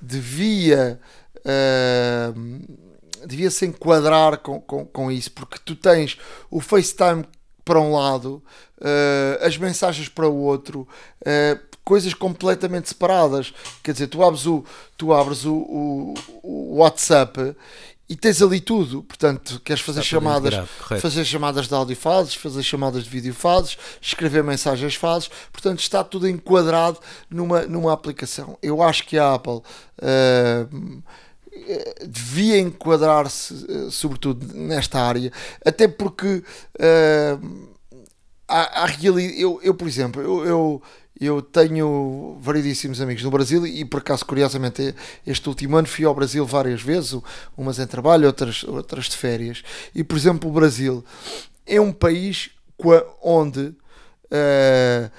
devia 0.00 1.00
uh, 1.38 2.86
devia 3.26 3.50
se 3.50 3.66
enquadrar 3.66 4.38
com, 4.38 4.60
com, 4.60 4.86
com 4.86 5.10
isso, 5.10 5.32
porque 5.32 5.58
tu 5.64 5.74
tens 5.74 6.18
o 6.50 6.60
FaceTime 6.60 7.24
para 7.66 7.80
um 7.80 7.92
lado, 7.92 8.40
uh, 8.78 9.44
as 9.44 9.58
mensagens 9.58 10.08
para 10.08 10.28
o 10.28 10.36
outro, 10.36 10.86
uh, 11.22 11.60
coisas 11.84 12.14
completamente 12.14 12.88
separadas. 12.88 13.52
Quer 13.82 13.92
dizer, 13.92 14.06
tu 14.06 14.22
abres 14.22 14.46
o, 14.46 14.64
tu 14.96 15.12
abres 15.12 15.44
o, 15.44 15.52
o, 15.52 16.14
o 16.44 16.76
WhatsApp 16.76 17.56
e 18.08 18.14
tens 18.14 18.40
ali 18.40 18.60
tudo. 18.60 19.02
Portanto, 19.02 19.60
queres 19.64 19.82
fazer 19.82 19.98
Está 19.98 20.10
chamadas, 20.10 20.54
integrado, 20.54 21.00
fazer 21.00 21.24
chamadas 21.24 21.66
de 21.66 21.74
áudio 21.74 21.96
fazes, 21.96 22.34
fazer 22.36 22.62
chamadas 22.62 23.02
de 23.02 23.10
vídeo 23.10 23.34
fazes, 23.34 23.76
escrever 24.00 24.44
mensagens 24.44 24.94
fazes. 24.94 25.28
Portanto, 25.52 25.80
está 25.80 26.04
tudo 26.04 26.28
enquadrado 26.28 27.00
numa, 27.28 27.62
numa 27.62 27.92
aplicação. 27.92 28.56
Eu 28.62 28.80
acho 28.80 29.04
que 29.04 29.18
a 29.18 29.34
Apple 29.34 29.60
uh, 29.60 31.02
devia 32.06 32.58
enquadrar-se, 32.58 33.54
uh, 33.54 33.90
sobretudo 33.90 34.54
nesta 34.54 35.00
área, 35.00 35.32
até 35.64 35.88
porque 35.88 36.42
uh, 36.80 37.68
a 38.48 38.86
realidade. 38.86 39.40
Eu, 39.40 39.60
eu, 39.62 39.74
por 39.74 39.88
exemplo, 39.88 40.22
eu, 40.22 40.44
eu 40.44 40.82
eu 41.18 41.40
tenho 41.40 42.36
variedíssimos 42.40 43.00
amigos 43.00 43.22
no 43.22 43.30
Brasil 43.30 43.66
e 43.66 43.84
por 43.86 44.00
acaso, 44.00 44.24
curiosamente, 44.24 44.94
este 45.26 45.48
último 45.48 45.76
ano 45.76 45.88
fui 45.88 46.04
ao 46.04 46.14
Brasil 46.14 46.44
várias 46.44 46.82
vezes, 46.82 47.18
umas 47.56 47.78
em 47.78 47.86
trabalho, 47.86 48.26
outras, 48.26 48.62
outras 48.64 49.06
de 49.06 49.16
férias. 49.16 49.62
E 49.94 50.04
por 50.04 50.16
exemplo, 50.16 50.50
o 50.50 50.52
Brasil 50.52 51.02
é 51.64 51.80
um 51.80 51.90
país 51.90 52.50
onde 53.22 53.74
uh, 54.30 55.10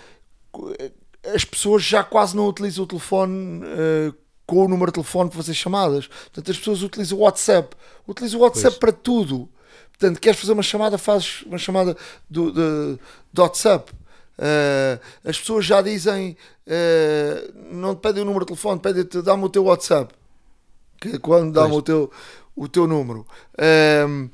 as 1.34 1.44
pessoas 1.44 1.84
já 1.84 2.04
quase 2.04 2.36
não 2.36 2.48
utilizam 2.48 2.84
o 2.84 2.88
telefone 2.88 3.64
uh, 3.66 4.16
com 4.48 4.66
o 4.66 4.68
número 4.68 4.90
de 4.90 4.96
telefone 4.96 5.30
para 5.30 5.38
fazer 5.38 5.54
chamadas. 5.54 6.08
Portanto, 6.08 6.50
as 6.50 6.58
pessoas 6.58 6.82
utilizam 6.82 7.20
o 7.20 7.22
WhatsApp. 7.22 7.76
Utilizam 8.08 8.40
o 8.40 8.44
WhatsApp 8.44 8.70
pois. 8.70 8.80
para 8.80 8.92
tudo. 8.94 9.50
Portanto, 9.90 10.20
queres 10.20 10.40
fazer 10.40 10.54
uma 10.54 10.64
chamada, 10.64 10.98
fazes 10.98 11.42
uma 11.44 11.58
chamada 11.58 11.98
do, 12.30 12.52
do, 12.52 13.00
do 13.34 13.42
WhatsApp. 13.42 13.92
Uh, 14.38 15.02
as 15.26 15.38
pessoas 15.38 15.66
já 15.66 15.82
dizem, 15.82 16.38
uh, 16.66 17.74
não 17.74 17.94
te 17.94 18.00
pedem 18.00 18.22
o 18.22 18.26
número 18.26 18.46
de 18.46 18.50
telefone, 18.50 18.80
pedem-te, 18.80 19.22
dá-me 19.22 19.44
o 19.44 19.50
teu 19.50 19.66
WhatsApp. 19.66 20.14
Que 21.02 21.10
é 21.10 21.20
quando 21.20 21.52
dá-me 21.52 21.74
o 21.74 21.82
teu, 21.82 22.10
o 22.56 22.68
teu 22.68 22.88
número. 22.88 23.26
Uh, 23.54 24.30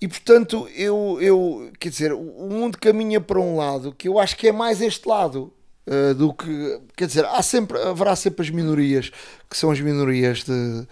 e 0.00 0.06
portanto, 0.06 0.68
eu, 0.76 1.18
eu, 1.20 1.72
quer 1.80 1.88
dizer, 1.88 2.12
o 2.12 2.48
mundo 2.50 2.78
caminha 2.78 3.20
para 3.20 3.40
um 3.40 3.56
lado 3.56 3.92
que 3.92 4.08
eu 4.08 4.18
acho 4.18 4.36
que 4.36 4.48
é 4.48 4.52
mais 4.52 4.80
este 4.80 5.08
lado. 5.08 5.52
Do 6.16 6.32
que, 6.32 6.80
quer 6.96 7.06
dizer, 7.06 7.24
há 7.24 7.42
sempre, 7.42 7.76
haverá 7.76 8.14
sempre 8.14 8.42
as 8.42 8.50
minorias 8.50 9.10
que 9.50 9.56
são 9.56 9.70
as 9.70 9.80
minorias 9.80 10.44
de, 10.44 10.86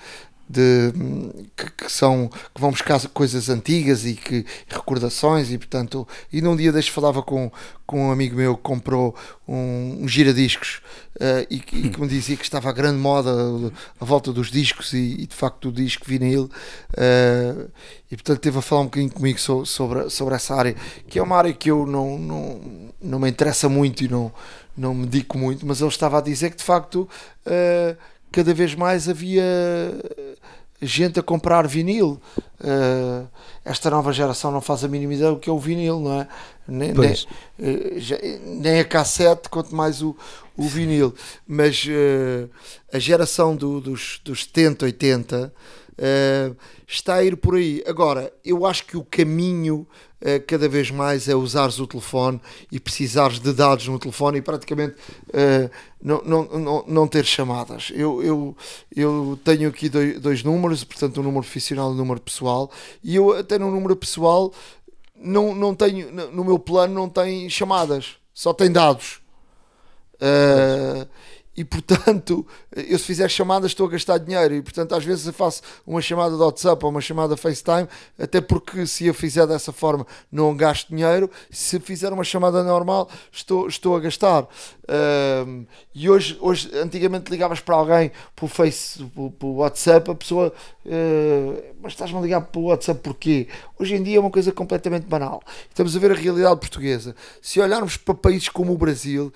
de 0.50 0.92
que, 1.56 1.70
que, 1.70 1.92
são 1.92 2.28
que 2.28 2.60
vão 2.60 2.72
buscar 2.72 3.00
coisas 3.08 3.48
antigas 3.48 4.04
e 4.04 4.14
que 4.14 4.44
recordações 4.68 5.52
e 5.52 5.56
portanto 5.56 6.06
e 6.32 6.42
num 6.42 6.56
dia 6.56 6.72
deste 6.72 6.90
falava 6.90 7.22
com, 7.22 7.52
com 7.86 8.08
um 8.08 8.10
amigo 8.10 8.34
meu 8.34 8.56
que 8.56 8.62
comprou 8.62 9.14
um, 9.46 9.98
um 10.00 10.08
giradiscos 10.08 10.80
uh, 11.16 11.46
e, 11.48 11.56
e, 11.56 11.88
que 11.90 12.00
me 12.00 12.08
dizia 12.08 12.36
que 12.36 12.42
estava 12.42 12.68
a 12.68 12.72
grande 12.72 12.98
moda 12.98 13.30
a 14.00 14.04
volta 14.04 14.32
dos 14.32 14.50
discos 14.50 14.92
e, 14.92 15.20
e 15.20 15.26
de 15.26 15.36
facto 15.36 15.68
o 15.68 15.72
disco 15.72 16.04
vinil 16.04 16.50
uh, 16.94 17.70
e 18.10 18.16
portanto 18.16 18.40
teve 18.40 18.58
a 18.58 18.62
falar 18.62 18.82
um 18.82 18.86
bocadinho 18.86 19.12
comigo 19.12 19.38
sobre, 19.38 20.10
sobre 20.10 20.34
essa 20.34 20.56
área 20.56 20.74
que 21.08 21.16
é 21.20 21.22
uma 21.22 21.36
área 21.36 21.52
que 21.52 21.70
eu 21.70 21.86
não, 21.86 22.18
não, 22.18 22.60
não 23.00 23.18
me 23.20 23.30
interessa 23.30 23.68
muito 23.68 24.02
e 24.02 24.08
não, 24.08 24.32
não 24.80 24.94
me 24.94 25.06
dedico 25.06 25.36
muito 25.36 25.66
mas 25.66 25.80
ele 25.80 25.90
estava 25.90 26.18
a 26.18 26.20
dizer 26.20 26.50
que 26.50 26.56
de 26.56 26.64
facto 26.64 27.08
uh, 27.46 27.96
cada 28.32 28.54
vez 28.54 28.74
mais 28.74 29.08
havia 29.08 29.42
gente 30.82 31.20
a 31.20 31.22
comprar 31.22 31.66
vinil. 31.66 32.20
Uh, 32.60 33.28
esta 33.64 33.90
nova 33.90 34.12
geração 34.12 34.50
não 34.50 34.60
faz 34.60 34.84
a 34.84 34.88
mínima 34.88 35.14
ideia 35.14 35.30
do 35.30 35.38
que 35.38 35.50
é 35.50 35.52
o 35.52 35.58
vinil, 35.58 36.00
não 36.00 36.20
é? 36.20 36.28
Nem, 36.66 36.92
nem, 36.92 37.14
nem, 38.60 38.80
a 38.80 38.84
cassete, 38.84 39.48
quanto 39.48 39.74
mais 39.74 40.02
o, 40.02 40.16
o 40.56 40.62
vinil. 40.62 41.14
Mas 41.46 41.84
uh, 41.84 42.48
a 42.92 42.98
geração 42.98 43.54
do, 43.54 43.80
dos, 43.80 44.20
dos 44.24 44.44
70, 44.44 44.86
80 44.86 45.52
está 46.86 47.16
a 47.16 47.24
ir 47.24 47.36
por 47.36 47.54
aí. 47.54 47.82
Agora, 47.86 48.32
eu 48.44 48.64
acho 48.66 48.86
que 48.86 48.96
o 48.96 49.04
caminho 49.04 49.86
eh, 50.22 50.38
cada 50.38 50.68
vez 50.68 50.90
mais 50.90 51.28
é 51.28 51.34
usares 51.34 51.78
o 51.78 51.86
telefone 51.86 52.38
e 52.70 52.78
precisares 52.78 53.40
de 53.40 53.54
dados 53.54 53.88
no 53.88 53.98
telefone 53.98 54.38
e 54.38 54.42
praticamente 54.42 54.96
uh, 55.28 55.70
não, 56.02 56.22
não, 56.22 56.44
não, 56.58 56.84
não 56.86 57.08
ter 57.08 57.24
chamadas. 57.24 57.90
Eu, 57.94 58.22
eu, 58.22 58.56
eu 58.94 59.38
tenho 59.42 59.70
aqui 59.70 59.88
dois, 59.88 60.20
dois 60.20 60.42
números, 60.42 60.84
portanto, 60.84 61.20
um 61.20 61.22
número 61.22 61.42
profissional 61.42 61.90
e 61.90 61.94
um 61.94 61.96
número 61.96 62.20
pessoal, 62.20 62.70
e 63.02 63.16
eu 63.16 63.32
até 63.32 63.58
no 63.58 63.70
número 63.70 63.96
pessoal 63.96 64.52
não, 65.16 65.54
não 65.54 65.74
tenho, 65.74 66.12
no 66.12 66.44
meu 66.44 66.58
plano 66.58 66.92
não 66.92 67.08
tem 67.08 67.48
chamadas, 67.48 68.16
só 68.34 68.52
tem 68.52 68.70
dados. 68.70 69.20
Uh, 70.16 71.08
e 71.56 71.64
portanto, 71.64 72.46
eu 72.74 72.98
se 72.98 73.04
fizer 73.04 73.28
chamadas 73.28 73.72
estou 73.72 73.86
a 73.86 73.90
gastar 73.90 74.18
dinheiro 74.18 74.54
e 74.54 74.62
portanto 74.62 74.94
às 74.94 75.04
vezes 75.04 75.26
eu 75.26 75.32
faço 75.32 75.62
uma 75.86 76.00
chamada 76.00 76.36
de 76.36 76.42
WhatsApp 76.42 76.84
ou 76.84 76.90
uma 76.90 77.00
chamada 77.00 77.36
FaceTime, 77.36 77.88
até 78.18 78.40
porque 78.40 78.86
se 78.86 79.06
eu 79.06 79.14
fizer 79.14 79.46
dessa 79.46 79.72
forma 79.72 80.06
não 80.30 80.56
gasto 80.56 80.88
dinheiro, 80.88 81.30
se 81.50 81.80
fizer 81.80 82.12
uma 82.12 82.24
chamada 82.24 82.62
normal 82.62 83.08
estou, 83.32 83.66
estou 83.66 83.96
a 83.96 84.00
gastar. 84.00 84.46
Um, 85.46 85.66
e 85.94 86.10
hoje, 86.10 86.36
hoje, 86.40 86.70
antigamente 86.76 87.30
ligavas 87.30 87.60
para 87.60 87.76
alguém 87.76 88.10
por 88.34 88.48
Face, 88.48 89.04
por 89.38 89.48
WhatsApp, 89.48 90.10
a 90.10 90.14
pessoa, 90.16 90.52
uh, 90.84 91.62
mas 91.80 91.92
estás-me 91.92 92.18
a 92.18 92.20
ligar 92.20 92.40
pelo 92.40 92.66
WhatsApp 92.66 93.00
porquê? 93.00 93.46
Hoje 93.78 93.94
em 93.94 94.02
dia 94.02 94.16
é 94.16 94.20
uma 94.20 94.30
coisa 94.30 94.50
completamente 94.50 95.06
banal. 95.06 95.40
Estamos 95.68 95.96
a 95.96 95.98
ver 96.00 96.10
a 96.10 96.14
realidade 96.14 96.58
portuguesa. 96.58 97.14
Se 97.40 97.60
olharmos 97.60 97.96
para 97.96 98.14
países 98.14 98.48
como 98.48 98.72
o 98.72 98.78
Brasil, 98.78 99.32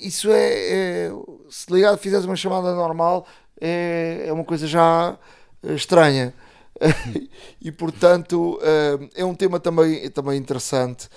isso 0.00 0.30
é, 0.30 1.08
é, 1.08 1.12
se 1.50 1.72
ligado 1.72 1.98
fizeres 1.98 2.24
uma 2.24 2.36
chamada 2.36 2.74
normal, 2.74 3.26
é, 3.60 4.24
é 4.26 4.32
uma 4.32 4.44
coisa 4.44 4.66
já 4.66 5.18
eh, 5.62 5.74
estranha. 5.74 6.34
e 7.60 7.72
portanto 7.72 8.60
é 9.16 9.24
um 9.24 9.34
tema 9.34 9.58
também, 9.58 10.08
também 10.10 10.38
interessante 10.38 11.08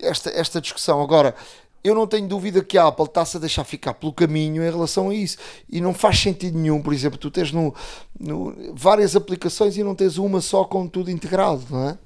esta, 0.00 0.30
esta 0.30 0.60
discussão. 0.60 1.02
Agora, 1.02 1.34
eu 1.86 1.94
não 1.94 2.06
tenho 2.06 2.26
dúvida 2.26 2.64
que 2.64 2.76
a 2.76 2.88
Apple 2.88 3.04
está-se 3.04 3.36
a 3.36 3.40
deixar 3.40 3.64
ficar 3.64 3.94
pelo 3.94 4.12
caminho 4.12 4.62
em 4.62 4.70
relação 4.70 5.10
a 5.10 5.14
isso. 5.14 5.38
E 5.70 5.80
não 5.80 5.94
faz 5.94 6.18
sentido 6.18 6.58
nenhum, 6.58 6.82
por 6.82 6.92
exemplo, 6.92 7.18
tu 7.18 7.30
tens 7.30 7.52
no, 7.52 7.74
no 8.18 8.74
várias 8.74 9.14
aplicações 9.14 9.76
e 9.76 9.84
não 9.84 9.94
tens 9.94 10.18
uma 10.18 10.40
só 10.40 10.64
com 10.64 10.88
tudo 10.88 11.10
integrado, 11.10 11.64
não 11.70 11.88
é? 11.90 11.98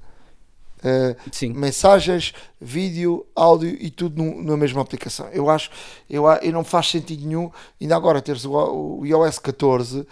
Uh, 0.83 1.53
mensagens, 1.53 2.33
vídeo, 2.59 3.23
áudio 3.35 3.69
e 3.79 3.91
tudo 3.91 4.23
no, 4.23 4.41
na 4.43 4.57
mesma 4.57 4.81
aplicação. 4.81 5.27
Eu 5.29 5.47
acho, 5.47 5.69
eu, 6.09 6.25
eu 6.41 6.51
não 6.51 6.63
faz 6.63 6.89
sentido 6.89 7.23
nenhum, 7.23 7.51
ainda 7.79 7.95
agora 7.95 8.19
teres 8.19 8.45
o, 8.45 8.51
o 8.51 9.05
iOS 9.05 9.37
14 9.37 9.99
uh, 9.99 10.07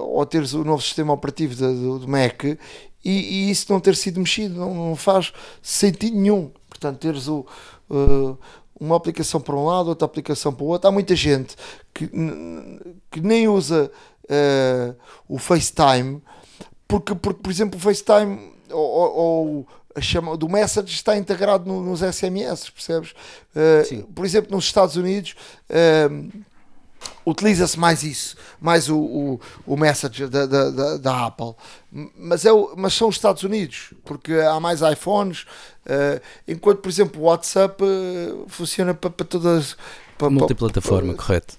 ou 0.00 0.24
teres 0.24 0.54
o 0.54 0.64
novo 0.64 0.82
sistema 0.82 1.12
operativo 1.12 1.54
do, 1.54 1.98
do 1.98 2.08
Mac 2.08 2.42
e, 2.42 2.58
e, 3.04 3.50
isso 3.50 3.70
não 3.70 3.80
ter 3.80 3.94
sido 3.94 4.18
mexido, 4.18 4.58
não, 4.58 4.72
não 4.72 4.96
faz 4.96 5.30
sentido 5.60 6.16
nenhum. 6.16 6.50
Portanto, 6.70 6.98
teres 6.98 7.28
o, 7.28 7.44
uh, 7.90 8.38
uma 8.80 8.96
aplicação 8.96 9.42
para 9.42 9.54
um 9.54 9.66
lado, 9.66 9.88
outra 9.88 10.06
aplicação 10.06 10.54
para 10.54 10.64
o 10.64 10.68
outro. 10.68 10.88
Há 10.88 10.92
muita 10.92 11.14
gente 11.14 11.54
que, 11.92 12.08
que 13.10 13.20
nem 13.20 13.46
usa 13.46 13.92
o 15.28 15.36
FaceTime, 15.36 16.22
porque, 16.88 17.14
porque, 17.14 17.42
por 17.42 17.50
exemplo, 17.50 17.78
o 17.78 17.82
FaceTime 17.82 18.52
ou, 18.72 19.16
ou 19.16 19.66
a 19.81 19.81
chama 20.00 20.36
do 20.36 20.48
Message 20.48 20.94
está 20.94 21.16
integrado 21.16 21.66
no, 21.66 21.82
nos 21.82 22.00
SMS, 22.00 22.70
percebes? 22.70 23.12
Uh, 23.54 24.04
por 24.14 24.24
exemplo, 24.24 24.54
nos 24.54 24.64
Estados 24.64 24.96
Unidos. 24.96 25.34
Uh, 25.68 26.42
utiliza-se 27.24 27.78
mais 27.78 28.02
isso, 28.02 28.36
mais 28.60 28.88
o, 28.88 28.96
o, 28.96 29.40
o 29.66 29.76
message 29.76 30.26
da, 30.26 30.46
da, 30.46 30.96
da, 30.96 31.26
Apple, 31.26 31.54
mas, 32.16 32.44
é 32.44 32.52
o, 32.52 32.74
mas 32.76 32.94
são 32.94 33.08
os 33.08 33.16
Estados 33.16 33.42
Unidos, 33.42 33.92
porque 34.04 34.32
há 34.34 34.58
mais 34.60 34.80
iPhones, 34.82 35.42
uh, 35.86 36.20
enquanto, 36.46 36.78
por 36.78 36.88
exemplo, 36.88 37.20
o 37.20 37.24
WhatsApp 37.24 37.82
uh, 37.82 38.46
funciona 38.48 38.94
para, 38.94 39.10
para 39.10 39.26
todas. 39.26 39.76
Para, 40.18 40.30
Multiplataforma, 40.30 41.14
para, 41.14 41.24
correto. 41.24 41.56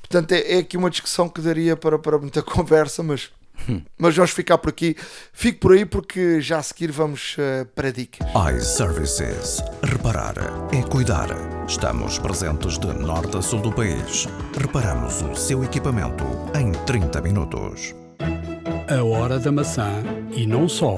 Portanto, 0.00 0.32
é, 0.32 0.56
é, 0.56 0.58
aqui 0.58 0.76
uma 0.76 0.90
discussão 0.90 1.28
que 1.28 1.40
daria 1.40 1.76
para, 1.76 1.98
para 1.98 2.18
muita 2.18 2.42
conversa, 2.42 3.02
mas 3.02 3.30
mas 3.98 4.16
vamos 4.16 4.30
ficar 4.30 4.58
por 4.58 4.70
aqui. 4.70 4.96
Fico 5.32 5.60
por 5.60 5.72
aí 5.72 5.84
porque 5.84 6.40
já 6.40 6.58
a 6.58 6.62
seguir 6.62 6.90
vamos 6.90 7.36
uh, 7.38 7.66
para 7.74 7.92
dicas. 7.92 8.26
iServices. 8.56 9.62
Reparar 9.82 10.34
é 10.72 10.82
cuidar. 10.82 11.28
Estamos 11.68 12.18
presentes 12.18 12.78
de 12.78 12.88
norte 12.88 13.36
a 13.36 13.42
sul 13.42 13.60
do 13.60 13.72
país. 13.72 14.26
Reparamos 14.58 15.22
o 15.22 15.34
seu 15.34 15.62
equipamento 15.64 16.24
em 16.54 16.72
30 16.84 17.20
minutos. 17.20 17.94
A 18.88 19.04
hora 19.04 19.38
da 19.38 19.52
maçã 19.52 20.02
e 20.32 20.46
não 20.46 20.68
só. 20.68 20.96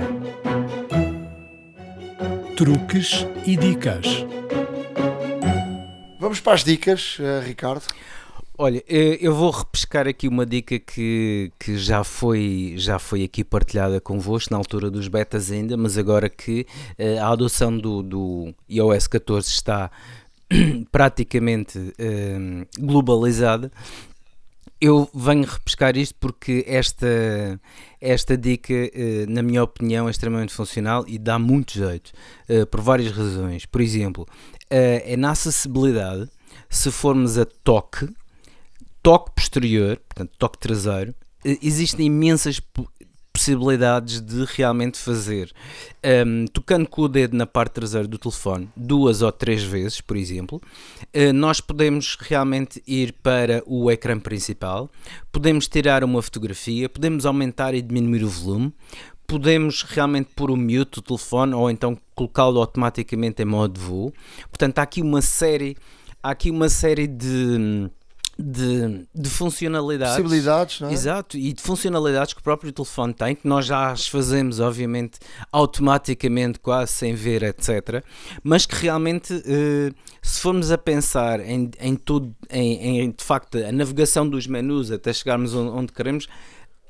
Truques 2.57 3.27
e 3.45 3.57
dicas. 3.57 4.25
Vamos 6.19 6.39
para 6.39 6.55
as 6.55 6.65
dicas, 6.65 7.19
uh, 7.19 7.45
Ricardo. 7.45 7.83
Olha, 8.65 8.81
eh, 8.89 9.19
eu 9.21 9.35
vou 9.35 9.51
repescar 9.51 10.07
aqui 10.07 10.29
uma 10.29 10.47
dica 10.47 10.79
que, 10.79 11.51
que 11.59 11.77
já, 11.77 12.05
foi, 12.05 12.75
já 12.77 12.97
foi 12.97 13.25
aqui 13.25 13.43
partilhada 13.43 14.01
convosco 14.01 14.53
na 14.53 14.57
altura 14.57 14.89
dos 14.89 15.09
betas 15.09 15.51
ainda, 15.51 15.77
mas 15.77 15.99
agora 15.99 16.29
que 16.29 16.65
eh, 16.97 17.19
a 17.19 17.27
adoção 17.31 17.77
do, 17.77 18.05
do 18.05 18.55
iOS 18.71 19.09
14 19.09 19.49
está 19.49 19.91
praticamente 20.93 21.77
um, 21.77 22.65
globalizada, 22.79 23.69
eu 24.81 25.11
venho 25.13 25.43
repescar 25.45 25.97
isto 25.97 26.15
porque 26.21 26.65
esta, 26.69 27.61
esta 28.01 28.37
dica, 28.37 28.75
na 29.29 29.43
minha 29.43 29.65
opinião, 29.65 30.07
é 30.07 30.11
extremamente 30.13 30.53
funcional 30.53 31.05
e 31.09 31.19
dá 31.19 31.37
muito 31.37 31.73
jeito, 31.73 32.13
por 32.71 32.81
várias 32.81 33.11
razões. 33.11 33.67
Por 33.67 33.81
exemplo, 33.81 34.27
é 34.69 35.17
na 35.17 35.31
acessibilidade, 35.31 36.29
se 36.69 36.91
formos 36.91 37.39
a 37.39 37.45
toque, 37.45 38.09
toque 39.03 39.33
posterior, 39.35 39.97
portanto, 40.09 40.31
toque 40.39 40.59
traseiro, 40.59 41.15
eh, 41.45 41.59
existem 41.63 42.07
imensas 42.07 42.61
possibilidades 43.33 44.21
de 44.21 44.45
realmente 44.45 44.99
fazer. 44.99 45.51
Um, 46.05 46.47
tocando 46.47 46.87
com 46.87 47.03
o 47.03 47.09
dedo 47.09 47.37
na 47.37 47.47
parte 47.47 47.73
traseira 47.73 48.07
do 48.07 48.19
telefone 48.19 48.69
duas 48.77 49.23
ou 49.23 49.33
três 49.33 49.63
vezes, 49.63 50.01
por 50.01 50.17
exemplo, 50.17 50.61
uh, 51.15 51.33
nós 51.33 51.61
podemos 51.61 52.17
realmente 52.21 52.83
ir 52.87 53.15
para 53.23 53.63
o 53.67 53.91
ecrã 53.91 54.19
principal, 54.19 54.91
podemos 55.33 55.67
tirar 55.67 56.05
uma 56.05 56.21
fotografia, 56.21 56.89
podemos 56.89 57.25
aumentar 57.25 57.75
e 57.75 57.81
diminuir 57.81 58.23
o 58.23 58.29
volume, 58.29 58.73
podemos 59.27 59.83
realmente 59.83 60.29
pôr 60.37 60.51
o 60.51 60.57
mute 60.57 60.97
do 60.97 61.03
telefone 61.03 61.55
ou 61.55 61.71
então 61.71 61.99
colocá-lo 62.15 62.61
automaticamente 62.61 63.43
em 63.43 63.47
modo 63.47 63.81
voo. 63.81 64.13
Portanto, 64.51 64.79
há 64.79 64.83
aqui 64.83 65.01
uma 65.01 65.23
série, 65.23 65.77
há 66.23 66.31
aqui 66.31 66.51
uma 66.51 66.69
série 66.69 67.07
de 67.07 67.91
de, 68.43 69.07
de 69.15 69.31
funcionalidades. 69.31 70.17
Possibilidades, 70.17 70.81
não 70.81 70.89
é? 70.89 70.93
Exato, 70.93 71.37
e 71.37 71.53
de 71.53 71.63
funcionalidades 71.63 72.35
que 72.35 72.41
o 72.41 72.43
próprio 72.43 72.73
telefone 72.73 73.15
tem, 73.15 73.35
que 73.35 73.47
nós 73.47 73.65
já 73.67 73.91
as 73.91 74.09
fazemos, 74.09 74.61
obviamente, 74.61 75.19
automaticamente, 75.51 76.59
quase 76.59 76.93
sem 76.93 77.15
ver, 77.15 77.43
etc. 77.43 78.05
Mas 78.43 78.67
que 78.67 78.75
realmente, 78.75 79.33
eh, 79.47 79.93
se 80.21 80.41
formos 80.41 80.71
a 80.71 80.79
pensar 80.79 81.41
em, 81.41 81.71
em 81.81 81.95
tudo, 81.95 82.35
em, 82.51 83.01
em, 83.01 83.11
de 83.11 83.25
facto, 83.25 83.59
a 83.59 83.71
navegação 83.71 84.29
dos 84.29 84.47
menus 84.47 84.91
até 84.91 85.13
chegarmos 85.13 85.55
onde 85.55 85.93
queremos, 85.93 86.27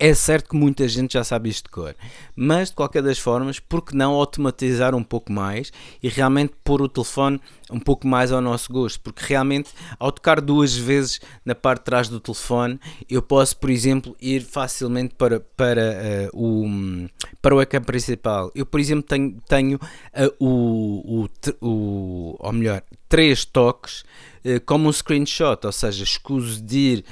É 0.05 0.15
certo 0.15 0.51
que 0.51 0.57
muita 0.57 0.89
gente 0.89 1.13
já 1.13 1.23
sabe 1.23 1.49
isto 1.49 1.67
de 1.67 1.71
cor, 1.71 1.95
mas 2.35 2.71
de 2.71 2.75
qualquer 2.75 3.05
das 3.05 3.21
formas, 3.21 3.61
por 3.61 3.83
que 3.83 3.95
não 3.95 4.15
automatizar 4.15 4.97
um 4.97 5.03
pouco 5.05 5.31
mais 5.31 5.73
e 6.03 6.09
realmente 6.09 6.55
pôr 6.65 6.83
o 6.83 6.89
telefone 6.89 7.41
um 7.71 7.79
pouco 7.79 8.05
mais 8.05 8.33
ao 8.33 8.41
nosso 8.41 8.73
gosto? 8.73 8.99
Porque 8.99 9.25
realmente, 9.25 9.71
ao 10.01 10.11
tocar 10.11 10.41
duas 10.41 10.75
vezes 10.75 11.21
na 11.45 11.55
parte 11.55 11.83
de 11.83 11.85
trás 11.85 12.09
do 12.09 12.19
telefone, 12.19 12.81
eu 13.09 13.23
posso, 13.23 13.57
por 13.57 13.71
exemplo, 13.71 14.17
ir 14.21 14.41
facilmente 14.43 15.15
para, 15.15 15.39
para, 15.39 16.31
uh, 16.35 16.37
o, 16.37 17.09
para 17.41 17.55
o 17.55 17.63
ecrã 17.63 17.81
principal. 17.81 18.51
Eu, 18.57 18.67
por 18.67 18.81
exemplo, 18.81 19.05
tenho, 19.05 19.41
tenho 19.49 19.77
uh, 19.77 20.35
o, 20.45 21.29
o, 21.61 21.65
o, 21.65 22.37
ou 22.41 22.53
melhor, 22.53 22.83
três 23.09 23.45
toques 23.45 24.01
uh, 24.45 24.61
como 24.67 24.89
um 24.89 24.93
screenshot, 24.93 25.65
ou 25.65 25.71
seja, 25.71 26.03
escuso 26.03 26.61
de 26.61 26.77
ir 26.77 27.05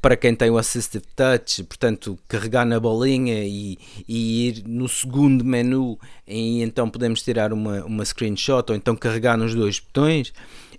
para 0.00 0.16
quem 0.16 0.34
tem 0.34 0.50
o 0.50 0.58
Assistive 0.58 1.04
Touch, 1.14 1.62
portanto, 1.64 2.18
carregar 2.28 2.64
na 2.64 2.78
bolinha 2.80 3.44
e, 3.44 3.78
e, 4.08 4.48
ir 4.48 4.64
no 4.66 4.88
segundo 4.88 5.44
menu 5.44 5.98
e 6.26 6.62
então 6.62 6.90
podemos 6.90 7.22
tirar 7.22 7.52
uma, 7.52 7.84
uma 7.84 8.04
screenshot 8.04 8.64
ou 8.70 8.76
então 8.76 8.96
carregar 8.96 9.36
nos 9.36 9.54
dois 9.54 9.78
botões. 9.78 10.32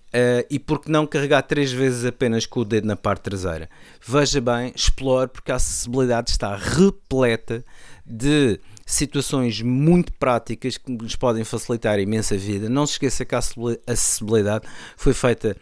Uh, 0.07 0.41
e 0.49 0.57
por 0.57 0.79
que 0.79 0.89
não 0.89 1.05
carregar 1.05 1.41
três 1.41 1.71
vezes 1.71 2.05
apenas 2.05 2.45
com 2.45 2.61
o 2.61 2.65
dedo 2.65 2.87
na 2.87 2.95
parte 2.95 3.23
traseira? 3.23 3.69
Veja 4.05 4.39
bem, 4.39 4.71
explore, 4.73 5.29
porque 5.29 5.51
a 5.51 5.55
acessibilidade 5.55 6.31
está 6.31 6.55
repleta 6.55 7.63
de 8.05 8.57
situações 8.85 9.61
muito 9.61 10.13
práticas 10.13 10.77
que 10.77 10.89
nos 10.89 11.15
podem 11.17 11.43
facilitar 11.43 11.99
a 11.99 12.01
imensa 12.01 12.37
vida. 12.37 12.69
Não 12.69 12.87
se 12.87 12.93
esqueça 12.93 13.25
que 13.25 13.35
a 13.35 13.39
acessibilidade 13.85 14.65
foi 14.95 15.13
feita 15.13 15.57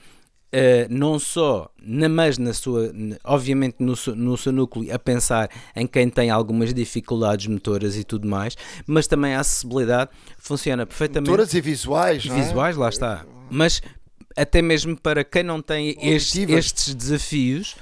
Uh, 0.55 0.87
não 0.89 1.19
só 1.19 1.69
na, 1.83 2.07
mas 2.07 2.37
na 2.37 2.53
sua, 2.53 2.89
obviamente 3.25 3.75
no, 3.79 3.93
no 4.15 4.37
seu 4.37 4.53
núcleo, 4.53 4.93
a 4.93 4.97
pensar 4.97 5.49
em 5.75 5.85
quem 5.85 6.09
tem 6.09 6.29
algumas 6.29 6.73
dificuldades 6.73 7.47
motoras 7.47 7.97
e 7.97 8.05
tudo 8.05 8.25
mais, 8.25 8.55
mas 8.87 9.05
também 9.05 9.35
a 9.35 9.41
acessibilidade 9.41 10.11
funciona 10.37 10.85
perfeitamente. 10.85 11.29
Motoras 11.29 11.53
e 11.53 11.59
visuais, 11.59 12.25
é? 12.25 12.33
Visuais, 12.33 12.77
é? 12.77 12.79
lá 12.79 12.87
está. 12.87 13.25
Mas 13.49 13.81
até 14.35 14.61
mesmo 14.61 14.97
para 14.97 15.25
quem 15.25 15.43
não 15.43 15.61
tem 15.61 15.97
estes, 15.99 16.49
estes 16.49 16.95
desafios, 16.95 17.75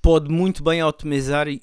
pode 0.00 0.30
muito 0.30 0.62
bem 0.62 0.82
otimizar, 0.82 1.48
uh, 1.48 1.58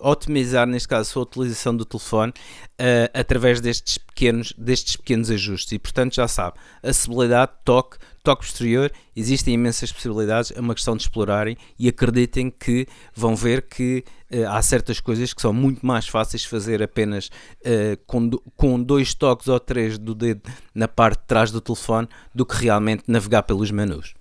otimizar 0.00 0.66
neste 0.66 0.88
caso 0.88 1.02
a 1.02 1.12
sua 1.12 1.22
utilização 1.22 1.76
do 1.76 1.84
telefone 1.84 2.32
uh, 2.32 3.10
através 3.12 3.60
destes 3.60 3.98
pequenos, 3.98 4.52
destes 4.56 4.96
pequenos 4.96 5.30
ajustes 5.30 5.72
e 5.72 5.78
portanto 5.78 6.14
já 6.14 6.28
sabe, 6.28 6.56
acessibilidade, 6.82 7.52
toque, 7.64 7.96
toque 8.22 8.44
posterior, 8.44 8.92
existem 9.16 9.54
imensas 9.54 9.90
possibilidades, 9.90 10.52
é 10.54 10.60
uma 10.60 10.74
questão 10.74 10.96
de 10.96 11.02
explorarem 11.02 11.56
e 11.78 11.88
acreditem 11.88 12.50
que 12.50 12.86
vão 13.14 13.34
ver 13.34 13.62
que 13.62 14.04
uh, 14.30 14.48
há 14.48 14.60
certas 14.60 15.00
coisas 15.00 15.32
que 15.32 15.40
são 15.40 15.52
muito 15.52 15.84
mais 15.84 16.06
fáceis 16.06 16.42
de 16.42 16.48
fazer 16.48 16.82
apenas 16.82 17.26
uh, 17.26 17.96
com, 18.06 18.28
do, 18.28 18.42
com 18.56 18.82
dois 18.82 19.14
toques 19.14 19.48
ou 19.48 19.58
três 19.58 19.98
do 19.98 20.14
dedo 20.14 20.42
na 20.74 20.86
parte 20.86 21.20
de 21.20 21.26
trás 21.26 21.50
do 21.50 21.60
telefone 21.60 22.08
do 22.34 22.44
que 22.44 22.54
realmente 22.56 23.04
navegar 23.08 23.42
pelos 23.44 23.70
menus. 23.70 24.17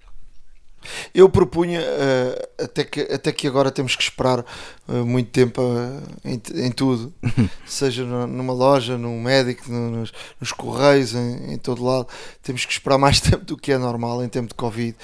Eu 1.13 1.29
propunha, 1.29 1.81
uh, 1.81 2.63
até, 2.63 2.83
que, 2.83 3.01
até 3.01 3.31
que 3.31 3.47
agora 3.47 3.71
temos 3.71 3.95
que 3.95 4.03
esperar 4.03 4.39
uh, 4.87 5.05
muito 5.05 5.29
tempo 5.31 5.61
uh, 5.61 6.03
em, 6.23 6.41
em, 6.65 6.71
tudo, 6.71 7.13
seja 7.65 8.05
numa 8.05 8.53
loja, 8.53 8.97
num 8.97 9.21
médico, 9.21 9.71
no, 9.71 9.89
nos, 9.89 10.13
nos, 10.39 10.51
correios, 10.51 11.13
em, 11.13 11.53
em, 11.53 11.57
todo 11.57 11.83
lado, 11.83 12.07
temos 12.41 12.65
que 12.65 12.71
esperar 12.71 12.97
mais 12.97 13.19
tempo 13.21 13.43
do 13.45 13.57
que 13.57 13.71
é 13.71 13.77
normal 13.77 14.23
em 14.23 14.29
tempo 14.29 14.47
de 14.47 14.55
Covid. 14.55 14.95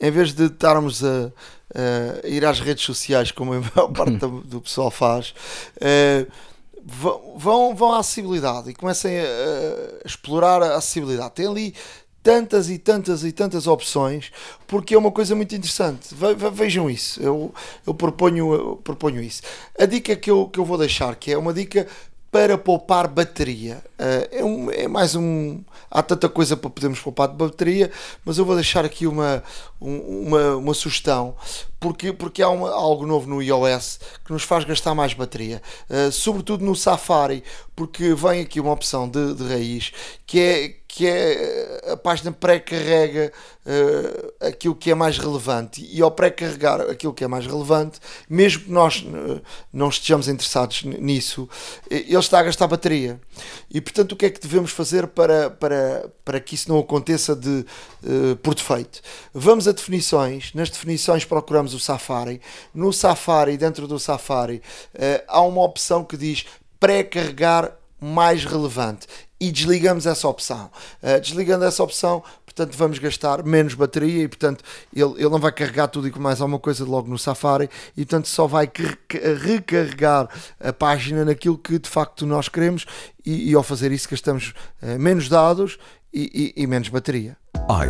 Em 0.00 0.10
vez 0.10 0.32
de 0.32 0.46
estarmos 0.46 1.04
a, 1.04 1.32
a 2.24 2.26
ir 2.26 2.44
às 2.44 2.60
redes 2.60 2.84
sociais, 2.84 3.30
como 3.30 3.52
a 3.52 3.60
maior 3.60 3.88
parte 3.88 4.16
do, 4.18 4.40
do 4.40 4.60
pessoal 4.60 4.90
faz, 4.90 5.34
vão, 7.36 7.74
vão 7.74 7.92
à 7.92 7.98
acessibilidade 7.98 8.70
e 8.70 8.74
comecem 8.74 9.18
a, 9.18 9.24
a 9.24 10.06
explorar 10.06 10.62
a 10.62 10.76
acessibilidade. 10.76 11.34
Tem 11.34 11.46
ali 11.46 11.74
tantas 12.28 12.68
e 12.68 12.76
tantas 12.76 13.24
e 13.24 13.32
tantas 13.32 13.66
opções, 13.66 14.30
porque 14.66 14.94
é 14.94 14.98
uma 14.98 15.10
coisa 15.10 15.34
muito 15.34 15.54
interessante. 15.54 16.14
Ve 16.14 16.34
vejam 16.50 16.90
isso, 16.90 17.22
eu, 17.22 17.54
eu, 17.86 17.94
proponho, 17.94 18.52
eu 18.52 18.76
proponho 18.76 19.22
isso. 19.22 19.40
A 19.80 19.86
dica 19.86 20.14
que 20.14 20.30
eu, 20.30 20.46
que 20.46 20.60
eu 20.60 20.64
vou 20.66 20.76
deixar, 20.76 21.16
que 21.16 21.32
é 21.32 21.38
uma 21.38 21.54
dica 21.54 21.88
para 22.30 22.58
poupar 22.58 23.08
bateria. 23.08 23.82
Uh, 23.98 24.28
é, 24.30 24.44
um, 24.44 24.70
é, 24.70 24.86
mais 24.86 25.14
um. 25.14 25.62
Há 25.90 26.02
tanta 26.02 26.28
coisa 26.28 26.54
para 26.54 26.68
podermos 26.68 27.00
poupar 27.00 27.28
de 27.28 27.34
bateria, 27.34 27.90
mas 28.26 28.36
eu 28.36 28.44
vou 28.44 28.54
deixar 28.54 28.84
aqui 28.84 29.06
uma, 29.06 29.42
uma, 29.80 30.56
uma 30.56 30.74
sugestão, 30.74 31.34
porque, 31.80 32.12
porque 32.12 32.42
há 32.42 32.50
uma, 32.50 32.70
algo 32.70 33.06
novo 33.06 33.26
no 33.26 33.42
iOS 33.42 34.00
que 34.22 34.32
nos 34.34 34.42
faz 34.42 34.64
gastar 34.64 34.94
mais 34.94 35.14
bateria, 35.14 35.62
uh, 35.88 36.12
sobretudo 36.12 36.62
no 36.62 36.76
Safari, 36.76 37.42
porque 37.74 38.12
vem 38.12 38.42
aqui 38.42 38.60
uma 38.60 38.72
opção 38.72 39.08
de, 39.08 39.32
de 39.32 39.48
raiz 39.48 39.92
que 40.26 40.38
é, 40.38 40.68
que 40.98 41.06
é 41.06 41.92
a 41.92 41.96
página 41.96 42.32
pré-carrega 42.32 43.32
uh, 43.64 44.48
aquilo 44.48 44.74
que 44.74 44.90
é 44.90 44.96
mais 44.96 45.16
relevante 45.16 45.88
e 45.92 46.02
ao 46.02 46.10
pré-carregar 46.10 46.80
aquilo 46.80 47.14
que 47.14 47.22
é 47.22 47.28
mais 47.28 47.46
relevante, 47.46 48.00
mesmo 48.28 48.64
que 48.64 48.72
nós 48.72 49.06
uh, 49.06 49.40
não 49.72 49.90
estejamos 49.90 50.26
interessados 50.26 50.82
nisso, 50.82 51.48
ele 51.88 52.16
está 52.16 52.40
a 52.40 52.42
gastar 52.42 52.66
bateria. 52.66 53.20
E 53.70 53.80
portanto, 53.80 54.10
o 54.10 54.16
que 54.16 54.26
é 54.26 54.30
que 54.30 54.40
devemos 54.40 54.72
fazer 54.72 55.06
para, 55.06 55.48
para, 55.48 56.10
para 56.24 56.40
que 56.40 56.56
isso 56.56 56.68
não 56.68 56.80
aconteça 56.80 57.36
de, 57.36 57.64
uh, 58.02 58.34
por 58.42 58.56
defeito? 58.56 59.00
Vamos 59.32 59.68
a 59.68 59.72
definições, 59.72 60.52
nas 60.52 60.68
definições 60.68 61.24
procuramos 61.24 61.74
o 61.74 61.78
Safari. 61.78 62.40
No 62.74 62.92
Safari, 62.92 63.56
dentro 63.56 63.86
do 63.86 64.00
Safari, 64.00 64.60
há 65.28 65.42
uma 65.42 65.62
opção 65.62 66.02
que 66.02 66.16
diz 66.16 66.44
pré-carregar 66.80 67.72
mais 68.00 68.44
relevante 68.44 69.06
e 69.40 69.50
desligamos 69.50 70.06
essa 70.06 70.26
opção. 70.28 70.70
Uh, 71.02 71.20
desligando 71.20 71.64
essa 71.64 71.82
opção, 71.82 72.22
portanto, 72.44 72.76
vamos 72.76 72.98
gastar 72.98 73.44
menos 73.44 73.74
bateria 73.74 74.24
e, 74.24 74.28
portanto, 74.28 74.64
ele, 74.94 75.14
ele 75.16 75.28
não 75.28 75.38
vai 75.38 75.52
carregar 75.52 75.88
tudo 75.88 76.08
e 76.08 76.10
com 76.10 76.20
mais 76.20 76.40
alguma 76.40 76.58
coisa 76.58 76.84
logo 76.84 77.08
no 77.08 77.18
Safari 77.18 77.68
e, 77.96 78.04
portanto, 78.04 78.28
só 78.28 78.46
vai 78.46 78.70
recarregar 79.42 80.28
a 80.60 80.72
página 80.72 81.24
naquilo 81.24 81.56
que 81.56 81.78
de 81.78 81.88
facto 81.88 82.26
nós 82.26 82.48
queremos 82.48 82.84
e, 83.24 83.50
e 83.50 83.54
ao 83.54 83.62
fazer 83.62 83.92
isso 83.92 84.08
gastamos 84.10 84.54
uh, 84.82 84.98
menos 84.98 85.28
dados 85.28 85.78
e, 86.12 86.54
e, 86.56 86.62
e 86.62 86.66
menos 86.66 86.88
bateria. 86.88 87.36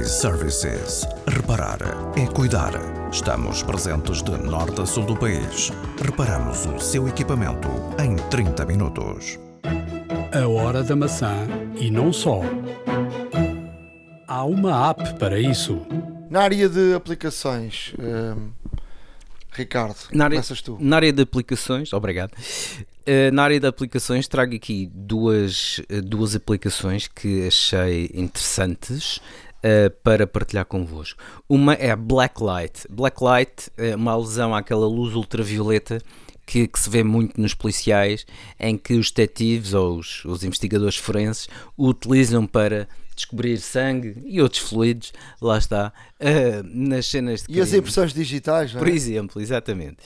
iServices. 0.00 1.06
Reparar 1.26 1.78
é 2.16 2.26
cuidar. 2.26 2.72
Estamos 3.12 3.62
presentes 3.62 4.22
de 4.22 4.32
norte 4.36 4.80
a 4.80 4.86
sul 4.86 5.04
do 5.04 5.16
país. 5.16 5.70
Reparamos 6.04 6.66
o 6.66 6.78
seu 6.78 7.08
equipamento 7.08 7.68
em 8.02 8.16
30 8.28 8.66
minutos. 8.66 9.47
A 10.30 10.46
Hora 10.46 10.82
da 10.82 10.94
Maçã 10.94 11.48
e 11.80 11.90
não 11.90 12.12
só. 12.12 12.42
Há 14.26 14.44
uma 14.44 14.90
app 14.90 15.14
para 15.18 15.40
isso. 15.40 15.80
Na 16.28 16.42
área 16.42 16.68
de 16.68 16.92
aplicações, 16.92 17.94
hum, 17.98 18.50
Ricardo, 19.50 19.96
na 20.12 20.24
área, 20.24 20.36
começas 20.36 20.60
tu. 20.60 20.76
Na 20.78 20.96
área 20.96 21.12
de 21.12 21.22
aplicações, 21.22 21.94
obrigado. 21.94 22.32
Uh, 22.32 23.32
na 23.32 23.42
área 23.42 23.58
de 23.58 23.66
aplicações, 23.66 24.28
trago 24.28 24.54
aqui 24.54 24.90
duas, 24.92 25.78
uh, 25.90 26.02
duas 26.02 26.36
aplicações 26.36 27.08
que 27.08 27.46
achei 27.46 28.10
interessantes 28.12 29.16
uh, 29.16 29.90
para 30.02 30.26
partilhar 30.26 30.66
convosco. 30.66 31.18
Uma 31.48 31.72
é 31.72 31.90
a 31.90 31.96
Blacklight. 31.96 32.86
Blacklight 32.90 33.70
é 33.78 33.96
uma 33.96 34.12
alusão 34.12 34.54
àquela 34.54 34.86
luz 34.86 35.14
ultravioleta 35.14 36.02
que, 36.48 36.66
que, 36.66 36.80
se 36.80 36.88
vê 36.88 37.04
muito 37.04 37.38
nos 37.38 37.52
policiais, 37.52 38.24
em 38.58 38.78
que 38.78 38.94
os 38.94 39.10
detetives 39.10 39.74
ou 39.74 39.98
os, 39.98 40.24
os 40.24 40.42
investigadores 40.42 40.96
forenses 40.96 41.46
utilizam 41.76 42.46
para 42.46 42.88
descobrir 43.14 43.58
sangue 43.58 44.16
e 44.24 44.40
outros 44.40 44.62
fluidos, 44.62 45.12
lá 45.42 45.58
está, 45.58 45.92
uh, 46.20 46.62
nas 46.64 47.06
cenas 47.06 47.40
de 47.40 47.46
crime. 47.46 47.58
E 47.58 47.62
as 47.62 47.74
impressões 47.74 48.14
digitais, 48.14 48.72
não 48.72 48.80
é? 48.80 48.84
Por 48.84 48.88
exemplo, 48.90 49.42
exatamente. 49.42 49.98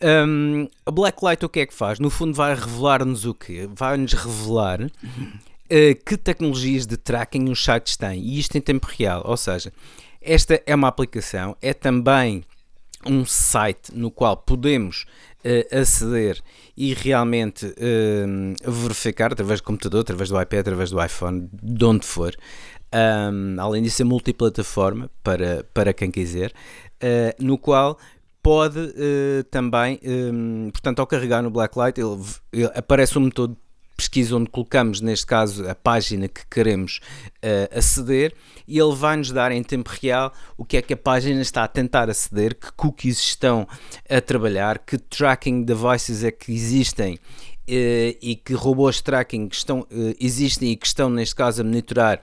Um, 0.00 0.66
a 0.86 0.90
Blacklight 0.90 1.44
o 1.44 1.48
que 1.48 1.60
é 1.60 1.66
que 1.66 1.74
faz? 1.74 1.98
No 1.98 2.08
fundo 2.08 2.32
vai 2.32 2.54
revelar-nos 2.54 3.26
o 3.26 3.34
quê? 3.34 3.68
Vai-nos 3.74 4.14
revelar 4.14 4.80
uh, 4.80 4.90
que 6.06 6.16
tecnologias 6.16 6.86
de 6.86 6.96
tracking 6.96 7.50
os 7.50 7.62
sites 7.62 7.98
têm, 7.98 8.18
e 8.22 8.38
isto 8.38 8.56
em 8.56 8.62
tempo 8.62 8.86
real, 8.96 9.22
ou 9.26 9.36
seja, 9.36 9.70
esta 10.22 10.62
é 10.64 10.74
uma 10.74 10.88
aplicação, 10.88 11.54
é 11.60 11.74
também 11.74 12.44
um 13.04 13.24
site 13.24 13.92
no 13.92 14.10
qual 14.10 14.36
podemos 14.36 15.04
uh, 15.44 15.80
aceder 15.80 16.40
e 16.76 16.94
realmente 16.94 17.66
uh, 17.66 18.70
verificar 18.70 19.32
através 19.32 19.60
do 19.60 19.64
computador, 19.64 20.00
através 20.00 20.28
do 20.28 20.40
iPad, 20.40 20.60
através 20.60 20.90
do 20.90 21.02
iPhone, 21.02 21.48
de 21.62 21.84
onde 21.84 22.06
for. 22.06 22.34
Um, 22.94 23.56
além 23.58 23.82
disso, 23.82 24.02
é 24.02 24.04
multiplataforma 24.04 25.10
para, 25.22 25.64
para 25.72 25.92
quem 25.92 26.10
quiser, 26.10 26.50
uh, 27.02 27.42
no 27.42 27.56
qual 27.56 27.98
pode 28.42 28.78
uh, 28.78 29.44
também, 29.50 29.98
um, 30.04 30.70
portanto, 30.70 30.98
ao 30.98 31.06
carregar 31.06 31.42
no 31.42 31.50
Blacklight, 31.50 32.00
ele, 32.00 32.20
ele 32.52 32.70
aparece 32.74 33.16
um 33.16 33.22
motor 33.22 33.56
pesquisa 34.02 34.36
onde 34.36 34.50
colocamos, 34.50 35.00
neste 35.00 35.24
caso, 35.24 35.68
a 35.68 35.74
página 35.74 36.26
que 36.26 36.44
queremos 36.50 37.00
uh, 37.36 37.78
aceder 37.78 38.34
e 38.66 38.78
ele 38.78 38.94
vai-nos 38.94 39.30
dar 39.30 39.52
em 39.52 39.62
tempo 39.62 39.90
real 40.00 40.32
o 40.56 40.64
que 40.64 40.76
é 40.76 40.82
que 40.82 40.94
a 40.94 40.96
página 40.96 41.40
está 41.40 41.62
a 41.62 41.68
tentar 41.68 42.10
aceder, 42.10 42.54
que 42.54 42.72
cookies 42.72 43.18
estão 43.18 43.66
a 44.08 44.20
trabalhar, 44.20 44.78
que 44.80 44.98
tracking 44.98 45.62
devices 45.62 46.24
é 46.24 46.32
que 46.32 46.52
existem 46.52 47.14
uh, 47.14 47.18
e 47.68 48.40
que 48.44 48.54
robôs 48.54 49.00
tracking 49.00 49.48
estão, 49.52 49.80
uh, 49.80 50.14
existem 50.18 50.72
e 50.72 50.76
que 50.76 50.86
estão, 50.86 51.08
neste 51.08 51.36
caso, 51.36 51.62
a 51.62 51.64
monitorar 51.64 52.20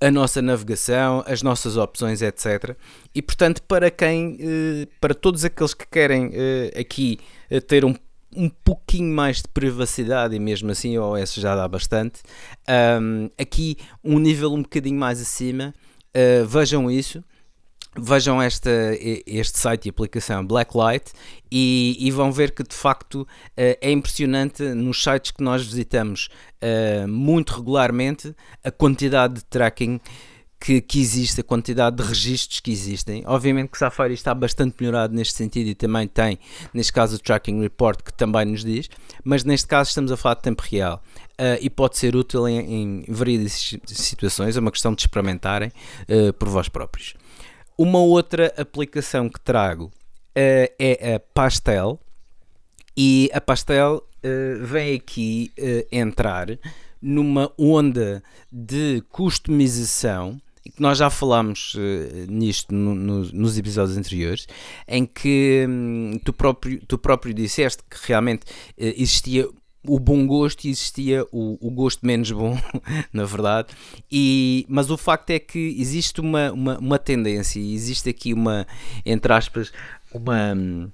a 0.00 0.10
nossa 0.10 0.40
navegação, 0.42 1.24
as 1.26 1.42
nossas 1.42 1.76
opções, 1.76 2.22
etc. 2.22 2.76
E 3.12 3.20
portanto, 3.20 3.62
para 3.62 3.90
quem, 3.90 4.38
para 5.00 5.12
todos 5.12 5.44
aqueles 5.44 5.74
que 5.74 5.84
querem 5.88 6.30
aqui 6.78 7.18
ter 7.66 7.84
um 7.84 7.92
um 8.34 8.48
pouquinho 8.48 9.14
mais 9.14 9.38
de 9.38 9.48
privacidade 9.48 10.34
e 10.34 10.38
mesmo 10.38 10.70
assim 10.70 10.96
o 10.98 11.02
OS 11.02 11.34
já 11.34 11.54
dá 11.54 11.66
bastante. 11.66 12.20
Um, 13.00 13.30
aqui 13.38 13.76
um 14.04 14.18
nível 14.18 14.52
um 14.52 14.62
bocadinho 14.62 14.98
mais 14.98 15.20
acima, 15.20 15.74
uh, 16.14 16.46
vejam 16.46 16.90
isso. 16.90 17.22
Vejam 18.00 18.40
esta, 18.40 18.70
este 19.26 19.58
site 19.58 19.86
e 19.86 19.88
aplicação 19.88 20.46
Blacklight 20.46 21.10
e, 21.50 21.96
e, 21.98 22.10
vão 22.12 22.30
ver 22.30 22.52
que 22.52 22.62
de 22.62 22.74
facto 22.74 23.22
uh, 23.22 23.26
é 23.56 23.90
impressionante 23.90 24.62
nos 24.62 25.02
sites 25.02 25.32
que 25.32 25.42
nós 25.42 25.64
visitamos 25.66 26.28
uh, 26.62 27.08
muito 27.08 27.54
regularmente 27.54 28.36
a 28.62 28.70
quantidade 28.70 29.36
de 29.36 29.44
tracking 29.46 29.98
que, 30.60 30.80
que, 30.80 31.00
existe, 31.00 31.40
a 31.40 31.44
quantidade 31.44 31.96
de 31.96 32.02
registros 32.02 32.60
que 32.60 32.70
existem. 32.70 33.22
Obviamente 33.26 33.70
que 33.70 33.78
Safari 33.78 34.14
está 34.14 34.34
bastante 34.34 34.76
melhorado 34.80 35.14
neste 35.14 35.34
sentido 35.34 35.68
e 35.68 35.74
também 35.74 36.08
tem, 36.08 36.38
neste 36.74 36.92
caso, 36.92 37.16
o 37.16 37.18
Tracking 37.18 37.60
Report 37.60 38.02
que 38.02 38.12
também 38.12 38.44
nos 38.44 38.64
diz, 38.64 38.88
mas 39.24 39.44
neste 39.44 39.66
caso 39.68 39.88
estamos 39.88 40.10
a 40.10 40.16
falar 40.16 40.34
de 40.34 40.42
tempo 40.42 40.62
real 40.68 41.02
uh, 41.38 41.58
e 41.60 41.70
pode 41.70 41.96
ser 41.96 42.16
útil 42.16 42.48
em, 42.48 43.04
em, 43.04 43.48
situações, 43.86 44.56
é 44.56 44.60
uma 44.60 44.72
questão 44.72 44.94
de 44.94 45.02
experimentarem 45.02 45.70
uh, 46.08 46.32
por 46.32 46.48
vós 46.48 46.68
próprios. 46.68 47.14
Uma 47.76 48.00
outra 48.00 48.52
aplicação 48.56 49.28
que 49.28 49.40
trago 49.40 49.84
uh, 49.84 49.90
é 50.78 51.14
a 51.14 51.20
Pastel 51.20 52.00
e 52.96 53.30
a 53.32 53.40
Pastel 53.40 54.02
vem 54.60 54.96
aqui 54.96 55.52
entrar 55.92 56.48
numa 57.00 57.52
onda 57.56 58.20
de 58.50 59.00
customização 59.08 60.40
nós 60.78 60.98
já 60.98 61.10
falámos 61.10 61.74
uh, 61.74 62.30
nisto 62.30 62.74
no, 62.74 62.94
no, 62.94 63.24
nos 63.32 63.58
episódios 63.58 63.96
anteriores, 63.96 64.46
em 64.86 65.06
que 65.06 65.66
hum, 65.68 66.18
tu, 66.24 66.32
próprio, 66.32 66.80
tu 66.86 66.98
próprio 66.98 67.34
disseste 67.34 67.82
que 67.88 67.96
realmente 68.06 68.42
uh, 68.42 68.94
existia 68.96 69.48
o 69.86 69.98
bom 69.98 70.26
gosto 70.26 70.64
e 70.64 70.70
existia 70.70 71.24
o, 71.32 71.56
o 71.60 71.70
gosto 71.70 72.04
menos 72.04 72.30
bom, 72.30 72.58
na 73.12 73.24
verdade. 73.24 73.68
E, 74.10 74.66
mas 74.68 74.90
o 74.90 74.96
facto 74.96 75.30
é 75.30 75.38
que 75.38 75.76
existe 75.78 76.20
uma, 76.20 76.52
uma, 76.52 76.78
uma 76.78 76.98
tendência, 76.98 77.60
existe 77.60 78.10
aqui 78.10 78.34
uma, 78.34 78.66
entre 79.06 79.32
aspas, 79.32 79.72
uma, 80.12 80.54
hum, 80.54 80.90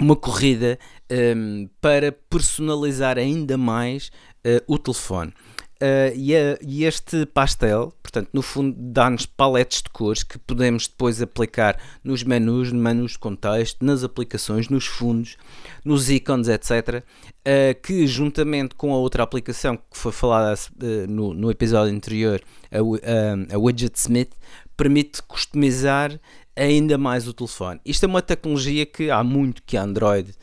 uma 0.00 0.16
corrida 0.16 0.78
um, 1.10 1.68
para 1.80 2.12
personalizar 2.12 3.18
ainda 3.18 3.56
mais 3.58 4.10
uh, 4.46 4.62
o 4.66 4.78
telefone. 4.78 5.32
Uh, 5.80 6.10
e, 6.16 6.34
a, 6.34 6.58
e, 6.60 6.84
este 6.84 7.24
pastel, 7.24 7.92
portanto, 8.02 8.30
no 8.32 8.42
fundo, 8.42 8.74
dá-nos 8.76 9.26
paletes 9.26 9.80
de 9.80 9.88
cores 9.90 10.24
que 10.24 10.36
podemos 10.36 10.88
depois 10.88 11.22
aplicar 11.22 11.78
nos 12.02 12.24
menus, 12.24 12.72
menus 12.72 13.12
de 13.12 13.20
contexto, 13.20 13.84
nas 13.84 14.02
aplicações, 14.02 14.68
nos 14.68 14.86
fundos, 14.86 15.36
nos 15.84 16.10
ícones, 16.10 16.48
etc. 16.48 16.70
Uh, 16.70 17.02
eh, 17.44 17.74
que, 17.74 18.08
juntamente 18.08 18.74
com 18.74 18.92
a 18.92 18.96
outra 18.96 19.22
aplicação 19.22 19.76
que 19.76 19.96
foi 19.96 20.10
falada 20.10 20.58
uh, 20.82 21.06
no, 21.08 21.32
no, 21.32 21.48
episódio 21.48 21.94
anterior, 21.94 22.42
a, 22.72 23.54
a 23.54 23.58
Widget 23.58 23.96
Smith, 23.96 24.32
permite 24.76 25.22
customizar 25.22 26.18
ainda 26.56 26.98
mais 26.98 27.28
o 27.28 27.32
telefone. 27.32 27.80
Isto 27.84 28.02
é 28.02 28.08
uma 28.08 28.22
tecnologia 28.22 28.84
que 28.84 29.12
há 29.12 29.22
muito 29.22 29.62
que 29.62 29.76
a 29.76 29.82
Android 29.84 30.34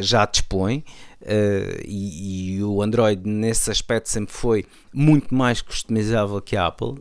já 0.00 0.26
dispõe. 0.26 0.82
Uh, 1.20 1.82
e, 1.84 2.58
e, 2.58 2.62
o 2.62 2.80
Android 2.80 3.28
nesse 3.28 3.72
aspecto 3.72 4.08
sempre 4.08 4.32
foi 4.32 4.64
muito 4.94 5.34
mais 5.34 5.60
customizável 5.60 6.40
que 6.40 6.56
a 6.56 6.66
Apple 6.66 6.90
uh, 6.90 7.00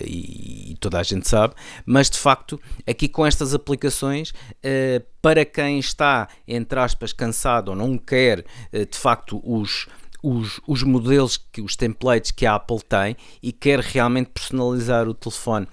e, 0.00 0.70
e, 0.70 0.76
toda 0.78 1.00
a 1.00 1.02
gente 1.02 1.28
sabe, 1.28 1.52
mas 1.84 2.08
de 2.08 2.18
facto 2.18 2.60
aqui 2.86 3.08
com 3.08 3.26
estas 3.26 3.52
aplicações 3.52 4.30
uh, 4.30 5.04
para 5.20 5.44
quem 5.44 5.80
está 5.80 6.28
entre 6.46 6.78
aspas 6.78 7.12
cansado 7.12 7.70
ou 7.70 7.74
não 7.74 7.98
quer 7.98 8.44
de 8.72 8.96
facto 8.96 9.42
os 9.44 9.88
os, 10.22 10.60
os 10.66 10.82
modelos, 10.82 11.36
que, 11.36 11.60
os 11.60 11.76
templates 11.76 12.30
que 12.30 12.46
a 12.46 12.56
Apple 12.56 12.80
tem 12.82 13.16
e 13.40 13.52
quer 13.52 13.78
realmente 13.80 14.30
personalizar 14.30 15.08
o 15.08 15.14
telefone 15.14 15.68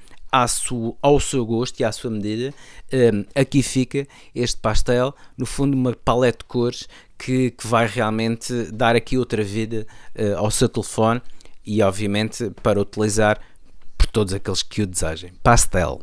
sua, 0.47 0.95
ao 1.01 1.19
seu 1.19 1.45
gosto 1.45 1.79
e 1.79 1.83
à 1.83 1.91
sua 1.91 2.09
medida, 2.09 2.53
um, 2.91 3.23
aqui 3.39 3.61
fica 3.61 4.07
este 4.33 4.59
pastel, 4.59 5.15
no 5.37 5.45
fundo 5.45 5.75
uma 5.75 5.93
paleta 5.93 6.39
de 6.39 6.45
cores 6.45 6.87
que, 7.23 7.51
que 7.51 7.65
vai 7.65 7.87
realmente 7.87 8.69
dar 8.71 8.97
aqui 8.97 9.17
outra 9.17 9.41
vida 9.41 9.87
uh, 10.13 10.39
ao 10.39 10.51
seu 10.51 10.67
telefone 10.67 11.21
e 11.65 11.81
obviamente 11.81 12.49
para 12.61 12.81
utilizar 12.81 13.39
por 13.97 14.07
todos 14.07 14.33
aqueles 14.33 14.61
que 14.61 14.81
o 14.81 14.87
desejem. 14.87 15.31
Pastel. 15.41 16.01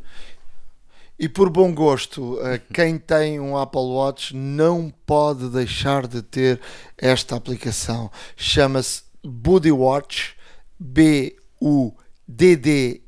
E 1.18 1.28
por 1.28 1.50
bom 1.50 1.74
gosto, 1.74 2.40
eh, 2.40 2.58
quem 2.72 2.96
tem 2.96 3.38
um 3.38 3.54
Apple 3.54 3.82
Watch 3.82 4.34
não 4.34 4.90
pode 5.04 5.50
deixar 5.50 6.06
de 6.06 6.22
ter 6.22 6.58
esta 6.96 7.36
aplicação. 7.36 8.10
Chama-se 8.34 9.02
Buddy 9.22 9.70
Watch, 9.70 10.34
B-U 10.78 11.94
DDY 12.26 13.02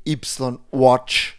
Watch. 0.71 1.33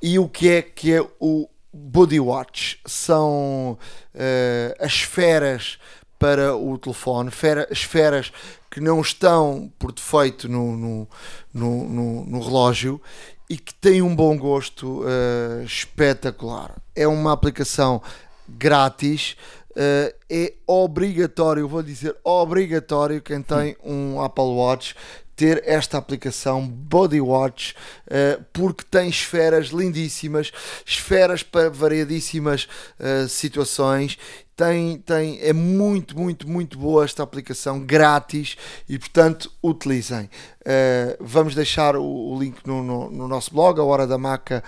E 0.00 0.20
o 0.20 0.28
que 0.28 0.48
é 0.48 0.62
que 0.62 0.92
é 0.92 1.04
o 1.18 1.48
Body 1.78 2.20
Watch? 2.20 2.80
São 2.84 3.78
uh, 4.14 4.84
as 4.84 4.92
esferas 4.92 5.78
para 6.18 6.56
o 6.56 6.76
telefone, 6.76 7.30
esferas 7.70 8.32
que 8.70 8.80
não 8.80 9.00
estão 9.00 9.72
por 9.78 9.92
defeito 9.92 10.48
no, 10.48 10.76
no, 10.76 11.08
no, 11.54 11.88
no, 11.88 12.24
no 12.26 12.40
relógio 12.40 13.00
e 13.48 13.56
que 13.56 13.72
têm 13.72 14.02
um 14.02 14.14
bom 14.14 14.36
gosto 14.36 15.02
uh, 15.02 15.62
espetacular. 15.64 16.76
É 16.94 17.06
uma 17.06 17.32
aplicação 17.32 18.02
grátis. 18.48 19.36
Uh, 19.70 20.12
é 20.28 20.54
obrigatório, 20.66 21.68
vou 21.68 21.82
dizer 21.82 22.16
obrigatório, 22.24 23.22
quem 23.22 23.40
tem 23.40 23.76
um 23.84 24.20
Apple 24.20 24.44
Watch 24.44 24.94
ter 25.38 25.62
esta 25.64 25.96
aplicação 25.96 26.66
Body 26.66 27.20
Watch 27.20 27.72
uh, 28.08 28.44
porque 28.52 28.84
tem 28.90 29.08
esferas 29.08 29.68
lindíssimas, 29.68 30.50
esferas 30.84 31.44
para 31.44 31.70
variadíssimas 31.70 32.66
uh, 32.98 33.28
situações. 33.28 34.18
Tem, 34.56 34.98
tem, 34.98 35.38
é 35.40 35.52
muito, 35.52 36.18
muito, 36.18 36.48
muito 36.48 36.76
boa 36.76 37.04
esta 37.04 37.22
aplicação, 37.22 37.78
grátis 37.78 38.56
e 38.88 38.98
portanto 38.98 39.48
utilizem. 39.62 40.24
Uh, 40.62 41.16
vamos 41.20 41.54
deixar 41.54 41.94
o, 41.94 42.02
o 42.02 42.36
link 42.36 42.56
no, 42.66 42.82
no, 42.82 43.08
no, 43.08 43.28
nosso 43.28 43.54
blog, 43.54 43.78
a 43.78 43.84
hora 43.84 44.08
da 44.08 44.18
maca 44.18 44.64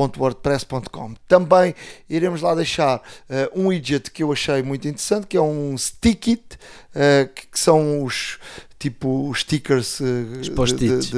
wordpress.com. 0.00 1.14
Também 1.28 1.74
iremos 2.08 2.42
lá 2.42 2.54
deixar 2.54 2.98
uh, 2.98 3.60
um 3.60 3.68
widget 3.68 4.10
que 4.10 4.22
eu 4.22 4.32
achei 4.32 4.62
muito 4.62 4.88
interessante, 4.88 5.26
que 5.26 5.36
é 5.36 5.40
um 5.40 5.76
stickit, 5.78 6.42
uh, 6.94 7.32
que, 7.34 7.46
que, 7.46 7.58
são 7.58 8.02
os 8.02 8.38
tipo 8.78 9.30
os 9.30 9.40
stickers 9.40 10.00
uh, 10.00 10.04
os 10.40 10.48
post-its, 10.48 11.12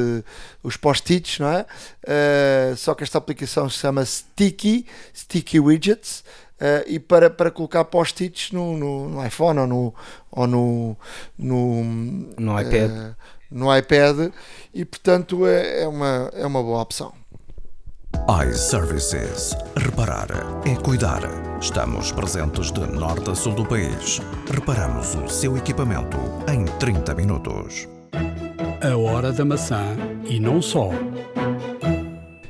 os 0.62 0.76
post-its, 0.76 1.38
não 1.38 1.48
é? 1.48 1.66
só 2.76 2.94
que 2.94 3.02
esta 3.02 3.18
aplicação 3.18 3.68
se 3.68 3.78
chama 3.78 4.04
Sticky, 4.04 4.86
Sticky 5.14 5.58
Widgets. 5.58 6.22
e 6.86 6.98
para, 6.98 7.28
para 7.28 7.50
colocar 7.50 7.84
post-its 7.84 8.52
no, 8.52 8.76
no, 8.76 9.08
no, 9.08 9.26
iPhone 9.26 9.60
ou 9.60 9.66
no, 9.66 9.94
ou 10.30 10.46
no, 10.46 10.96
no, 11.36 11.84
no 12.38 12.60
iPad. 12.60 13.14
no 13.50 13.76
iPad 13.76 14.32
e 14.72 14.84
portanto 14.84 15.46
é, 15.46 15.82
é, 15.82 15.88
uma, 15.88 16.30
é 16.34 16.46
uma 16.46 16.62
boa 16.62 16.80
opção 16.80 17.12
iServices. 18.48 19.56
Reparar 19.76 20.28
é 20.64 20.74
cuidar. 20.76 21.20
Estamos 21.60 22.12
presentes 22.12 22.72
de 22.72 22.80
norte 22.80 23.30
a 23.30 23.34
sul 23.34 23.54
do 23.54 23.64
país. 23.64 24.20
Reparamos 24.50 25.14
o 25.14 25.28
seu 25.28 25.56
equipamento 25.56 26.16
em 26.48 26.64
30 26.78 27.14
minutos. 27.14 27.88
A 28.82 28.96
hora 28.96 29.32
da 29.32 29.44
maçã 29.44 29.96
e 30.24 30.40
não 30.40 30.60
só. 30.60 30.90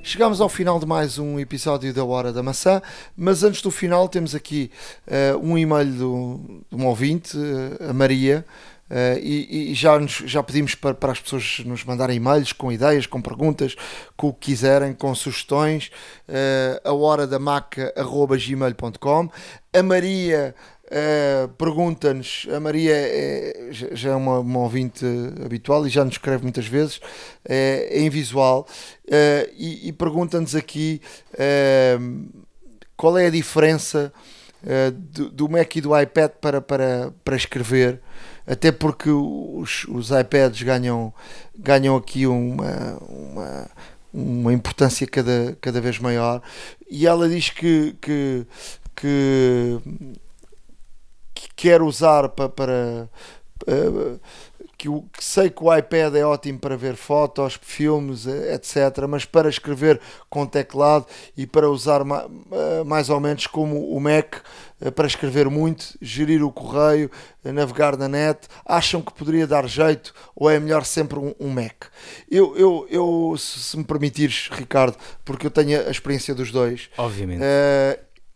Chegamos 0.03 0.41
ao 0.41 0.49
final 0.49 0.79
de 0.79 0.87
mais 0.87 1.19
um 1.19 1.39
episódio 1.39 1.93
da 1.93 2.05
Hora 2.05 2.33
da 2.33 2.41
Maçã, 2.41 2.81
mas 3.17 3.43
antes 3.43 3.61
do 3.61 3.73
final 3.73 4.09
temos 4.09 4.37
aqui 4.37 4.71
uh, 5.09 5.37
um 5.39 5.59
e-mail 5.59 5.93
do, 5.93 6.63
de 6.71 6.77
um 6.81 6.87
ouvinte, 6.87 7.37
uh, 7.37 7.91
a 7.91 7.93
Maria, 7.93 8.47
Uh, 8.89 9.19
e, 9.21 9.73
e, 9.73 9.75
já, 9.75 9.99
nos, 9.99 10.23
já 10.27 10.43
pedimos 10.45 10.77
para, 10.77 10.95
para, 10.95 11.11
as 11.11 11.21
pessoas 11.21 11.61
nos 11.65 11.83
mandarem 11.85 12.17
e-mails 12.17 12.53
com 12.53 12.71
ideias, 12.71 13.05
com 13.05 13.21
perguntas, 13.21 13.75
com 14.17 14.29
o 14.29 14.33
que 14.33 14.51
quiserem, 14.51 14.95
com 14.95 15.13
sugestões. 15.15 15.91
Uh, 16.29 16.89
a 16.89 16.93
hora 16.93 17.27
da 17.27 17.39
maca, 17.39 17.93
arroba 17.97 18.37
gmail.com. 18.37 19.29
A 19.73 19.83
Maria 19.83 20.55
Uh, 20.87 21.49
Pergunta-nos, 21.59 22.47
a 22.55 22.61
Maria 22.61 22.95
é, 22.95 23.71
já 23.73 24.11
é 24.11 24.15
uma, 24.15 24.39
uma, 24.39 24.61
ouvinte 24.61 25.05
habitual 25.45 25.85
e 25.85 25.91
já 25.91 26.05
nos 26.05 26.15
escreve 26.15 26.45
muitas 26.45 26.69
vezes, 26.69 27.01
é, 27.45 27.89
é 27.91 28.01
em 28.03 28.09
visual, 28.09 28.69
e, 29.59 29.89
e 29.89 29.93
pergunta-nos 29.93 30.55
aqui 30.55 31.01
qual 32.97 33.19
é 33.19 33.27
a 33.27 33.31
diferença 33.31 34.13
do, 34.95 35.29
do, 35.29 35.49
Mac 35.49 35.75
e 35.75 35.81
do 35.81 35.99
iPad 35.99 36.31
para, 36.41 36.61
para, 36.61 37.13
para 37.25 37.37
escrever, 37.37 38.01
até 38.47 38.71
porque 38.71 39.11
os, 39.11 39.85
os 39.89 40.11
iPads 40.11 40.63
ganham, 40.63 41.13
ganham 41.59 41.97
aqui 41.97 42.27
uma, 42.27 42.99
uma, 43.09 43.71
uma 44.13 44.53
importância 44.53 45.07
cada, 45.07 45.57
cada 45.61 45.81
vez 45.81 45.99
maior, 45.99 46.41
e 46.91 47.07
ela 47.07 47.29
diz 47.29 47.51
que, 47.51 47.97
que, 48.01 48.47
que 48.95 49.81
que 51.37 51.49
quero 51.55 51.87
usar 51.87 52.31
para, 52.31 52.49
para 52.49 53.09
uh, 53.69 54.21
que, 54.79 54.89
o, 54.89 55.03
que 55.03 55.25
sei 55.25 55.49
que 55.49 55.63
o 55.63 55.75
iPad 55.75 56.15
é 56.15 56.25
ótimo 56.25 56.59
para 56.59 56.77
ver 56.77 56.97
fotos, 56.97 57.59
filmes, 57.61 58.27
eh, 58.27 58.55
etc. 58.55 59.07
Mas 59.09 59.25
para 59.25 59.49
escrever 59.49 60.01
com 60.29 60.47
teclado 60.47 61.07
e 61.37 61.47
para 61.47 61.69
usar 61.69 62.05
ma, 62.05 62.27
uh, 62.27 62.85
mais 62.85 63.09
ou 63.09 63.19
menos 63.19 63.47
como 63.47 63.91
o 63.91 64.01
Mac 64.01 64.37
uh, 64.81 64.93
para 64.93 65.07
escrever 65.07 65.49
muito, 65.49 65.97
gerir 66.01 66.43
o 66.43 66.53
correio, 66.53 67.11
navegar 67.43 67.97
na 67.97 68.09
net, 68.09 68.49
acham 68.65 69.01
que 69.01 69.15
poderia 69.15 69.47
dar 69.47 69.67
jeito 69.67 70.13
ou 70.35 70.51
é 70.51 70.59
melhor 70.61 70.85
sempre 70.85 71.19
um, 71.19 71.35
um 71.41 71.49
Mac? 71.49 71.87
Eu, 72.31 72.57
eu, 72.57 72.87
eu, 72.91 73.35
se 73.39 73.77
me 73.77 73.85
permitires, 73.85 74.51
Ricardo, 74.53 74.97
porque 75.25 75.47
eu 75.47 75.51
tenho 75.51 75.87
a 75.87 75.91
experiência 75.91 76.35
dos 76.35 76.51
dois. 76.51 76.91
Obviamente 76.99 77.43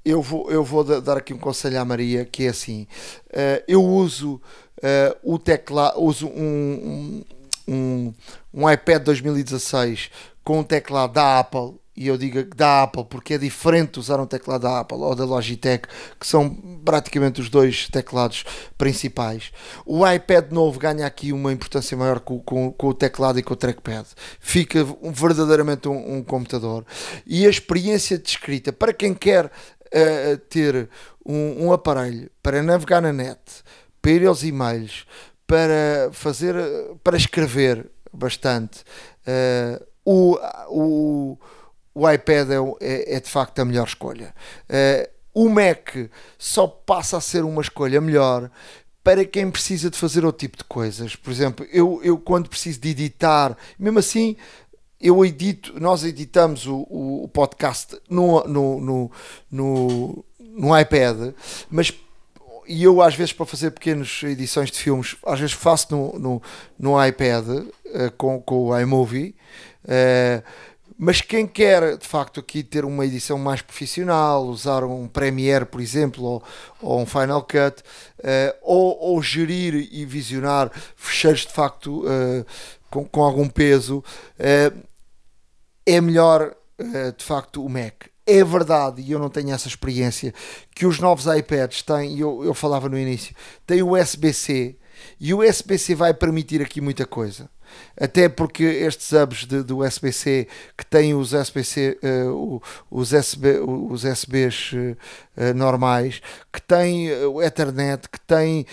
eu 0.04 0.22
vou, 0.22 0.50
eu 0.50 0.64
vou 0.64 0.84
dar 1.00 1.16
aqui 1.16 1.34
um 1.34 1.38
conselho 1.38 1.80
à 1.80 1.84
Maria 1.84 2.24
que 2.24 2.44
é 2.44 2.48
assim: 2.48 2.86
uh, 3.28 3.62
eu 3.68 3.84
uso 3.84 4.40
uh, 4.78 5.16
o 5.22 5.38
teclado, 5.38 6.00
uso 6.00 6.26
um, 6.28 7.22
um, 7.68 8.14
um, 8.52 8.70
iPad 8.70 9.02
2016 9.02 10.10
com 10.42 10.60
um 10.60 10.64
teclado 10.64 11.14
da 11.14 11.38
Apple. 11.38 11.78
E 11.96 12.06
eu 12.06 12.16
digo 12.16 12.42
da 12.54 12.84
Apple 12.84 13.04
porque 13.04 13.34
é 13.34 13.38
diferente 13.38 13.98
usar 13.98 14.18
um 14.18 14.24
teclado 14.24 14.62
da 14.62 14.80
Apple 14.80 14.96
ou 14.96 15.14
da 15.14 15.24
Logitech, 15.26 15.86
que 16.18 16.26
são 16.26 16.48
praticamente 16.82 17.42
os 17.42 17.50
dois 17.50 17.88
teclados 17.88 18.42
principais. 18.78 19.52
O 19.84 20.08
iPad 20.08 20.50
novo 20.50 20.78
ganha 20.78 21.04
aqui 21.04 21.30
uma 21.30 21.52
importância 21.52 21.94
maior 21.98 22.20
com, 22.20 22.40
com, 22.40 22.72
com 22.72 22.86
o 22.86 22.94
teclado 22.94 23.38
e 23.38 23.42
com 23.42 23.52
o 23.52 23.56
trackpad. 23.56 24.06
Fica 24.38 24.82
verdadeiramente 25.12 25.88
um, 25.88 26.16
um 26.16 26.22
computador. 26.22 26.86
E 27.26 27.44
a 27.44 27.50
experiência 27.50 28.16
de 28.16 28.30
escrita, 28.30 28.72
para 28.72 28.94
quem 28.94 29.12
quer 29.12 29.50
a 29.92 30.36
ter 30.48 30.88
um, 31.24 31.66
um, 31.66 31.72
aparelho 31.72 32.30
para 32.42 32.62
navegar 32.62 33.00
na 33.00 33.12
net, 33.12 33.40
para 34.00 34.10
ir 34.12 34.26
aos 34.26 34.42
e-mails, 34.42 35.06
para 35.46 36.10
fazer, 36.12 36.54
para 37.02 37.16
escrever 37.16 37.90
bastante, 38.12 38.82
uh, 39.26 39.84
o, 40.04 40.38
o, 40.68 41.38
o 41.94 42.10
iPad 42.10 42.50
é, 42.50 42.54
é, 42.80 43.16
é, 43.16 43.20
de 43.20 43.28
facto 43.28 43.58
a 43.58 43.64
melhor 43.64 43.86
escolha. 43.86 44.34
Uh, 44.68 45.10
o 45.32 45.48
Mac 45.48 45.94
só 46.38 46.66
passa 46.66 47.16
a 47.16 47.20
ser 47.20 47.44
uma 47.44 47.62
escolha 47.62 48.00
melhor 48.00 48.50
para 49.02 49.24
quem 49.24 49.50
precisa 49.50 49.90
de 49.90 49.96
fazer 49.96 50.24
outro 50.24 50.46
tipo 50.46 50.58
de 50.58 50.64
coisas. 50.64 51.16
Por 51.16 51.30
exemplo, 51.30 51.66
eu, 51.72 52.00
eu 52.02 52.18
quando 52.18 52.48
preciso 52.48 52.80
de 52.80 52.90
editar, 52.90 53.56
mesmo 53.78 53.98
assim, 53.98 54.36
eu 55.00 55.24
edito, 55.24 55.80
nós 55.80 56.04
editamos 56.04 56.66
o, 56.66 56.86
o, 56.90 57.28
podcast 57.32 57.98
no, 58.08 58.44
no, 58.44 58.80
no, 58.80 59.10
no, 59.50 60.24
no 60.38 60.78
iPad, 60.78 61.32
mas 61.70 61.92
e 62.70 62.84
eu 62.84 63.02
às 63.02 63.16
vezes 63.16 63.32
para 63.32 63.44
fazer 63.44 63.72
pequenas 63.72 64.20
edições 64.22 64.70
de 64.70 64.78
filmes, 64.78 65.16
às 65.26 65.40
vezes 65.40 65.54
faço 65.54 65.88
no, 65.90 66.18
no, 66.18 66.42
no 66.78 67.04
iPad 67.04 67.48
uh, 67.48 67.66
com, 68.16 68.40
com 68.40 68.66
o 68.66 68.78
iMovie. 68.78 69.34
Uh, 69.84 70.40
mas 70.96 71.20
quem 71.20 71.46
quer 71.46 71.96
de 71.96 72.06
facto 72.06 72.38
aqui 72.38 72.62
ter 72.62 72.84
uma 72.84 73.04
edição 73.04 73.38
mais 73.38 73.60
profissional, 73.60 74.44
usar 74.44 74.84
um 74.84 75.08
Premiere, 75.08 75.64
por 75.64 75.80
exemplo, 75.80 76.22
ou, 76.22 76.42
ou 76.80 77.00
um 77.00 77.06
Final 77.06 77.42
Cut, 77.42 77.82
uh, 78.18 78.56
ou, 78.62 78.98
ou, 79.00 79.22
gerir 79.22 79.88
e 79.90 80.04
visionar 80.04 80.70
fecheiros 80.94 81.46
de 81.46 81.52
facto 81.52 82.04
com, 82.90 83.04
com 83.04 83.22
algum 83.22 83.48
peso, 83.48 84.04
é 85.90 86.00
melhor 86.00 86.54
uh, 86.78 87.12
de 87.16 87.24
facto 87.24 87.64
o 87.64 87.68
Mac. 87.68 88.06
É 88.26 88.44
verdade, 88.44 89.02
e 89.02 89.10
eu 89.10 89.18
não 89.18 89.28
tenho 89.28 89.52
essa 89.52 89.66
experiência, 89.66 90.32
que 90.74 90.86
os 90.86 91.00
novos 91.00 91.26
iPads 91.26 91.82
têm, 91.82 92.14
e 92.14 92.20
eu, 92.20 92.44
eu 92.44 92.54
falava 92.54 92.88
no 92.88 92.98
início, 92.98 93.34
têm 93.66 93.82
USB-C, 93.82 94.76
e 95.18 95.34
o 95.34 95.40
USB-C 95.42 95.94
vai 95.94 96.14
permitir 96.14 96.62
aqui 96.62 96.80
muita 96.80 97.04
coisa. 97.06 97.50
Até 97.96 98.28
porque 98.28 98.62
estes 98.62 99.12
hubs 99.12 99.46
de, 99.46 99.62
do 99.62 99.84
USB-C 99.84 100.48
que 100.76 100.84
têm 100.84 101.14
os 101.14 101.32
USB-C, 101.32 101.98
uh, 102.02 102.60
os, 102.90 103.12
USB, 103.12 103.58
os 103.60 104.04
USBs 104.04 104.72
uh, 104.72 104.76
uh, 105.36 105.54
normais, 105.54 106.20
que 106.52 106.60
têm 106.60 107.12
o 107.26 107.42
Ethernet, 107.42 108.08
que 108.08 108.20
têm 108.20 108.66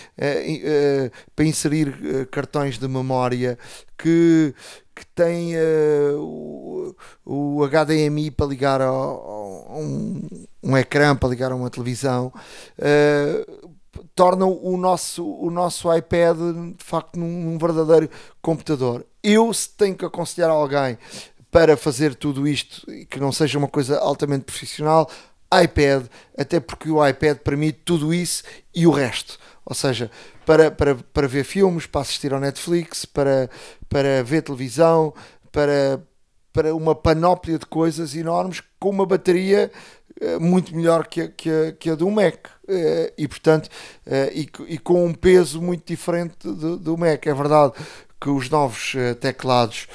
para 1.36 1.46
inserir 1.46 2.28
cartões 2.32 2.78
de 2.78 2.88
memória, 2.88 3.58
que, 3.98 4.54
que 4.98 5.06
tem 5.06 5.56
uh, 5.56 6.20
o, 6.20 6.96
o, 7.24 7.68
HDMI 7.68 8.32
para 8.32 8.48
ligar 8.48 8.82
a, 8.82 8.92
um, 8.92 10.28
um, 10.64 10.76
ecrã, 10.76 11.16
para 11.16 11.30
ligar 11.30 11.52
a 11.52 11.56
uma 11.56 11.70
televisão, 11.70 12.34
uh, 12.80 13.70
tornam 14.16 14.60
o 14.60 14.76
nosso, 14.76 15.24
o 15.24 15.52
nosso 15.52 15.94
iPad 15.94 16.36
de 16.76 16.84
facto 16.84 17.20
num, 17.20 17.44
num, 17.44 17.58
verdadeiro 17.60 18.10
computador. 18.42 19.06
Eu, 19.22 19.54
se 19.54 19.70
tenho 19.70 19.96
que 19.96 20.06
aconselhar 20.06 20.50
alguém 20.50 20.98
para 21.52 21.78
fazer 21.78 22.16
tudo 22.16 22.48
isto 22.48 22.92
e 22.92 23.06
que 23.06 23.20
não 23.20 23.32
seja 23.32 23.60
uma 23.60 23.68
coisa 23.68 24.00
altamente 24.00 24.46
profissional, 24.46 25.08
iPad, 25.64 26.08
até 26.36 26.60
porque 26.60 26.90
o 26.90 27.06
iPad 27.08 27.38
permite 27.38 27.82
tudo 27.86 28.12
isso 28.12 28.42
e 28.74 28.88
o 28.88 28.92
resto. 28.92 29.38
Ou 29.64 29.76
seja, 29.76 30.10
para, 30.48 30.72
para, 30.72 30.96
para 30.96 31.28
ver 31.28 31.44
filmes, 31.44 31.86
para 31.86 32.00
assistir 32.00 32.34
ao 32.34 32.40
Netflix, 32.40 33.04
para, 33.04 33.50
para 33.90 34.24
ver 34.24 34.44
televisão, 34.44 35.14
para, 35.52 36.02
para 36.54 36.74
uma 36.74 36.96
panóplia 36.96 37.60
de 37.60 37.66
coisas 37.66 38.16
enormes 38.16 38.64
com 38.80 38.90
uma 38.90 39.06
bateria 39.06 39.70
uh, 40.22 40.40
muito 40.40 40.74
melhor 40.74 41.06
que 41.06 41.20
a, 41.20 41.28
que 41.28 41.50
a, 41.50 41.72
que 41.74 41.90
a 41.90 41.96
do 41.96 42.10
Mac. 42.10 42.48
Uh, 42.64 43.12
e 43.18 43.28
portanto, 43.28 43.66
uh, 43.66 44.32
e, 44.34 44.50
e, 44.70 44.78
com 44.78 45.06
um 45.06 45.14
peso 45.14 45.62
muito 45.62 45.86
diferente 45.86 46.38
do, 46.42 46.78
do 46.78 46.98
Mac. 46.98 47.28
É 47.28 47.34
verdade 47.34 47.74
que 48.20 48.30
os 48.30 48.50
novos 48.50 48.96
teclados 49.20 49.88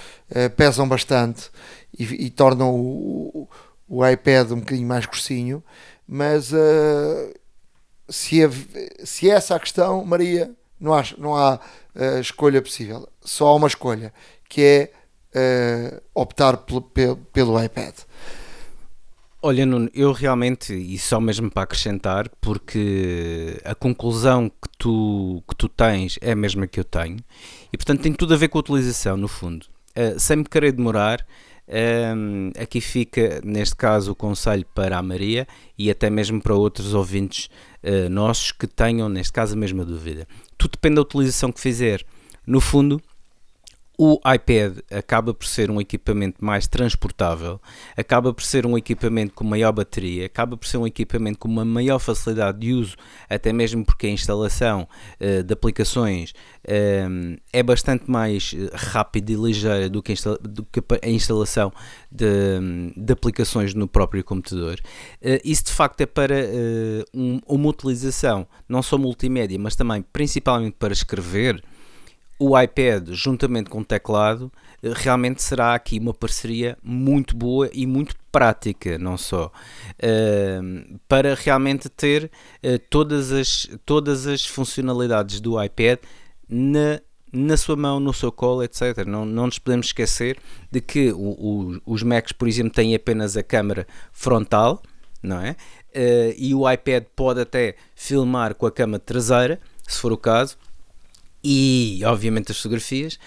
pesam 0.57 0.87
bastante 0.87 1.51
e, 1.99 2.27
e 2.27 2.31
tornam 2.31 2.73
o, 2.73 3.49
o, 3.89 4.07
iPad 4.07 4.53
um 4.53 4.61
bocadinho 4.61 4.87
mais 4.87 5.07
grossinho, 5.07 5.65
mas 6.07 6.53
se 8.09 8.43
é, 8.43 8.51
se 9.05 9.31
é 9.31 9.35
essa 9.35 9.55
a 9.55 9.61
questão, 9.61 10.05
Maria, 10.05 10.51
não 10.79 10.95
há, 10.95 11.05
não 11.17 11.37
há 11.37 11.61
uh, 11.95 12.21
escolha 12.21 12.61
possível. 12.61 13.09
Só 13.21 13.49
há 13.49 13.55
uma 13.55 13.69
escolha, 13.69 14.13
que 14.49 14.63
é 14.63 14.93
uh, 15.35 16.03
optar 16.15 16.57
pelo, 16.59 16.83
pelo, 16.83 17.63
iPad. 17.63 17.95
Olha, 19.41 19.67
Nuno, 19.67 19.91
eu 19.93 20.13
realmente, 20.13 20.73
e 20.73 20.99
só 20.99 21.21
mesmo 21.21 21.51
para 21.51 21.63
acrescentar, 21.63 22.29
porque 22.41 23.61
a 23.65 23.75
conclusão 23.75 24.49
que 24.49 24.69
tu, 24.79 25.43
que 25.49 25.57
tu 25.57 25.69
tens 25.69 26.19
é 26.21 26.33
a 26.33 26.37
mesma 26.37 26.67
que 26.67 26.79
eu 26.79 26.85
tenho, 26.85 27.19
e 27.73 27.77
portanto 27.77 28.03
tem 28.03 28.13
tudo 28.13 28.35
a 28.35 28.37
ver 28.37 28.49
com 28.49 28.59
a 28.59 28.61
utilização, 28.61 29.17
no 29.17 29.29
fundo. 29.29 29.67
Uh, 29.97 30.19
sem 30.19 30.37
me 30.39 30.45
querer 30.45 30.73
demorar, 30.73 31.27
um, 31.69 32.51
aqui 32.61 32.81
fica, 32.81 33.41
neste 33.45 33.77
caso, 33.77 34.13
o 34.13 34.15
conselho 34.15 34.67
para 34.75 34.99
a 34.99 35.03
Maria 35.03 35.47
e 35.79 35.91
até 35.91 36.11
mesmo 36.11 36.41
para 36.41 36.55
outros 36.55 36.93
ouvintes 36.93 37.49
uh, 37.85 38.09
nossos 38.09 38.53
que 38.53 38.67
tenham, 38.67 39.09
neste 39.09 39.33
caso, 39.33 39.55
a 39.55 39.57
mesma 39.57 39.85
dúvida. 39.85 40.27
Tudo 40.57 40.73
depende 40.73 40.97
da 40.97 41.03
utilização 41.03 41.53
que 41.53 41.61
fizer. 41.61 42.05
No 42.47 42.61
fundo, 42.61 43.01
o 43.99 44.19
iPad 44.19 44.79
acaba 44.91 45.35
por 45.35 45.47
ser 45.47 45.71
um 45.71 45.81
equipamento 45.81 46.43
mais 46.43 46.67
transportável, 46.67 47.61
acaba 47.97 48.33
por 48.33 48.43
ser 48.43 48.65
um 48.67 48.77
equipamento 48.77 49.35
com 49.35 49.45
maior 49.45 49.71
bateria, 49.71 50.27
acaba 50.27 50.57
por 50.57 50.67
ser 50.67 50.79
um 50.79 50.87
equipamento 50.87 51.39
com 51.39 51.49
uma 51.49 51.65
maior 51.65 51.99
facilidade 51.99 52.59
de 52.59 52.73
uso, 52.73 52.97
até 53.29 53.53
mesmo 53.53 53.85
porque 53.85 54.07
a 54.07 54.11
instalação 54.11 54.89
uh, 55.21 55.43
de 55.43 55.53
aplicações 55.53 56.31
uh, 56.31 57.41
é 57.53 57.63
bastante 57.63 58.11
mais 58.11 58.55
eh, 58.57 58.71
rápida 58.75 59.33
e 59.33 59.35
ligeira 59.35 59.89
do 59.89 60.03
que, 60.03 60.15
do 60.41 60.65
que 60.65 60.81
a 61.03 61.09
instalação 61.09 61.73
de, 62.11 62.27
de, 62.97 63.13
aplicações 63.13 63.75
no 63.75 63.87
próprio 63.87 64.25
computador. 64.25 64.81
Uh, 65.21 65.39
isso 65.45 65.65
de 65.65 65.73
facto 65.73 66.01
é 66.01 66.07
para 66.07 66.35
um, 67.15 67.41
uma 67.47 67.69
utilização 67.69 68.47
não 68.69 68.83
só 68.83 68.97
multimédia, 68.97 69.59
mas 69.59 69.77
também 69.77 70.03
principalmente 70.13 70.77
para 70.79 70.93
escrever 70.93 71.63
o 72.43 72.61
iPad, 72.61 73.11
juntamente 73.11 73.71
com 73.71 73.81
o 73.81 73.85
teclado, 73.85 74.51
eh, 74.83 74.93
realmente 74.93 75.41
será 75.41 75.75
aqui 75.75 75.99
uma 76.01 76.13
parceria 76.13 76.77
muito 76.83 77.37
boa 77.37 77.71
e 77.73 77.87
muito 77.87 78.17
prática, 78.33 78.99
não 78.99 79.17
só, 79.17 79.47
uh, 79.47 80.99
para 81.07 81.35
realmente 81.35 81.89
ter 81.89 82.31
uh, 82.65 82.79
todas, 82.91 83.31
as, 83.31 83.69
todas 83.87 84.27
as 84.27 84.45
funcionalidades 84.45 85.39
do 85.39 85.63
iPad 85.63 86.01
na, 86.49 87.01
na 87.33 87.57
sua 87.57 87.77
mão, 87.77 88.01
no 88.01 88.13
seu 88.13 88.33
colo, 88.33 88.65
etc. 88.65 89.07
Não, 89.07 89.25
não 89.25 89.47
nos 89.47 89.61
podemos 89.61 89.87
esquecer 89.87 90.39
de 90.71 90.81
que 90.81 91.13
o, 91.13 91.19
o, 91.19 91.81
os 91.87 92.03
Macs, 92.03 92.33
por 92.33 92.49
exemplo, 92.49 92.73
têm 92.73 92.95
apenas 92.95 93.37
a 93.37 93.43
câmera 93.43 93.87
frontal, 94.11 94.83
não 95.23 95.41
é? 95.41 95.53
Uh, 95.95 96.35
e 96.37 96.55
o 96.55 96.69
iPad 96.69 97.05
pode 97.15 97.41
até 97.41 97.77
filmar 97.95 98.55
com 98.57 98.67
a 98.67 98.73
câmera 98.73 98.99
traseira, 98.99 99.61
se 99.87 100.01
for 100.01 100.11
o 100.11 100.17
caso, 100.17 100.57
e 101.43 102.01
obviamente 102.05 102.53
as 102.53 102.59
fotografias. 102.59 103.19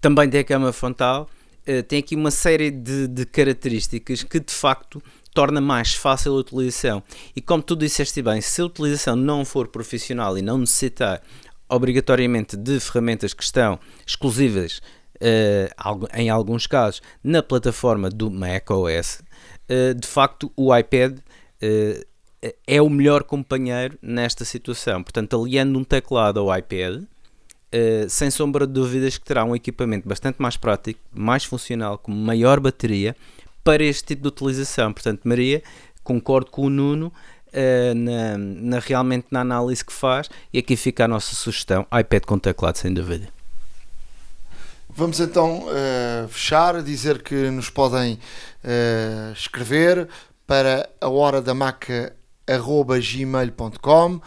Também 0.00 0.28
tem 0.28 0.40
a 0.40 0.44
câmera 0.44 0.72
frontal, 0.72 1.28
uh, 1.66 1.82
tem 1.84 1.98
aqui 1.98 2.14
uma 2.14 2.30
série 2.30 2.70
de, 2.70 3.08
de, 3.08 3.24
características 3.24 4.22
que 4.22 4.40
de 4.40 4.52
facto 4.52 5.02
torna 5.32 5.60
mais 5.60 5.94
fácil 5.94 6.32
a 6.32 6.36
utilização. 6.36 7.02
E 7.34 7.40
como 7.40 7.62
tu 7.62 7.74
disseste 7.74 8.22
bem, 8.22 8.40
se 8.40 8.60
a 8.60 8.66
utilização 8.66 9.16
não 9.16 9.44
for 9.44 9.68
profissional 9.68 10.38
e 10.38 10.42
não 10.42 10.58
necessitar 10.58 11.22
obrigatoriamente 11.68 12.56
de 12.56 12.78
ferramentas 12.78 13.34
que 13.34 13.42
estão 13.42 13.78
exclusivas 14.06 14.80
uh, 15.16 16.08
em 16.14 16.30
alguns 16.30 16.66
casos 16.66 17.02
na 17.22 17.42
plataforma 17.42 18.10
do 18.10 18.30
macOS, 18.30 19.22
uh, 19.68 19.94
de 19.94 20.06
facto 20.06 20.52
o 20.56 20.74
iPad 20.76 21.18
uh, 21.18 22.04
é 22.66 22.82
o 22.82 22.90
melhor 22.90 23.24
companheiro 23.24 23.98
nesta 24.02 24.44
situação. 24.44 25.02
Portanto, 25.02 25.40
aliando 25.40 25.78
um 25.78 25.84
teclado 25.84 26.40
ao 26.40 26.56
iPad, 26.56 27.04
uh, 27.74 28.08
sem 28.08 28.30
sombra 28.30 28.66
de 28.66 28.72
dúvidas 28.72 29.18
que 29.18 29.24
terá 29.24 29.44
um 29.44 29.54
equipamento 29.54 30.08
bastante 30.08 30.40
mais 30.40 30.56
prático, 30.56 31.00
mais 31.12 31.44
funcional, 31.44 31.98
com 31.98 32.12
maior 32.12 32.60
bateria 32.60 33.16
para 33.62 33.82
este 33.82 34.04
tipo 34.04 34.22
de 34.22 34.28
utilização. 34.28 34.92
Portanto, 34.92 35.22
Maria, 35.24 35.62
concordo 36.02 36.50
com 36.50 36.66
o 36.66 36.70
Nuno. 36.70 37.12
Uh, 37.52 37.94
na, 37.94 38.36
na, 38.36 38.78
realmente 38.80 39.28
na 39.30 39.42
análise 39.42 39.84
que 39.84 39.92
faz 39.92 40.28
e 40.52 40.58
aqui 40.58 40.74
fica 40.74 41.04
a 41.04 41.08
nossa 41.08 41.36
sugestão 41.36 41.86
iPad 41.96 42.24
com 42.24 42.36
teclado 42.36 42.76
sem 42.78 42.92
dúvida 42.92 43.28
Vamos 44.96 45.18
então 45.18 45.66
uh, 45.66 46.28
fechar, 46.28 46.80
dizer 46.80 47.20
que 47.20 47.50
nos 47.50 47.68
podem 47.68 48.14
uh, 48.14 49.32
escrever 49.32 50.08
para 50.46 50.88
a 51.00 51.08
hora 51.08 51.42
da 51.42 51.52
maca 51.52 52.14
gmail.com 52.46 54.20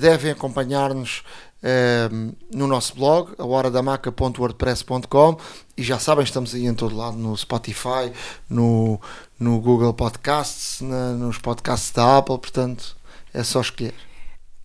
devem 0.00 0.32
acompanhar-nos 0.32 1.22
Ehm, 1.64 2.32
no 2.52 2.66
nosso 2.66 2.96
blog, 2.96 3.34
a 3.38 3.44
horadamaca.wordpress.com 3.44 5.36
e 5.76 5.82
já 5.82 5.96
sabem, 5.96 6.24
estamos 6.24 6.54
aí 6.54 6.66
em 6.66 6.74
todo 6.74 6.96
lado, 6.96 7.16
no 7.16 7.36
Spotify, 7.36 8.12
no, 8.50 9.00
no 9.38 9.60
Google 9.60 9.94
Podcasts, 9.94 10.80
na, 10.80 11.12
nos 11.12 11.38
podcasts 11.38 11.92
da 11.92 12.18
Apple, 12.18 12.38
portanto 12.38 12.96
é 13.32 13.44
só 13.44 13.60
escolher. 13.60 13.94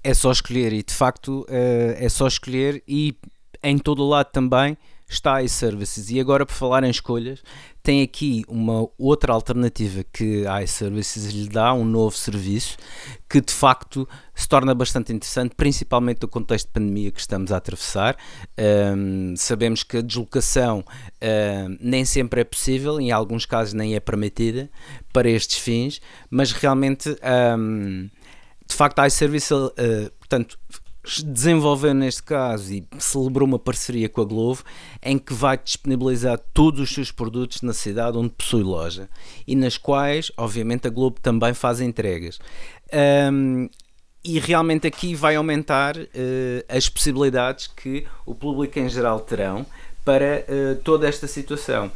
É 0.04 0.14
só 0.14 0.32
escolher 0.32 0.74
e 0.74 0.82
de 0.82 0.94
facto 0.94 1.46
eh, 1.50 1.98
é 2.00 2.10
só 2.10 2.28
escolher. 2.28 2.82
E 2.88 3.16
em 3.62 3.78
todo 3.78 4.04
o 4.04 4.10
lado 4.10 4.32
também 4.32 4.76
está 5.08 5.42
iServices. 5.42 6.10
E 6.10 6.20
agora, 6.20 6.46
por 6.46 6.54
falar 6.54 6.84
em 6.84 6.90
escolhas, 6.90 7.42
tem 7.82 8.02
aqui 8.02 8.44
uma 8.48 8.88
outra 8.98 9.32
alternativa 9.32 10.04
que 10.12 10.46
a 10.46 10.62
iServices 10.62 11.32
lhe 11.32 11.48
dá, 11.48 11.74
um 11.74 11.86
novo 11.86 12.16
serviço 12.16 12.78
que 13.30 13.40
de 13.40 13.54
facto 13.54 14.08
se 14.36 14.48
torna 14.48 14.76
bastante 14.76 15.14
interessante, 15.14 15.56
principalmente 15.56 16.22
no 16.22 16.28
contexto 16.28 16.68
de 16.68 16.74
pandemia 16.74 17.12
que 17.12 17.20
estamos 17.20 17.52
a 17.52 17.58
atravessar. 17.58 18.18
Um, 18.96 19.34
sabemos 19.38 19.84
que 19.84 19.98
a 19.98 20.02
deslocação 20.02 20.84
um, 21.22 21.78
nem 21.80 22.04
sempre 22.04 22.42
é 22.42 22.44
possível, 22.44 23.00
em 23.00 23.12
alguns 23.12 23.46
casos 23.46 23.74
nem 23.74 23.96
é 23.96 24.00
permitida 24.00 24.70
para 25.14 25.30
estes 25.30 25.58
fins, 25.58 26.02
mas 26.30 26.52
realmente. 26.52 27.16
Um, 27.58 28.10
de 28.68 28.76
facto, 28.76 29.00
a 29.00 29.08
iService, 29.08 29.54
uh, 29.54 29.72
portanto, 30.20 30.60
desenvolveu 31.24 31.94
neste 31.94 32.24
caso 32.24 32.74
e 32.74 32.88
celebrou 33.00 33.48
uma 33.48 33.60
parceria 33.60 34.10
com 34.10 34.22
a 34.22 34.26
Glovo 34.26 34.64
em 35.02 35.18
que 35.18 35.34
vai 35.34 35.58
disponibilizar 35.58 36.40
todos 36.54 36.80
os 36.82 36.90
seus 36.90 37.12
produtos 37.12 37.62
na 37.62 37.74
cidade 37.74 38.18
onde 38.18 38.30
possui 38.30 38.64
loja 38.64 39.10
e 39.46 39.56
nas 39.56 39.78
quais, 39.78 40.32
obviamente, 40.38 40.88
a 40.88 40.90
Globo 40.90 41.20
também 41.22 41.54
faz 41.54 41.82
entregas. 41.82 42.40
Um, 43.32 43.70
e 44.24 44.40
realmente 44.40 44.86
aqui 44.86 45.16
vai 45.16 45.36
aumentar 45.36 45.98
uh, 45.98 46.08
as 46.68 46.90
possibilidades 46.90 47.68
que 47.68 48.06
o 48.26 48.36
público 48.36 48.78
em 48.78 48.90
geral 48.90 49.22
terão 49.22 49.66
para 50.04 50.46
uh, 50.48 50.76
toda 50.84 51.08
esta 51.08 51.28
situação. 51.28 51.92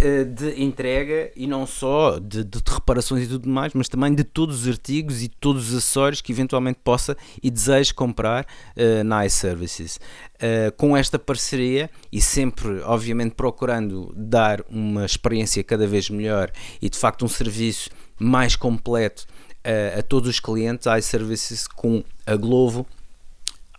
Eh, 0.00 0.22
de 0.22 0.62
entrega 0.62 1.32
e 1.34 1.44
não 1.44 1.66
só 1.66 2.20
de, 2.20 2.44
de, 2.44 2.60
reparações 2.64 3.24
e 3.24 3.26
tudo 3.26 3.48
mais, 3.48 3.74
mas 3.74 3.88
também 3.88 4.14
de 4.14 4.22
todos 4.22 4.62
os 4.62 4.68
artigos 4.68 5.24
e 5.24 5.28
todos 5.28 5.70
os 5.72 5.78
acessórios 5.78 6.20
que 6.20 6.30
eventualmente 6.30 6.78
possa 6.84 7.16
e 7.42 7.50
deseje 7.50 7.92
comprar 7.92 8.44
uh, 8.76 9.02
na 9.02 9.26
iServices. 9.26 9.96
Uh, 10.36 10.70
com 10.76 10.96
esta 10.96 11.18
parceria 11.18 11.90
e 12.12 12.20
sempre, 12.20 12.80
obviamente, 12.82 13.34
procurando 13.34 14.14
dar 14.16 14.62
uma 14.70 15.04
experiência 15.04 15.64
cada 15.64 15.84
vez 15.84 16.08
melhor 16.08 16.52
e 16.80 16.88
de 16.88 16.96
facto 16.96 17.24
um 17.24 17.28
serviço 17.28 17.90
mais 18.20 18.54
completo 18.54 19.26
uh, 19.66 19.98
a 19.98 20.02
todos 20.04 20.28
os 20.28 20.38
clientes, 20.38 20.86
a 20.86 20.96
iServices 20.96 21.66
com 21.66 22.04
a 22.24 22.36
Glovo 22.36 22.86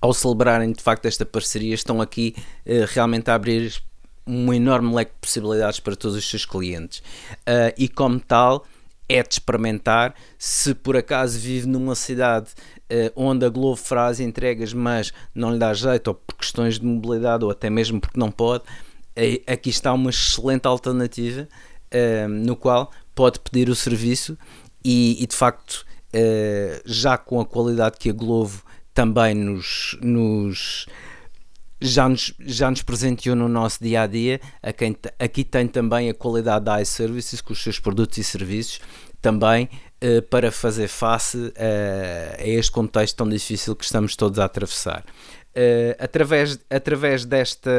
ao 0.02 0.14
celebrarem 0.14 0.74
de 0.74 0.84
facto 0.84 1.06
esta 1.06 1.26
parceria, 1.26 1.74
estão 1.74 2.02
aqui 2.02 2.36
uh, 2.66 2.86
realmente 2.94 3.32
a 3.32 3.36
abrir 3.36 3.82
um 4.30 4.54
enorme 4.54 4.94
leque 4.94 5.12
de 5.14 5.18
possibilidades 5.20 5.80
para 5.80 5.96
todos 5.96 6.16
os 6.16 6.30
seus 6.30 6.46
clientes. 6.46 7.00
Uh, 7.40 7.74
e 7.76 7.90
como 7.90 8.20
tal, 8.20 8.66
é 9.08 9.24
de 9.24 9.34
experimentar. 9.34 10.14
Se 10.38 10.76
por 10.76 10.96
acaso 10.96 11.40
vive 11.40 11.68
numa 11.68 11.96
cidade 11.96 12.52
uh, 12.92 13.12
onde 13.16 13.44
a 13.44 13.50
Globo 13.50 13.76
faz 13.76 14.20
entregas, 14.20 14.72
mas 14.72 15.12
não 15.34 15.52
lhe 15.52 15.58
dá 15.58 15.74
jeito, 15.74 16.10
ou 16.10 16.14
por 16.14 16.36
questões 16.36 16.80
de 16.80 16.86
mobilidade, 16.86 17.44
ou 17.44 17.50
até 17.50 17.72
mesmo 17.72 18.00
porque 18.00 18.20
não 18.20 18.30
pode, 18.30 18.64
uh, 18.64 19.52
aqui 19.52 19.72
está 19.72 19.92
uma 19.92 20.12
excelente 20.12 20.68
alternativa 20.68 21.48
no 22.30 22.56
qual 22.56 22.92
pode 23.16 23.40
pedir 23.40 23.68
o 23.68 23.74
serviço 23.74 24.38
e, 24.86 25.24
e 25.24 25.26
de 25.26 25.36
facto, 25.36 25.84
já 26.86 27.18
com 27.18 27.42
a 27.42 27.46
qualidade 27.48 27.98
que 27.98 28.12
a 28.12 28.14
Globo 28.14 28.62
também 28.94 29.34
nos, 29.34 29.98
nos 30.00 30.86
já 31.82 32.10
nos, 32.10 32.34
já 32.40 32.70
nos 32.70 32.84
presenteou 32.84 33.36
no 33.36 33.48
nosso 33.48 33.82
dia 33.82 34.02
a 34.02 34.08
dia. 34.08 34.40
A 34.62 34.74
quem, 34.74 34.96
aqui 35.18 35.44
tem 35.44 35.68
também 35.68 36.10
a 36.10 36.14
qualidade 36.14 36.66
da 36.66 36.82
iServices 36.82 37.42
com 37.42 37.54
os 37.54 37.62
seus 37.62 37.80
produtos 37.80 38.18
e 38.18 38.24
serviços 38.24 38.80
também 39.22 39.70
uh, 40.04 40.22
para 40.24 40.52
fazer 40.52 40.88
face 40.88 41.54
a 42.38 42.48
este 42.48 42.72
contexto 42.72 43.18
tão 43.18 43.28
difícil 43.28 43.76
que 43.76 43.84
estamos 43.84 44.16
todos 44.16 44.40
a 44.40 44.46
atravessar. 44.46 45.04
Uh, 45.50 45.96
através, 46.00 46.60
através, 46.70 47.26
desta, 47.26 47.72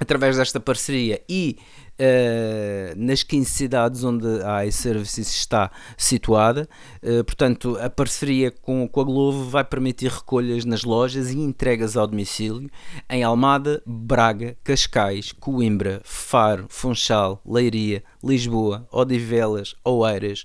através 0.00 0.36
desta 0.36 0.60
parceria 0.60 1.20
e 1.28 1.58
uh, 2.00 2.94
nas 2.96 3.22
15 3.22 3.50
cidades 3.50 4.04
onde 4.04 4.26
a 4.42 4.64
iServices 4.66 5.28
está 5.28 5.70
situada. 5.96 6.68
Uh, 7.02 7.24
portanto, 7.24 7.76
a 7.80 7.88
parceria 7.90 8.50
com, 8.50 8.88
com 8.88 9.00
a 9.00 9.04
Glovo 9.04 9.48
vai 9.48 9.64
permitir 9.64 10.10
recolhas 10.10 10.64
nas 10.64 10.84
lojas 10.84 11.30
e 11.30 11.38
entregas 11.38 11.96
ao 11.96 12.06
domicílio 12.06 12.70
em 13.08 13.22
Almada, 13.22 13.82
Braga, 13.86 14.56
Cascais, 14.62 15.32
Coimbra, 15.32 16.00
Faro, 16.04 16.66
Funchal, 16.68 17.40
Leiria, 17.46 18.02
Lisboa, 18.22 18.86
Odivelas, 18.90 19.74
Oeiras, 19.84 20.44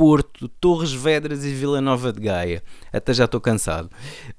Porto, 0.00 0.48
Torres 0.48 0.94
Vedras 0.94 1.44
e 1.44 1.52
Vila 1.52 1.78
Nova 1.78 2.10
de 2.10 2.20
Gaia. 2.20 2.62
Até 2.90 3.12
já 3.12 3.26
estou 3.26 3.38
cansado. 3.38 3.90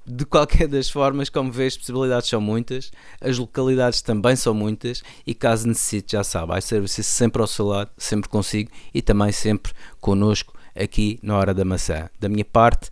De 0.04 0.26
qualquer 0.26 0.66
das 0.66 0.90
formas, 0.90 1.28
como 1.28 1.52
vês, 1.52 1.74
as 1.74 1.78
possibilidades 1.78 2.28
são 2.28 2.40
muitas, 2.40 2.90
as 3.20 3.38
localidades 3.38 4.02
também 4.02 4.34
são 4.34 4.52
muitas 4.52 5.04
e 5.24 5.32
caso 5.32 5.68
necessite, 5.68 6.14
já 6.14 6.24
sabe, 6.24 6.58
iServices 6.58 7.06
sempre 7.06 7.40
ao 7.40 7.46
seu 7.46 7.66
lado, 7.66 7.92
sempre 7.96 8.28
consigo 8.28 8.72
e 8.92 9.00
também 9.00 9.30
sempre 9.30 9.72
connosco 10.00 10.52
aqui 10.74 11.20
na 11.22 11.38
Hora 11.38 11.54
da 11.54 11.64
Maçã. 11.64 12.10
Da 12.18 12.28
minha 12.28 12.44
parte, 12.44 12.90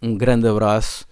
um 0.00 0.16
grande 0.16 0.46
abraço. 0.46 1.04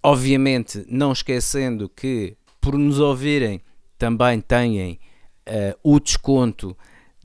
Obviamente, 0.00 0.86
não 0.88 1.10
esquecendo 1.10 1.88
que 1.88 2.36
por 2.60 2.78
nos 2.78 3.00
ouvirem 3.00 3.60
também 3.98 4.40
têm 4.40 5.00
uh, 5.48 5.76
o 5.82 5.98
desconto 5.98 6.76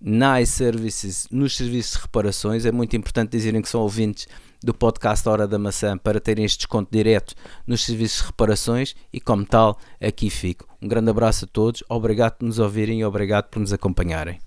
na 0.01 0.41
iServices, 0.41 1.27
nos 1.31 1.55
serviços 1.55 1.93
de 1.93 2.01
reparações. 2.01 2.65
É 2.65 2.71
muito 2.71 2.95
importante 2.95 3.31
dizerem 3.31 3.61
que 3.61 3.69
são 3.69 3.81
ouvintes 3.81 4.27
do 4.63 4.73
podcast 4.73 5.27
Hora 5.27 5.47
da 5.47 5.59
Maçã 5.59 5.97
para 5.97 6.19
terem 6.19 6.45
este 6.45 6.59
desconto 6.59 6.89
direto 6.91 7.35
nos 7.65 7.85
serviços 7.85 8.21
de 8.21 8.27
reparações 8.27 8.95
e, 9.11 9.19
como 9.19 9.45
tal, 9.45 9.77
aqui 10.01 10.29
fico. 10.29 10.67
Um 10.81 10.87
grande 10.87 11.09
abraço 11.09 11.45
a 11.45 11.47
todos, 11.47 11.83
obrigado 11.89 12.33
por 12.33 12.45
nos 12.45 12.59
ouvirem 12.59 12.99
e 12.99 13.05
obrigado 13.05 13.45
por 13.45 13.59
nos 13.59 13.73
acompanharem. 13.73 14.39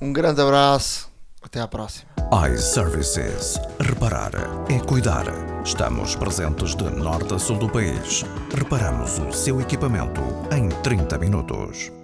Um 0.00 0.12
grande 0.12 0.40
abraço, 0.40 1.10
até 1.42 1.60
à 1.60 1.68
próxima. 1.68 2.10
iServices. 2.52 3.58
Reparar 3.80 4.32
é 4.68 4.78
cuidar. 4.80 5.24
Estamos 5.64 6.16
presentes 6.16 6.74
de 6.74 6.84
norte 6.90 7.34
a 7.34 7.38
sul 7.38 7.58
do 7.58 7.68
país. 7.68 8.24
Reparamos 8.54 9.18
o 9.18 9.32
seu 9.32 9.60
equipamento 9.60 10.20
em 10.54 10.68
30 10.82 11.18
minutos. 11.18 12.03